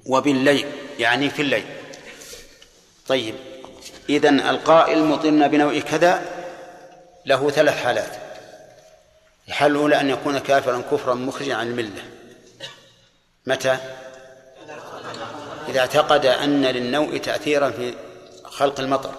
وبالليل 0.06 0.66
يعني 0.98 1.30
في 1.30 1.42
الليل. 1.42 1.66
طيب 3.08 3.34
إذن 4.08 4.40
القائل 4.40 5.04
مطرنا 5.04 5.46
بنوع 5.46 5.78
كذا 5.78 6.22
له 7.26 7.50
ثلاث 7.50 7.82
حالات. 7.82 8.16
الحالة 9.48 9.74
الأولى 9.74 10.00
أن 10.00 10.10
يكون 10.10 10.38
كافرا 10.38 10.82
كفرا 10.90 11.14
مخرجا 11.14 11.54
عن 11.54 11.66
الملة. 11.66 12.02
متى؟ 13.46 13.78
إذا 15.68 15.80
اعتقد 15.80 16.26
أن 16.26 16.66
للنوء 16.66 17.16
تأثيرا 17.16 17.70
في 17.70 17.94
خلق 18.44 18.80
المطر. 18.80 19.14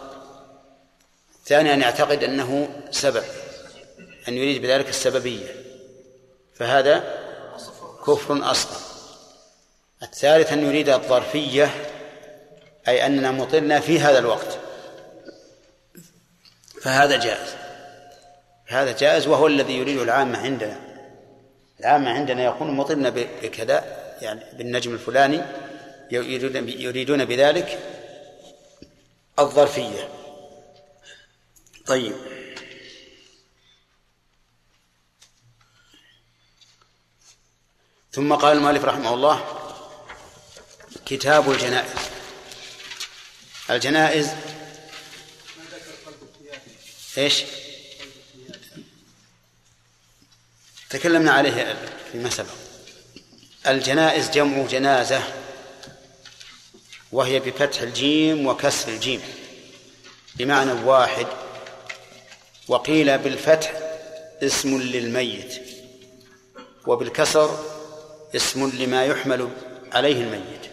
ثانيا 1.45 1.73
أن 1.73 1.81
يعتقد 1.81 2.23
أنه 2.23 2.69
سبب 2.91 3.23
أن 4.27 4.33
يريد 4.33 4.61
بذلك 4.61 4.89
السببية. 4.89 5.58
فهذا 6.59 7.03
كفر 8.07 8.51
أصغر. 8.51 8.79
الثالث 10.03 10.53
أن 10.53 10.65
يريد 10.65 10.89
الظرفية 10.89 11.69
أي 12.87 13.05
أننا 13.05 13.31
مطرنا 13.31 13.79
في 13.79 13.99
هذا 13.99 14.19
الوقت. 14.19 14.59
فهذا 16.81 17.17
جائز. 17.17 17.55
هذا 18.67 18.91
جائز 18.91 19.27
وهو 19.27 19.47
الذي 19.47 19.73
يريده 19.73 20.03
العامة 20.03 20.37
عندنا. 20.37 20.79
العامة 21.79 22.09
عندنا 22.09 22.43
يقول 22.43 22.71
مطرنا 22.71 23.09
بكذا 23.09 23.83
يعني 24.21 24.41
بالنجم 24.53 24.93
الفلاني 24.93 25.41
يريدون 26.11 27.25
بذلك 27.25 27.79
الظرفية. 29.39 30.09
طيب. 31.85 32.13
ثم 38.11 38.35
قال 38.35 38.57
المؤلف 38.57 38.85
رحمه 38.85 39.13
الله 39.13 39.45
كتاب 41.05 41.51
الجنائز. 41.51 41.91
الجنائز 43.69 44.29
إيش؟ 47.17 47.43
تكلمنا 50.89 51.31
عليه 51.31 51.77
فيما 52.11 52.29
سبق 52.29 52.53
الجنائز 53.67 54.29
جمع 54.29 54.65
جنازة 54.65 55.23
وهي 57.11 57.39
بفتح 57.39 57.81
الجيم 57.81 58.47
وكسر 58.47 58.89
الجيم. 58.89 59.21
بمعنى 60.35 60.71
واحد 60.71 61.27
وقيل 62.67 63.17
بالفتح 63.17 63.73
اسم 64.43 64.81
للميت 64.81 65.61
وبالكسر 66.87 67.78
اسم 68.35 68.71
لما 68.79 69.05
يحمل 69.05 69.49
عليه 69.91 70.21
الميت. 70.21 70.71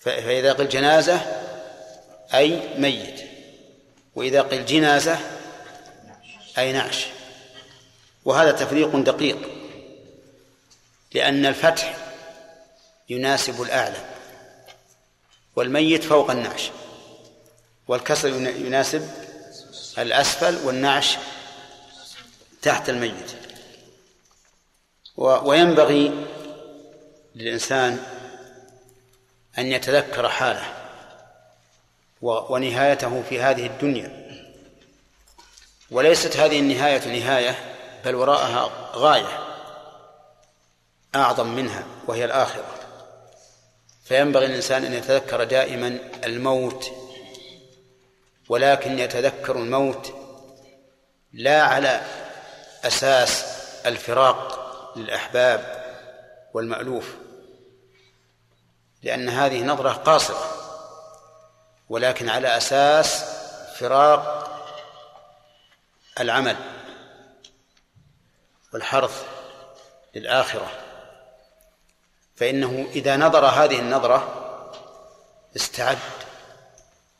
فإذا 0.00 0.52
قل 0.52 0.68
جنازة 0.68 1.20
أي 2.34 2.78
ميت. 2.78 3.20
وإذا 4.14 4.42
قل 4.42 4.66
جنازة 4.66 5.18
أي 6.58 6.72
نعش. 6.72 7.06
وهذا 8.24 8.52
تفريق 8.52 8.96
دقيق 8.96 9.50
لأن 11.14 11.46
الفتح 11.46 11.96
يناسب 13.08 13.62
الأعلى 13.62 14.04
والميت 15.56 16.04
فوق 16.04 16.30
النعش 16.30 16.70
والكسر 17.88 18.28
يناسب 18.28 19.10
الأسفل 19.98 20.66
والنعش 20.66 21.16
تحت 22.62 22.88
الميت. 22.88 23.39
وينبغي 25.20 26.26
للإنسان 27.34 27.98
أن 29.58 29.66
يتذكر 29.66 30.28
حاله 30.28 30.74
ونهايته 32.22 33.22
في 33.28 33.40
هذه 33.40 33.66
الدنيا. 33.66 34.30
وليست 35.90 36.36
هذه 36.36 36.58
النهاية 36.58 37.08
نهاية 37.08 37.58
بل 38.04 38.14
وراءها 38.14 38.70
غاية 38.94 39.38
أعظم 41.14 41.46
منها 41.46 41.84
وهي 42.06 42.24
الآخرة. 42.24 42.74
فينبغي 44.04 44.46
الإنسان 44.46 44.84
أن 44.84 44.92
يتذكر 44.92 45.44
دائما 45.44 45.98
الموت 46.24 46.90
ولكن 48.48 48.98
يتذكر 48.98 49.56
الموت 49.56 50.14
لا 51.32 51.62
على 51.62 52.00
أساس 52.84 53.44
الفراق 53.86 54.59
للأحباب 54.96 55.84
والمألوف 56.54 57.14
لأن 59.02 59.28
هذه 59.28 59.64
نظرة 59.64 59.92
قاصرة 59.92 60.60
ولكن 61.88 62.28
على 62.28 62.56
أساس 62.56 63.24
فراق 63.78 64.50
العمل 66.20 66.56
والحرث 68.72 69.24
للآخرة. 70.14 70.70
فإنه 72.36 72.88
إذا 72.92 73.16
نظر 73.16 73.46
هذه 73.46 73.78
النظرة 73.78 74.28
استعد 75.56 75.98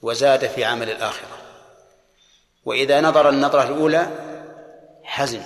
وزاد 0.02 0.46
في 0.46 0.64
عمل 0.64 0.90
الآخرة. 0.90 1.38
وإذا 2.64 3.00
نظر 3.00 3.28
النظرة 3.28 3.62
الأولى 3.62 4.10
حزن 5.04 5.42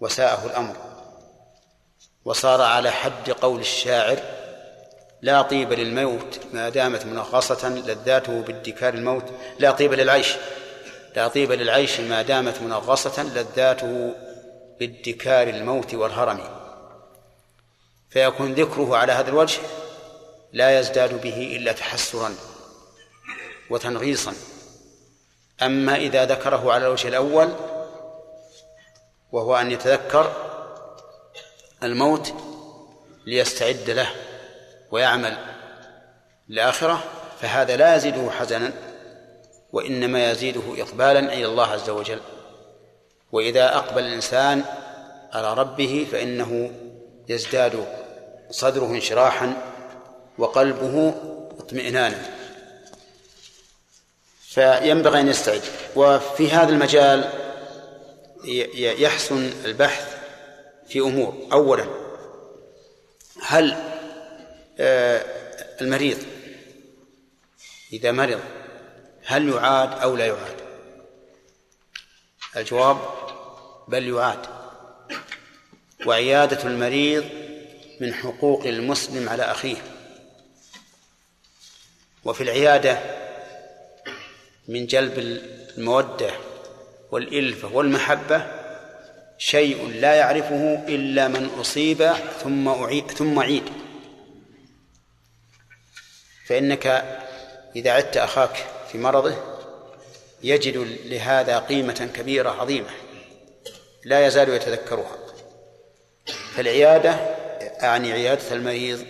وساءه 0.00 0.46
الأمر. 0.46 0.76
وصار 2.24 2.62
على 2.62 2.90
حد 2.90 3.30
قول 3.30 3.60
الشاعر 3.60 4.18
لا 5.22 5.42
طيب 5.42 5.72
للموت 5.72 6.40
ما 6.52 6.68
دامت 6.68 7.06
منغصة 7.06 7.68
لذاته 7.68 8.40
بادكار 8.40 8.94
الموت. 8.94 9.24
لا 9.58 9.70
طيب 9.70 9.92
للعيش 9.92 10.34
لا 11.16 11.28
طيب 11.28 11.52
للعيش 11.52 12.00
ما 12.00 12.22
دامت 12.22 12.62
منغصة 12.62 13.22
لذاته 13.22 14.14
بادكار 14.80 15.48
الموت 15.48 15.94
والهرم. 15.94 16.40
فيكون 18.10 18.54
ذكره 18.54 18.96
على 18.96 19.12
هذا 19.12 19.28
الوجه 19.30 19.60
لا 20.52 20.78
يزداد 20.78 21.20
به 21.20 21.56
إلا 21.56 21.72
تحسرا 21.72 22.34
وتنغيصا. 23.70 24.34
أما 25.62 25.96
إذا 25.96 26.24
ذكره 26.24 26.72
على 26.72 26.86
الوجه 26.86 27.08
الأول 27.08 27.52
وهو 29.32 29.56
أن 29.56 29.70
يتذكر 29.70 30.53
الموت 31.84 32.32
ليستعد 33.26 33.90
له 33.90 34.10
ويعمل 34.90 35.36
الآخرة 36.50 37.04
فهذا 37.40 37.76
لا 37.76 37.96
يزيده 37.96 38.30
حزنا 38.30 38.72
وإنما 39.72 40.30
يزيده 40.30 40.62
إقبالا 40.82 41.32
إلى 41.32 41.46
الله 41.46 41.66
عز 41.66 41.90
وجل. 41.90 42.20
وإذا 43.32 43.76
أقبل 43.76 44.02
الإنسان 44.02 44.64
على 45.32 45.54
ربه 45.54 46.06
فإنه 46.12 46.70
يزداد 47.28 47.86
صدره 48.50 48.86
انشراحا 48.86 49.56
وقلبه 50.38 51.14
اطمئنانا. 51.58 52.22
فينبغي 54.48 55.20
أن 55.20 55.28
يستعد. 55.28 55.62
وفي 55.96 56.50
هذا 56.50 56.68
المجال 56.68 57.30
يحسن 58.74 59.52
البحث 59.64 60.13
في 60.88 61.00
أمور. 61.00 61.48
أولا 61.52 61.86
هل 63.42 63.76
آه، 64.78 65.24
المريض 65.80 66.18
إذا 67.92 68.12
مرض 68.12 68.40
هل 69.24 69.48
يعاد 69.48 69.98
أو 69.98 70.16
لا 70.16 70.26
يعاد؟ 70.26 70.56
الجواب 72.56 72.98
بل 73.88 74.08
يعاد. 74.08 74.46
وعيادة 76.06 76.62
المريض 76.62 77.24
من 78.00 78.14
حقوق 78.14 78.64
المسلم 78.66 79.28
على 79.28 79.42
أخيه. 79.42 79.76
وفي 82.24 82.42
العيادة 82.42 82.98
من 84.68 84.86
جلب 84.86 85.18
المودة 85.18 86.30
والإلفة 87.10 87.68
والمحبة 87.74 88.63
شيء 89.38 89.88
لا 89.88 90.14
يعرفه 90.14 90.84
إلا 90.88 91.28
من 91.28 91.46
أصيب 91.60 92.12
ثم 92.42 92.68
أعيد 92.68 93.10
ثم 93.10 93.38
عيد. 93.38 93.64
فإنك 96.46 96.86
إذا 97.76 97.90
عدت 97.90 98.16
أخاك 98.16 98.66
في 98.92 98.98
مرضه 98.98 99.34
يجد 100.42 100.76
لهذا 101.04 101.58
قيمة 101.58 102.10
كبيرة 102.14 102.50
عظيمة 102.50 102.90
لا 104.04 104.26
يزال 104.26 104.48
يتذكرها. 104.48 105.16
فالعيادة 106.54 107.10
أعني 107.82 108.12
عيادة 108.12 108.52
المريض 108.52 109.06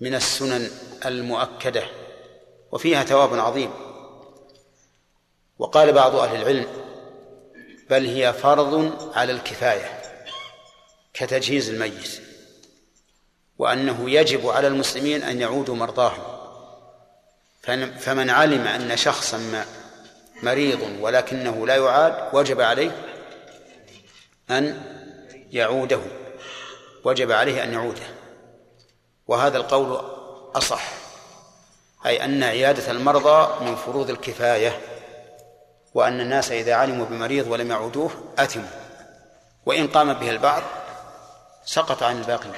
من 0.00 0.14
السنن 0.14 0.70
المؤكدة 1.06 1.82
وفيها 2.72 3.04
ثواب 3.04 3.38
عظيم. 3.38 3.70
وقال 5.58 5.92
بعض 5.92 6.16
أهل 6.16 6.42
العلم 6.42 6.66
بل 7.90 8.06
هي 8.06 8.32
فرض 8.32 8.92
على 9.16 9.32
الكفاية 9.32 10.02
كتجهيز 11.14 11.70
الميت 11.70 12.20
وأنه 13.58 14.10
يجب 14.10 14.48
على 14.48 14.66
المسلمين 14.66 15.22
أن 15.22 15.40
يعودوا 15.40 15.74
مرضاهم. 15.74 16.22
فمن 17.98 18.30
علم 18.30 18.66
أن 18.66 18.96
شخصا 18.96 19.38
ما 19.38 19.64
مريض 20.42 20.80
ولكنه 21.00 21.66
لا 21.66 21.76
يعاد 21.76 22.14
وجب 22.32 22.60
عليه 22.60 22.90
أن 24.50 24.82
يعوده 25.52 26.00
وجب 27.04 27.32
عليه 27.32 27.64
أن 27.64 27.72
يعوده. 27.72 28.06
وهذا 29.26 29.56
القول 29.56 30.00
أصح 30.54 30.88
أي 32.06 32.24
أن 32.24 32.42
عيادة 32.42 32.90
المرضى 32.90 33.64
من 33.64 33.76
فروض 33.76 34.10
الكفاية. 34.10 34.80
وأن 35.94 36.20
الناس 36.20 36.52
إذا 36.52 36.74
علموا 36.74 37.06
بمريض 37.06 37.46
ولم 37.46 37.70
يعودوه 37.70 38.10
أثموا. 38.38 38.68
وإن 39.66 39.88
قام 39.88 40.12
به 40.12 40.30
البعض 40.30 40.62
سقط 41.64 42.02
عن 42.02 42.18
الباقي. 42.18 42.50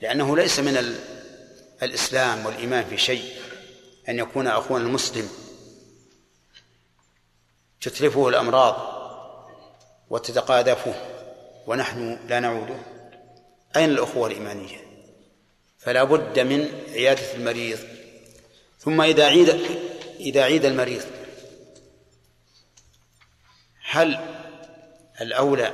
لأنه 0.00 0.36
ليس 0.36 0.58
من 0.58 0.96
الإسلام 1.82 2.46
والإيمان 2.46 2.84
في 2.84 2.98
شيء 2.98 3.32
أن 4.08 4.18
يكون 4.18 4.46
أخونا 4.46 4.84
المسلم 4.84 5.28
تتلفه 7.80 8.28
الأمراض 8.28 8.76
وتتقاذفه 10.10 10.94
ونحن 11.66 12.18
لا 12.28 12.40
نعوده. 12.40 12.76
أين 13.76 13.90
الأخوة 13.90 14.28
الإيمانية؟ 14.28 14.84
فلا 15.78 16.04
بد 16.04 16.38
من 16.38 16.68
عيادة 16.92 17.34
المريض. 17.34 17.78
ثم 18.78 19.00
إذا 19.00 19.26
عيد 19.26 19.60
إذا 20.20 20.42
عيد 20.42 20.64
المريض 20.64 21.02
هل 23.94 24.18
الأولى 25.20 25.72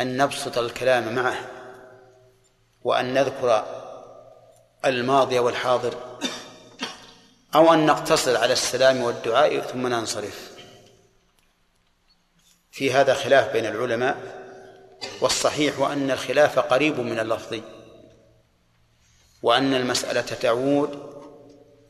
أن 0.00 0.16
نبسط 0.16 0.58
الكلام 0.58 1.14
معه 1.14 1.36
وأن 2.82 3.14
نذكر 3.14 3.64
الماضي 4.84 5.38
والحاضر 5.38 5.94
أو 7.54 7.74
أن 7.74 7.86
نقتصر 7.86 8.36
على 8.36 8.52
السلام 8.52 9.02
والدعاء 9.02 9.60
ثم 9.60 9.86
ننصرف؟ 9.86 10.50
في 12.72 12.92
هذا 12.92 13.14
خلاف 13.14 13.52
بين 13.52 13.66
العلماء 13.66 14.16
والصحيح 15.20 15.78
وأن 15.78 16.10
الخلاف 16.10 16.58
قريب 16.58 17.00
من 17.00 17.18
اللفظ 17.18 17.60
وأن 19.42 19.74
المسألة 19.74 20.20
تعود 20.20 21.10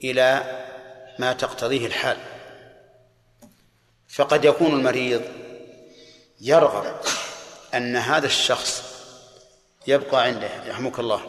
إلى 0.04 0.42
ما 1.18 1.32
تقتضيه 1.32 1.86
الحال. 1.86 2.29
فقد 4.14 4.44
يكون 4.44 4.72
المريض 4.72 5.22
يرغب 6.40 6.96
أن 7.74 7.96
هذا 7.96 8.26
الشخص 8.26 8.82
يبقى 9.86 10.22
عنده 10.22 10.64
يرحمك 10.64 10.98
الله 10.98 11.20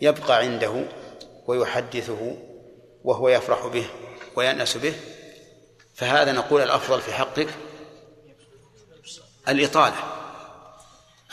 يبقى 0.00 0.36
عنده 0.36 0.84
ويحدثه 1.46 2.36
وهو 3.04 3.28
يفرح 3.28 3.66
به 3.66 3.86
ويأنس 4.36 4.76
به 4.76 4.94
فهذا 5.94 6.32
نقول 6.32 6.62
الأفضل 6.62 7.00
في 7.00 7.12
حقك 7.12 7.48
الإطالة. 9.48 9.96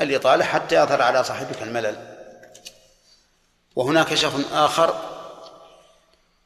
الإطالة 0.01 0.45
حتى 0.45 0.75
يظهر 0.75 1.01
على 1.01 1.23
صاحبك 1.23 1.63
الملل. 1.63 2.17
وهناك 3.75 4.13
شخص 4.13 4.53
آخر 4.53 4.95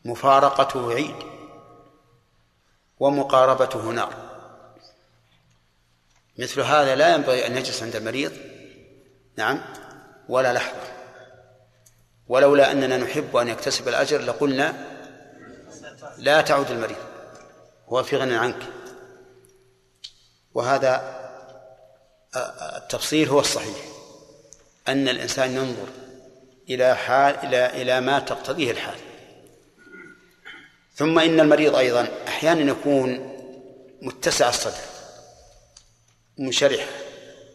مفارقته 0.05 0.93
عيد 0.93 1.15
ومقاربته 2.99 3.81
نار. 3.81 4.24
مثل 6.37 6.61
هذا 6.61 6.95
لا 6.95 7.15
ينبغي 7.15 7.47
أن 7.47 7.57
يجلس 7.57 7.83
عند 7.83 7.95
المريض 7.95 8.31
نعم 9.37 9.61
ولا 10.29 10.53
لحظة. 10.53 10.95
ولولا 12.27 12.71
أننا 12.71 12.97
نحب 12.97 13.35
أن 13.35 13.47
يكتسب 13.47 13.87
الأجر 13.87 14.21
لقلنا 14.21 14.73
لا 16.17 16.41
تعود 16.41 16.71
المريض. 16.71 16.97
هو 17.87 18.03
في 18.03 18.17
غنى 18.17 18.35
عنك. 18.35 18.59
وهذا 20.53 21.21
التفصيل 22.75 23.29
هو 23.29 23.39
الصحيح. 23.39 23.77
أن 24.87 25.09
الإنسان 25.09 25.51
ينظر 25.51 25.87
إلى 26.69 26.95
حال 26.95 27.35
إلى 27.35 27.81
إلى 27.81 28.01
ما 28.01 28.19
تقتضيه 28.19 28.71
الحال. 28.71 28.99
ثم 30.95 31.19
إن 31.19 31.39
المريض 31.39 31.75
أيضا 31.75 32.07
أحيانا 32.27 32.71
يكون 32.71 33.35
متسع 34.01 34.49
الصدر. 34.49 34.94
منشرح 36.37 36.89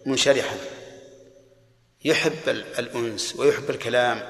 منشرحا. 0.07 0.57
يحب 2.05 2.49
الأنس 2.49 3.37
ويحب 3.37 3.70
الكلام 3.70 4.22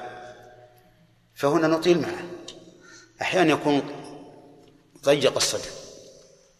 فهنا 1.35 1.67
نطيل 1.67 2.01
معه. 2.01 2.23
أحيانا 3.21 3.53
يكون 3.53 3.81
ضيق 5.05 5.35
الصدر 5.35 5.69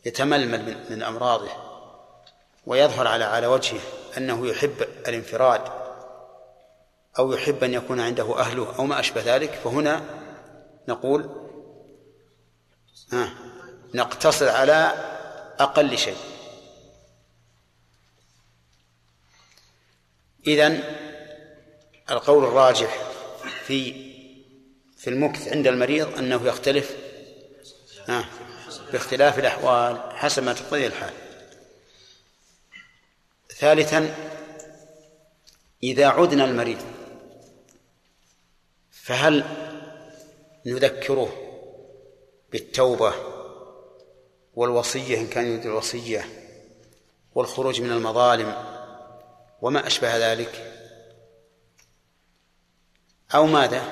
يتململ 0.05 0.85
من 0.89 1.03
أمراضه 1.03 1.49
ويظهر 2.65 3.07
على 3.07 3.23
على 3.23 3.47
وجهه 3.47 3.79
أنه 4.17 4.47
يحب 4.47 4.81
الانفراد 5.07 5.61
أو 7.19 7.33
يحب 7.33 7.63
أن 7.63 7.73
يكون 7.73 7.99
عنده 7.99 8.39
أهله 8.39 8.75
أو 8.79 8.85
ما 8.85 8.99
أشبه 8.99 9.21
ذلك. 9.35 9.51
فهنا 9.63 10.03
نقول 10.87 11.29
نقتصر 13.93 14.49
على 14.49 14.91
أقل 15.59 15.97
شيء. 15.97 16.17
إذن 20.47 20.83
القول 22.11 22.43
الراجح 22.43 23.01
في 23.65 24.11
في 24.97 25.09
المكث 25.09 25.47
عند 25.47 25.67
المريض 25.67 26.17
أنه 26.17 26.47
يختلف 26.47 26.97
ها 28.07 28.25
باختلاف 28.91 29.39
الأحوال 29.39 30.11
حسب 30.15 30.43
ما 30.43 30.53
تقتضي 30.53 30.87
الحال. 30.87 31.13
ثالثا 33.49 34.15
إذا 35.83 36.07
عدنا 36.07 36.45
المريض 36.45 36.81
فهل 38.91 39.43
نذكره 40.65 41.33
بالتوبة 42.51 43.13
والوصية 44.53 45.17
إن 45.17 45.27
كان 45.27 45.45
يريد 45.45 45.65
الوصية 45.65 46.25
والخروج 47.35 47.81
من 47.81 47.91
المظالم 47.91 48.70
وما 49.61 49.87
أشبه 49.87 50.17
ذلك. 50.17 50.73
أو 53.35 53.45
ماذا؟ 53.45 53.83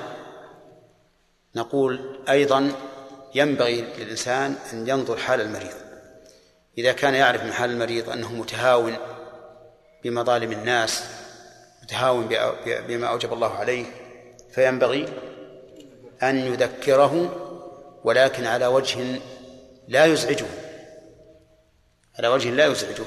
نقول 1.56 2.20
أيضا 2.30 2.72
ينبغي 3.36 3.82
للإنسان 3.82 4.56
أن 4.74 4.88
ينظر 4.88 5.18
حال 5.18 5.42
المريض. 5.42 5.74
إذا 6.78 6.92
كان 6.92 7.16
يعرف 7.16 7.44
من 7.44 7.54
حال 7.54 7.70
المريض 7.70 8.10
أنه 8.10 8.34
متهاون 8.34 8.98
بمظالم 10.04 10.52
الناس 10.52 11.04
متهاون 11.84 12.30
بما 12.66 13.08
أوجب 13.08 13.34
الله 13.34 13.54
عليه 13.54 13.86
فينبغي 14.52 15.06
أن 16.24 16.38
يذكره 16.38 17.36
ولكن 18.04 18.46
على 18.46 18.68
وجه 18.68 19.20
لا 19.88 20.06
يزعجه. 20.06 20.46
على 22.18 22.28
وجه 22.28 22.50
لا 22.50 22.66
يزعجه. 22.66 23.06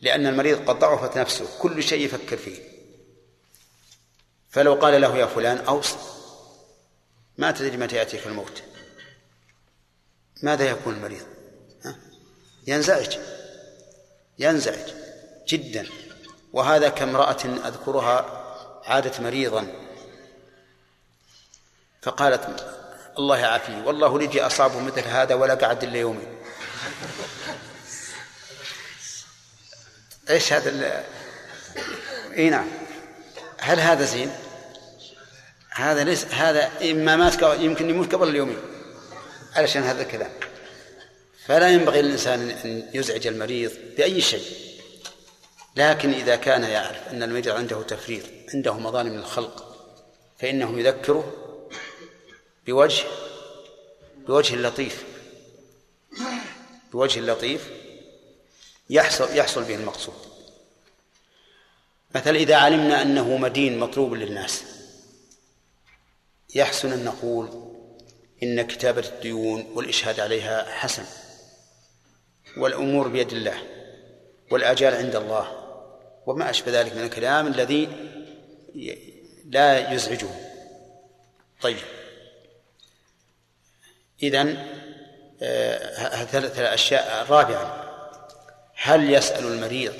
لأن 0.00 0.26
المريض 0.26 0.70
قد 0.70 0.78
ضعفت 0.78 1.18
نفسه 1.18 1.58
كل 1.58 1.82
شيء 1.82 2.04
يفكر 2.04 2.36
فيه. 2.36 2.60
فلو 4.50 4.74
قال 4.74 5.00
له 5.00 5.16
يا 5.16 5.26
فلان 5.26 5.58
أوص 5.58 5.94
ما 7.38 7.50
تدري 7.50 7.76
متى 7.76 7.96
يأتيك 7.96 8.26
الموت. 8.26 8.62
ماذا 10.42 10.70
يكون 10.70 10.94
المريض؟ 10.94 11.26
ينزعج. 12.66 13.18
ينزعج 14.38 14.92
جدا. 15.48 15.86
وهذا 16.52 16.88
كامرأة 16.88 17.44
أذكرها 17.44 18.44
عادت 18.84 19.20
مريضا. 19.20 19.66
فقالت 22.02 22.66
الله 23.18 23.38
يعافيه 23.38 23.84
والله 23.84 24.18
لجي 24.18 24.46
أصابه 24.46 24.80
مثل 24.80 25.00
هذا 25.00 25.34
ولا 25.34 25.54
قعد 25.54 25.84
إلا 25.84 25.98
يومين. 25.98 26.38
إيش 30.30 30.52
هذا 30.52 30.70
ال... 30.70 31.04
إي 32.38 32.50
نعم. 32.50 32.68
هل 33.58 33.80
هذا 33.80 34.04
زين؟ 34.04 34.30
هذا 35.70 36.04
ليس 36.04 36.24
هذا 36.24 36.70
إما 36.90 37.16
مات 37.16 37.42
يمكن 37.42 37.90
يموت 37.90 38.14
قبل 38.14 38.28
اليومين. 38.28 38.58
علشان 39.54 39.82
هذا 39.82 40.02
الكلام 40.02 40.30
فلا 41.46 41.68
ينبغي 41.68 42.02
للإنسان 42.02 42.50
ان 42.50 42.88
يزعج 42.94 43.26
المريض 43.26 43.72
بأي 43.96 44.20
شيء. 44.20 44.44
لكن 45.76 46.12
إذا 46.12 46.36
كان 46.36 46.64
يعرف 46.64 47.08
أن 47.10 47.22
المريض 47.22 47.48
عنده 47.48 47.82
تفريط 47.82 48.22
عنده 48.54 48.78
مظالم 48.78 49.18
الخلق 49.18 49.76
فإنه 50.38 50.78
يذكره 50.78 51.32
بوجه 52.66 53.04
بوجه 54.16 54.56
لطيف. 54.56 55.04
بوجه 56.92 57.20
لطيف. 57.20 57.68
يحصل 58.90 59.36
يحصل 59.36 59.64
به 59.64 59.74
المقصود. 59.74 60.14
مثلا 62.14 62.36
إذا 62.36 62.56
علمنا 62.56 63.02
أنه 63.02 63.36
مدين 63.36 63.78
مطلوب 63.78 64.14
للناس 64.14 64.62
يحسن 66.54 66.92
أن 66.92 67.04
نقول 67.04 67.72
إن 68.42 68.62
كتابة 68.62 69.08
الديون 69.08 69.66
والإشهاد 69.74 70.20
عليها 70.20 70.74
حسن 70.74 71.04
والأمور 72.56 73.08
بيد 73.08 73.32
الله 73.32 73.62
والآجال 74.50 74.94
عند 74.94 75.16
الله 75.16 75.66
وما 76.26 76.50
أشبه 76.50 76.80
ذلك 76.80 76.92
من 76.92 77.02
الكلام 77.02 77.46
الذي 77.46 77.88
لا 79.44 79.92
يزعجه. 79.92 80.28
طيب. 81.60 81.78
إذن 84.22 84.66
آه، 85.42 86.24
ثلاث 86.24 86.58
أشياء 86.58 87.26
رابعا 87.32 87.85
هل 88.76 89.14
يسأل 89.14 89.46
المريض 89.46 89.92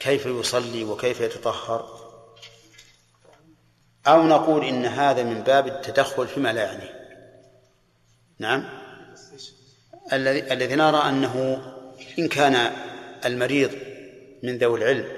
كيف 0.00 0.26
يصلي 0.26 0.84
وكيف 0.84 1.20
يتطهر؟ 1.20 2.02
أو 4.06 4.22
نقول 4.22 4.64
إن 4.64 4.86
هذا 4.86 5.22
من 5.22 5.42
باب 5.42 5.66
التدخل 5.66 6.28
فيما 6.28 6.52
لا 6.52 6.62
يعنيه. 6.62 7.02
نعم؟ 8.38 8.68
الذي 10.12 10.52
الذي 10.52 10.74
نرى 10.74 11.08
أنه 11.08 11.62
إن 12.18 12.28
كان 12.28 12.72
المريض 13.24 13.70
من 14.42 14.58
ذوي 14.58 14.78
العلم 14.78 15.08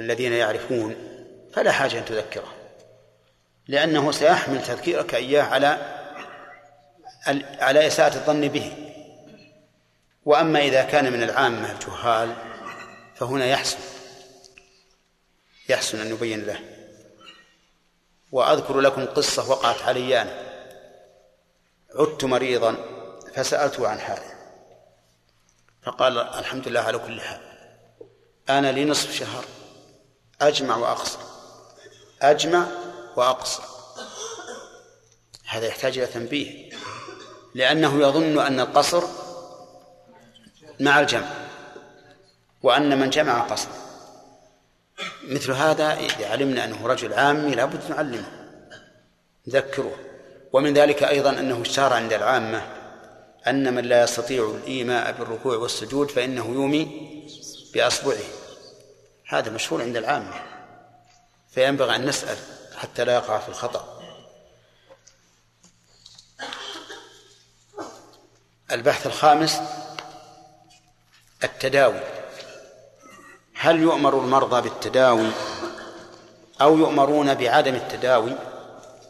الذين 0.00 0.32
يعرفون 0.32 0.96
فلا 1.52 1.72
حاجة 1.72 1.98
أن 1.98 2.04
تذكره. 2.04 2.54
لأنه 3.68 4.12
سيحمل 4.12 4.62
تذكيرك 4.62 5.14
إياه 5.14 5.42
على 5.42 5.96
على 7.60 7.86
إساءة 7.86 8.14
الظن 8.14 8.48
به. 8.48 8.89
وأما 10.30 10.60
إذا 10.60 10.82
كان 10.82 11.12
من 11.12 11.22
العامة 11.22 11.72
الجهال 11.72 12.36
فهنا 13.14 13.46
يحسن. 13.46 13.78
يحسن 15.68 16.00
أن 16.00 16.10
يبين 16.10 16.46
له. 16.46 16.60
وأذكر 18.32 18.80
لكم 18.80 19.06
قصة 19.06 19.50
وقعت 19.50 19.82
علي 19.82 20.22
أنا 20.22 20.50
عدت 21.94 22.24
مريضا 22.24 22.76
فسألته 23.34 23.88
عن 23.88 24.00
حاله. 24.00 24.34
فقال 25.82 26.18
الحمد 26.18 26.68
لله 26.68 26.80
على 26.80 26.98
كل 26.98 27.20
حال. 27.20 27.40
أنا 28.48 28.72
لي 28.72 28.84
نصف 28.84 29.12
شهر. 29.12 29.44
أجمع 30.40 30.76
وأقصر. 30.76 31.18
أجمع 32.22 32.66
وأقصر. 33.16 33.62
هذا 35.48 35.66
يحتاج 35.66 35.98
إلى 35.98 36.06
تنبيه. 36.06 36.70
لأنه 37.54 38.00
يظن 38.00 38.38
أن 38.38 38.60
القصر 38.60 39.19
مع 40.80 41.00
الجمع 41.00 41.30
وأن 42.62 43.00
من 43.00 43.10
جمع 43.10 43.40
قصر 43.40 43.68
مثل 45.22 45.52
هذا 45.52 45.94
إذا 45.94 46.30
علمنا 46.30 46.64
أنه 46.64 46.86
رجل 46.86 47.12
عامي 47.12 47.54
لابد 47.54 47.90
نعلمه 47.90 48.40
نذكره. 49.46 49.94
ومن 50.52 50.74
ذلك 50.74 51.02
أيضا 51.02 51.30
أنه 51.30 51.62
اشتهر 51.62 51.92
عند 51.92 52.12
العامة 52.12 52.62
أن 53.46 53.74
من 53.74 53.84
لا 53.84 54.02
يستطيع 54.02 54.50
الإيماء 54.50 55.12
بالركوع 55.12 55.56
والسجود 55.56 56.10
فإنه 56.10 56.46
يومي 56.46 57.10
بأصبعه. 57.74 58.16
هذا 59.28 59.50
مشهور 59.50 59.82
عند 59.82 59.96
العامة 59.96 60.42
فينبغي 61.50 61.96
أن 61.96 62.06
نسأل 62.06 62.36
حتى 62.76 63.04
لا 63.04 63.14
يقع 63.14 63.38
في 63.38 63.48
الخطأ. 63.48 64.00
البحث 68.70 69.06
الخامس 69.06 69.60
التداوي. 71.44 72.00
هل 73.54 73.82
يؤمر 73.82 74.18
المرضى 74.18 74.68
بالتداوي 74.68 75.30
أو 76.60 76.78
يؤمرون 76.78 77.34
بعدم 77.34 77.74
التداوي؟ 77.74 78.32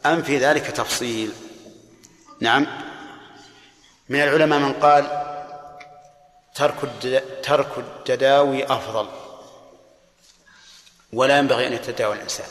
أم 0.06 0.22
في 0.22 0.38
ذلك 0.38 0.66
تفصيل؟ 0.66 1.32
نعم. 2.40 2.66
من 4.08 4.20
العلماء 4.20 4.58
من 4.58 4.72
قال 4.72 5.26
ترك 6.54 6.74
ترك 7.42 7.78
التداوي 7.78 8.64
أفضل 8.64 9.08
ولا 11.12 11.38
ينبغي 11.38 11.66
أن 11.66 11.72
يتداوى 11.72 12.14
الإنسان. 12.14 12.46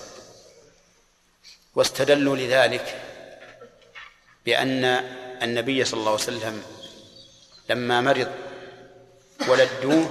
واستدلوا 1.75 2.35
لذلك 2.35 3.01
بأن 4.45 4.85
النبي 5.43 5.85
صلى 5.85 5.99
الله 5.99 6.11
عليه 6.11 6.21
وسلم 6.21 6.63
لما 7.69 8.01
مرض 8.01 8.48
ولدوه 9.47 10.09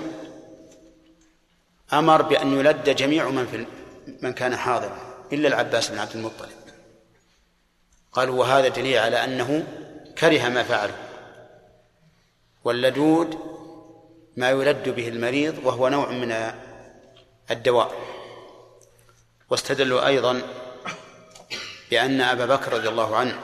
أمر 1.92 2.22
بأن 2.22 2.58
يلد 2.58 2.90
جميع 2.90 3.28
من 3.28 3.46
في 3.46 3.66
من 4.22 4.32
كان 4.32 4.56
حاضرا 4.56 4.98
إلا 5.32 5.48
العباس 5.48 5.90
بن 5.90 5.98
عبد 5.98 6.16
المطلب. 6.16 6.48
قالوا 8.12 8.40
وهذا 8.40 8.68
دليل 8.68 8.98
على 8.98 9.24
أنه 9.24 9.66
كره 10.18 10.48
ما 10.48 10.62
فعله. 10.62 10.96
واللدود 12.64 13.38
ما 14.36 14.50
يلد 14.50 14.88
به 14.88 15.08
المريض 15.08 15.58
وهو 15.64 15.88
نوع 15.88 16.10
من 16.10 16.52
الدواء. 17.50 17.94
واستدلوا 19.50 20.06
أيضا 20.06 20.42
بأن 21.90 22.20
أبا 22.20 22.46
بكر 22.46 22.72
رضي 22.72 22.88
الله 22.88 23.16
عنه 23.16 23.40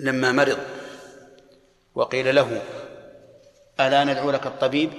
لما 0.00 0.32
مرض 0.32 0.58
وقيل 1.94 2.34
له 2.34 2.62
ألا 3.80 4.04
ندعو 4.04 4.30
لك 4.30 4.46
الطبيب؟ 4.46 4.92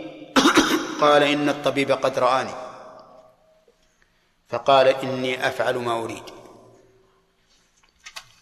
قال 1.01 1.23
إن 1.23 1.49
الطبيب 1.49 1.91
قد 1.91 2.19
رآني. 2.19 2.53
فقال 4.49 4.87
إني 4.87 5.47
أفعل 5.47 5.75
ما 5.75 6.03
أريد. 6.03 6.23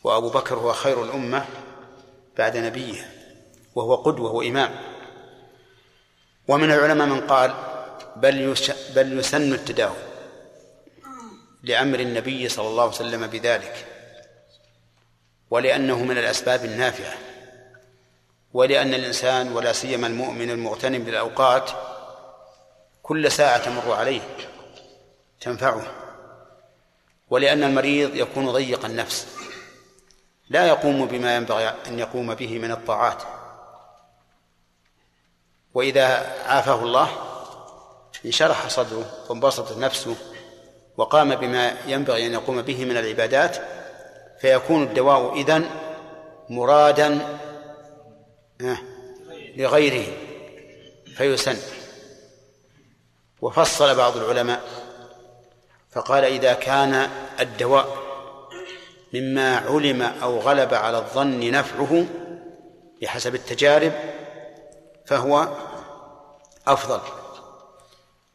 وأبو 0.04 0.30
بكر 0.30 0.56
هو 0.56 0.74
خير 0.74 1.04
الأمة 1.04 1.46
بعد 2.38 2.58
نبيه 2.58 3.12
وهو 3.76 3.96
قدوة 3.96 4.32
وإمام 4.32 4.76
ومن 6.48 6.72
العلماء 6.72 7.08
من 7.08 7.22
قال 7.22 7.54
بل 8.16 8.56
بل 8.96 9.20
يسن 9.20 9.54
التداوي 9.54 10.14
لأمر 11.64 12.00
النبي 12.00 12.50
صلى 12.50 12.68
الله 12.68 12.84
عليه 12.84 12.94
وسلم 12.94 13.28
بذلك 13.28 13.88
ولأنه 15.50 16.04
من 16.04 16.18
الأسباب 16.18 16.66
النافعة. 16.66 17.14
ولأن 18.54 18.94
الإنسان 18.94 19.52
ولا 19.52 19.74
سيما 19.74 20.08
المؤمن 20.08 20.50
المغتنم 20.50 21.04
بالأوقات 21.04 21.72
كل 23.04 23.32
ساعة 23.32 23.58
تمر 23.58 23.94
عليه 23.94 24.22
تنفعه. 25.42 25.82
ولأن 27.30 27.64
المريض 27.64 28.16
يكون 28.16 28.52
ضيق 28.52 28.86
النفس 28.86 29.28
لا 30.50 30.68
يقوم 30.68 31.06
بما 31.06 31.36
ينبغي 31.36 31.68
أن 31.88 32.00
يقوم 32.00 32.34
به 32.34 32.60
من 32.60 32.72
الطاعات. 32.72 33.24
وإذا 35.74 36.06
عافاه 36.48 36.84
الله 36.84 37.10
انشرح 38.26 38.68
صدره 38.68 39.06
وانبسطت 39.30 39.78
نفسه 39.78 40.16
وقام 40.98 41.36
بما 41.36 41.74
ينبغي 41.88 42.28
أن 42.28 42.34
يقوم 42.34 42.62
به 42.62 42.86
من 42.86 42.98
العبادات 42.98 43.58
فيكون 44.40 44.84
الدواء 44.84 45.34
إذن 45.34 45.70
مرادا 46.50 47.40
لغيره. 49.56 50.14
فيسن. 51.16 51.58
وفصل 53.42 53.96
بعض 53.96 54.18
العلماء. 54.18 54.62
فقال 55.92 56.24
إذا 56.24 56.54
كان 56.54 57.10
الدواء 57.40 57.98
مما 59.14 59.58
علم 59.58 60.02
أو 60.02 60.40
غلب 60.40 60.74
على 60.74 60.98
الظن 60.98 61.52
نفعه 61.52 62.06
بحسب 63.02 63.36
التجارب 63.36 63.94
فهو 65.06 65.48
أفضل. 66.68 67.00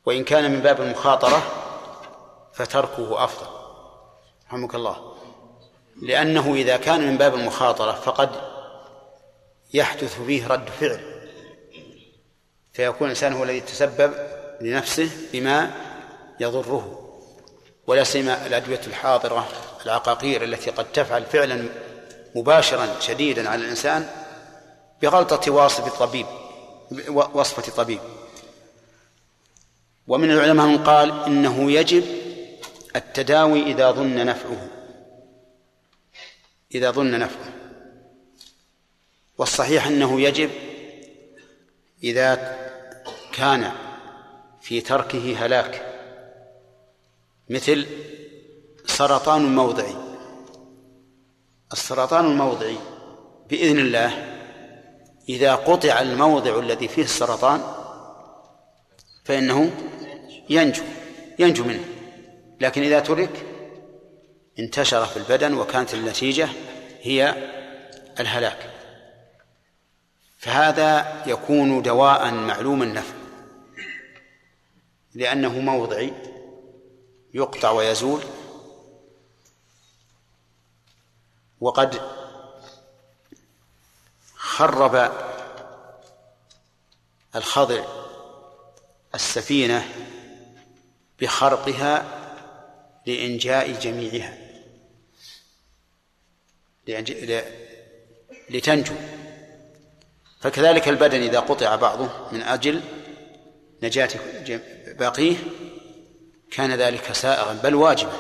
وإن 0.07 0.25
كان 0.25 0.51
من 0.51 0.61
باب 0.61 0.81
المخاطرة 0.81 1.43
فتركه 2.53 3.25
أفضل. 3.25 3.47
رحمك 4.49 4.75
الله. 4.75 5.15
لأنه 6.03 6.55
إذا 6.55 6.77
كان 6.77 7.07
من 7.09 7.17
باب 7.17 7.35
المخاطرة 7.35 7.93
فقد 7.93 8.48
يحدث 9.75 10.23
فيه 10.23 10.47
رد 10.47 10.69
فعل. 10.81 11.01
فيكون 12.73 13.07
الإنسان 13.07 13.33
هو 13.33 13.45
الذي 13.45 13.61
تسبب 13.61 14.15
لنفسه 14.61 15.11
بما 15.33 15.71
يضره 16.41 17.09
ولا 17.87 18.05
سيما 18.05 18.47
الأدوية 18.47 18.81
الحاضرة 18.87 19.49
العقاقير 19.87 20.45
التي 20.45 20.71
قد 20.71 20.93
تفعل 20.93 21.25
فعلا 21.25 21.69
مباشرا 22.35 23.01
شديدا 23.01 23.49
على 23.49 23.65
الإنسان 23.65 24.11
بغلطة 25.03 25.53
واصف 25.53 25.99
طبيب 25.99 26.27
وصفة 27.11 27.73
طبيب 27.73 28.01
ومن 30.09 30.31
العلماء 30.31 30.67
من 30.67 30.85
قال 30.85 31.25
إنه 31.25 31.73
يجب 31.73 32.05
التداوي 32.97 33.63
إذا 33.63 33.91
ظن 33.91 34.27
نفعه 34.27 34.69
إذا 36.75 36.91
ظن 36.91 37.19
نفعه. 37.19 37.58
والصحيح 39.39 39.87
أنه 39.87 40.21
يجب 40.21 40.51
إذا 42.03 42.59
كان 43.33 43.73
في 44.61 44.81
تركه 44.81 45.37
هلاك 45.39 45.85
مثل 47.49 47.87
سرطان 48.87 49.55
موضعي. 49.55 49.95
السرطان 51.73 52.27
الموضعي 52.27 52.77
بإذن 53.51 53.79
الله 53.79 54.39
إذا 55.29 55.55
قطع 55.55 56.01
الموضع 56.01 56.59
الذي 56.59 56.89
فيه 56.89 57.03
السرطان 57.03 57.61
فإنه 59.25 59.71
ينجو 60.51 60.83
ينجو 61.39 61.65
منه. 61.65 61.85
لكن 62.61 62.83
إذا 62.83 63.01
ترك 63.01 63.47
انتشر 64.59 65.07
في 65.07 65.17
البدن 65.17 65.55
وكانت 65.55 65.95
النتيجة 65.95 66.49
هي 67.03 67.35
الهلاك. 68.21 68.78
فهذا 70.39 71.23
يكون 71.27 71.83
دواء 71.83 72.31
معلوم 72.31 72.83
النفع 72.83 73.15
لأنه 75.15 75.59
موضعي 75.61 76.13
يقطع 77.35 77.71
ويزول 77.71 78.23
وقد 81.61 82.01
خرب 84.35 85.13
الخضر 87.37 87.85
السفينة 89.15 89.89
بخرقها 91.21 92.05
لإنجاء 93.07 93.73
جميعها 93.73 94.39
لتنجو. 98.51 98.95
فكذلك 100.41 100.89
البدن 100.89 101.23
إذا 101.23 101.41
قطع 101.41 101.77
بعضه 101.77 102.09
من 102.33 102.43
أجل 102.43 102.81
نجاة 103.83 104.09
باقيه 104.99 105.37
كان 106.51 106.75
ذلك 106.75 107.13
سائغا 107.13 107.53
بل 107.53 107.75
واجبا. 107.75 108.13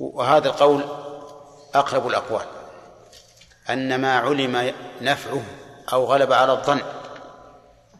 وهذا 0.00 0.48
القول 0.48 0.84
أقرب 1.74 2.06
الأقوال 2.06 2.46
أن 3.70 4.00
ما 4.00 4.18
علم 4.18 4.74
نفعه 5.00 5.42
أو 5.92 6.04
غلب 6.04 6.32
على 6.32 6.52
الظن 6.52 6.80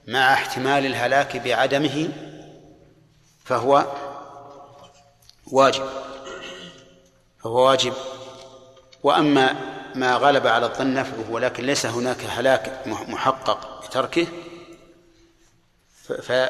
مع 0.06 0.32
احتمال 0.32 0.86
الهلاك 0.86 1.36
بعدمه 1.36 2.08
فهو 3.44 3.86
واجب 5.52 5.84
فهو 7.38 7.66
واجب. 7.68 7.92
وأما 9.02 9.71
ما 9.94 10.14
غلب 10.16 10.46
على 10.46 10.66
الظن 10.66 10.94
نفعه 10.94 11.30
ولكن 11.30 11.64
ليس 11.64 11.86
هناك 11.86 12.24
هلاك 12.24 12.86
محقق 12.86 13.86
بتركه 13.86 14.26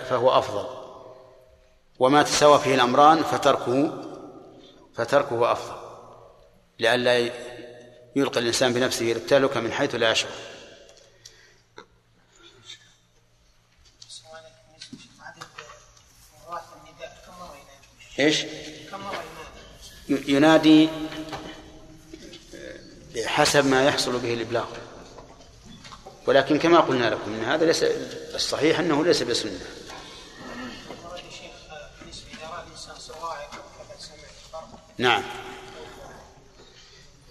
فهو 0.08 0.38
أفضل. 0.38 0.66
وما 1.98 2.22
تساوى 2.22 2.58
فيه 2.58 2.74
الأمران 2.74 3.22
فتركه 3.22 4.02
فتركه 4.94 5.52
أفضل. 5.52 5.76
لئلا 6.78 7.30
يلقي 8.16 8.40
الإنسان 8.40 8.72
بنفسه 8.72 9.12
التهلكة 9.12 9.60
من 9.60 9.72
حيث 9.72 9.94
لا 9.94 10.10
يشعر. 10.10 10.30
إيش؟ 18.18 18.44
ينادي 20.08 20.88
بحسب 23.14 23.66
ما 23.66 23.84
يحصل 23.84 24.18
به 24.18 24.34
الإبلاغ. 24.34 24.66
ولكن 26.26 26.58
كما 26.58 26.80
قلنا 26.80 27.10
لكم 27.10 27.34
إن 27.34 27.44
هذا 27.44 27.64
ليس 27.64 27.84
الصحيح 28.34 28.78
أنه 28.78 29.04
ليس 29.04 29.22
بسنة. 29.22 29.58
نعم. 34.98 35.22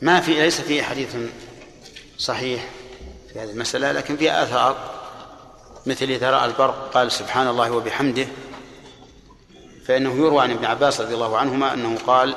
ما 0.02 0.22
في 0.22 0.34
ليس 0.34 0.62
في 0.62 0.84
حديث 0.84 1.16
صحيح 2.18 2.70
في 3.34 3.40
هذه 3.40 3.50
المسألة 3.50 3.92
لكن 3.92 4.18
في 4.18 4.32
آثار 4.32 5.02
مثل 5.86 6.06
إذا 6.06 6.32
رأى 6.32 6.46
البرق 6.46 6.92
قال 6.94 7.12
سبحان 7.12 7.48
الله 7.48 7.72
وبحمده 7.72 8.28
فإنه 9.86 10.16
يروى 10.16 10.44
عن 10.44 10.52
ابن 10.52 10.66
عباس 10.66 11.02
رضي 11.02 11.14
الله 11.14 11.38
عنهما 11.38 11.74
أنه 11.74 11.98
قال 12.08 12.36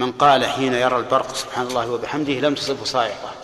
من 0.00 0.12
قال 0.12 0.46
حين 0.46 0.74
يرى 0.74 0.96
البرق 0.96 1.34
سبحان 1.34 1.66
الله 1.66 1.90
وبحمده 1.90 2.32
لم 2.32 2.54
تصبه 2.54 2.84
صاعقة 2.84 3.34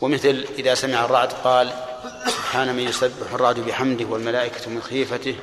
ومثل 0.00 0.46
إذا 0.58 0.74
سمع 0.74 1.04
الرعد 1.04 1.32
قال 1.32 1.72
سبحان 2.26 2.74
من 2.74 2.82
يسبح 2.82 3.32
الرعد 3.32 3.60
بحمده 3.60 4.04
والملائكة 4.04 4.70
من 4.70 4.82
خيفته 4.82 5.36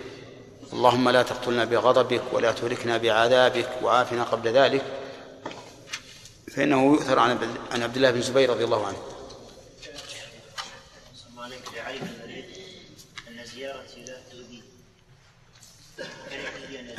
اللهم 0.74 1.10
لا 1.10 1.24
تقتلنا 1.24 1.66
بغضبك 1.66 2.22
ولا 2.32 2.52
تهلكنا 2.52 2.98
بعذابك 2.98 3.70
وعافنا 3.84 4.24
قبل 4.24 4.50
ذلك 4.50 4.86
فإنه 6.56 6.94
يؤثر 6.94 7.20
عن 7.20 7.58
عن 7.72 7.84
عبد 7.84 7.96
الله 7.96 8.12
بن 8.12 8.18
الزبير 8.18 8.50
رضي 8.50 8.64
الله 8.64 8.88
عنه. 8.88 8.98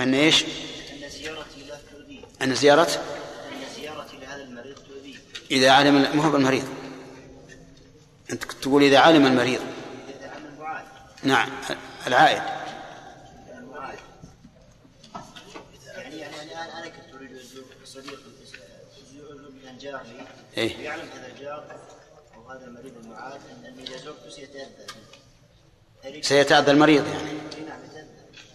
أن 0.01 0.15
إيش؟ 0.15 0.45
أن 0.45 1.09
زيارتي 1.09 1.63
لا 1.69 1.79
تؤذي. 1.93 2.25
أن 2.43 2.55
زيارة؟ 2.55 2.83
أن 2.83 3.75
زيارتي 3.77 4.17
لهذا 4.17 4.43
المريض 4.43 4.77
تؤذي. 4.77 5.19
إذا 5.51 5.71
علم 5.71 6.17
ما 6.17 6.25
هو 6.25 6.37
المريض. 6.37 6.69
أنت 8.33 8.45
تقول 8.45 8.83
إذا 8.83 8.99
علم 8.99 9.27
المريض. 9.27 9.61
إذا 10.09 10.31
علم 10.31 10.47
المعاد. 10.55 10.85
نعم 11.23 11.49
العائد. 12.07 12.43
يعني 15.87 16.19
يعني 16.19 16.79
أنا 16.79 16.89
كنت 16.89 17.15
اريد 17.15 17.41
صديق 17.85 18.21
من 19.65 19.79
جار 19.79 20.03
لي 20.03 20.27
إيه؟ 20.57 20.77
يعلم 20.85 21.09
هذا 21.15 21.27
الجار 21.27 21.81
أو 22.35 22.51
هذا 22.51 22.67
المريض 22.67 22.93
المعاد 23.05 23.41
اني 23.65 23.83
اذا 23.83 23.97
زرته 23.97 24.31
سيتأذى 24.31 24.87
سيتاذى 26.23 26.71
المريض 26.71 27.07
يعني 27.07 27.33
نعم 27.67 27.81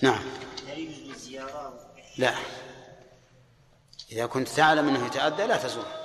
نعم 0.01 0.23
هل 0.67 0.79
يجوز 0.79 1.09
الزيارة 1.15 1.79
لا 2.17 2.33
إذا 4.13 4.25
كنت 4.25 4.47
تعلم 4.47 4.87
أنه 4.87 5.05
يتأذى 5.05 5.47
لا 5.47 5.57
تزور. 5.57 6.02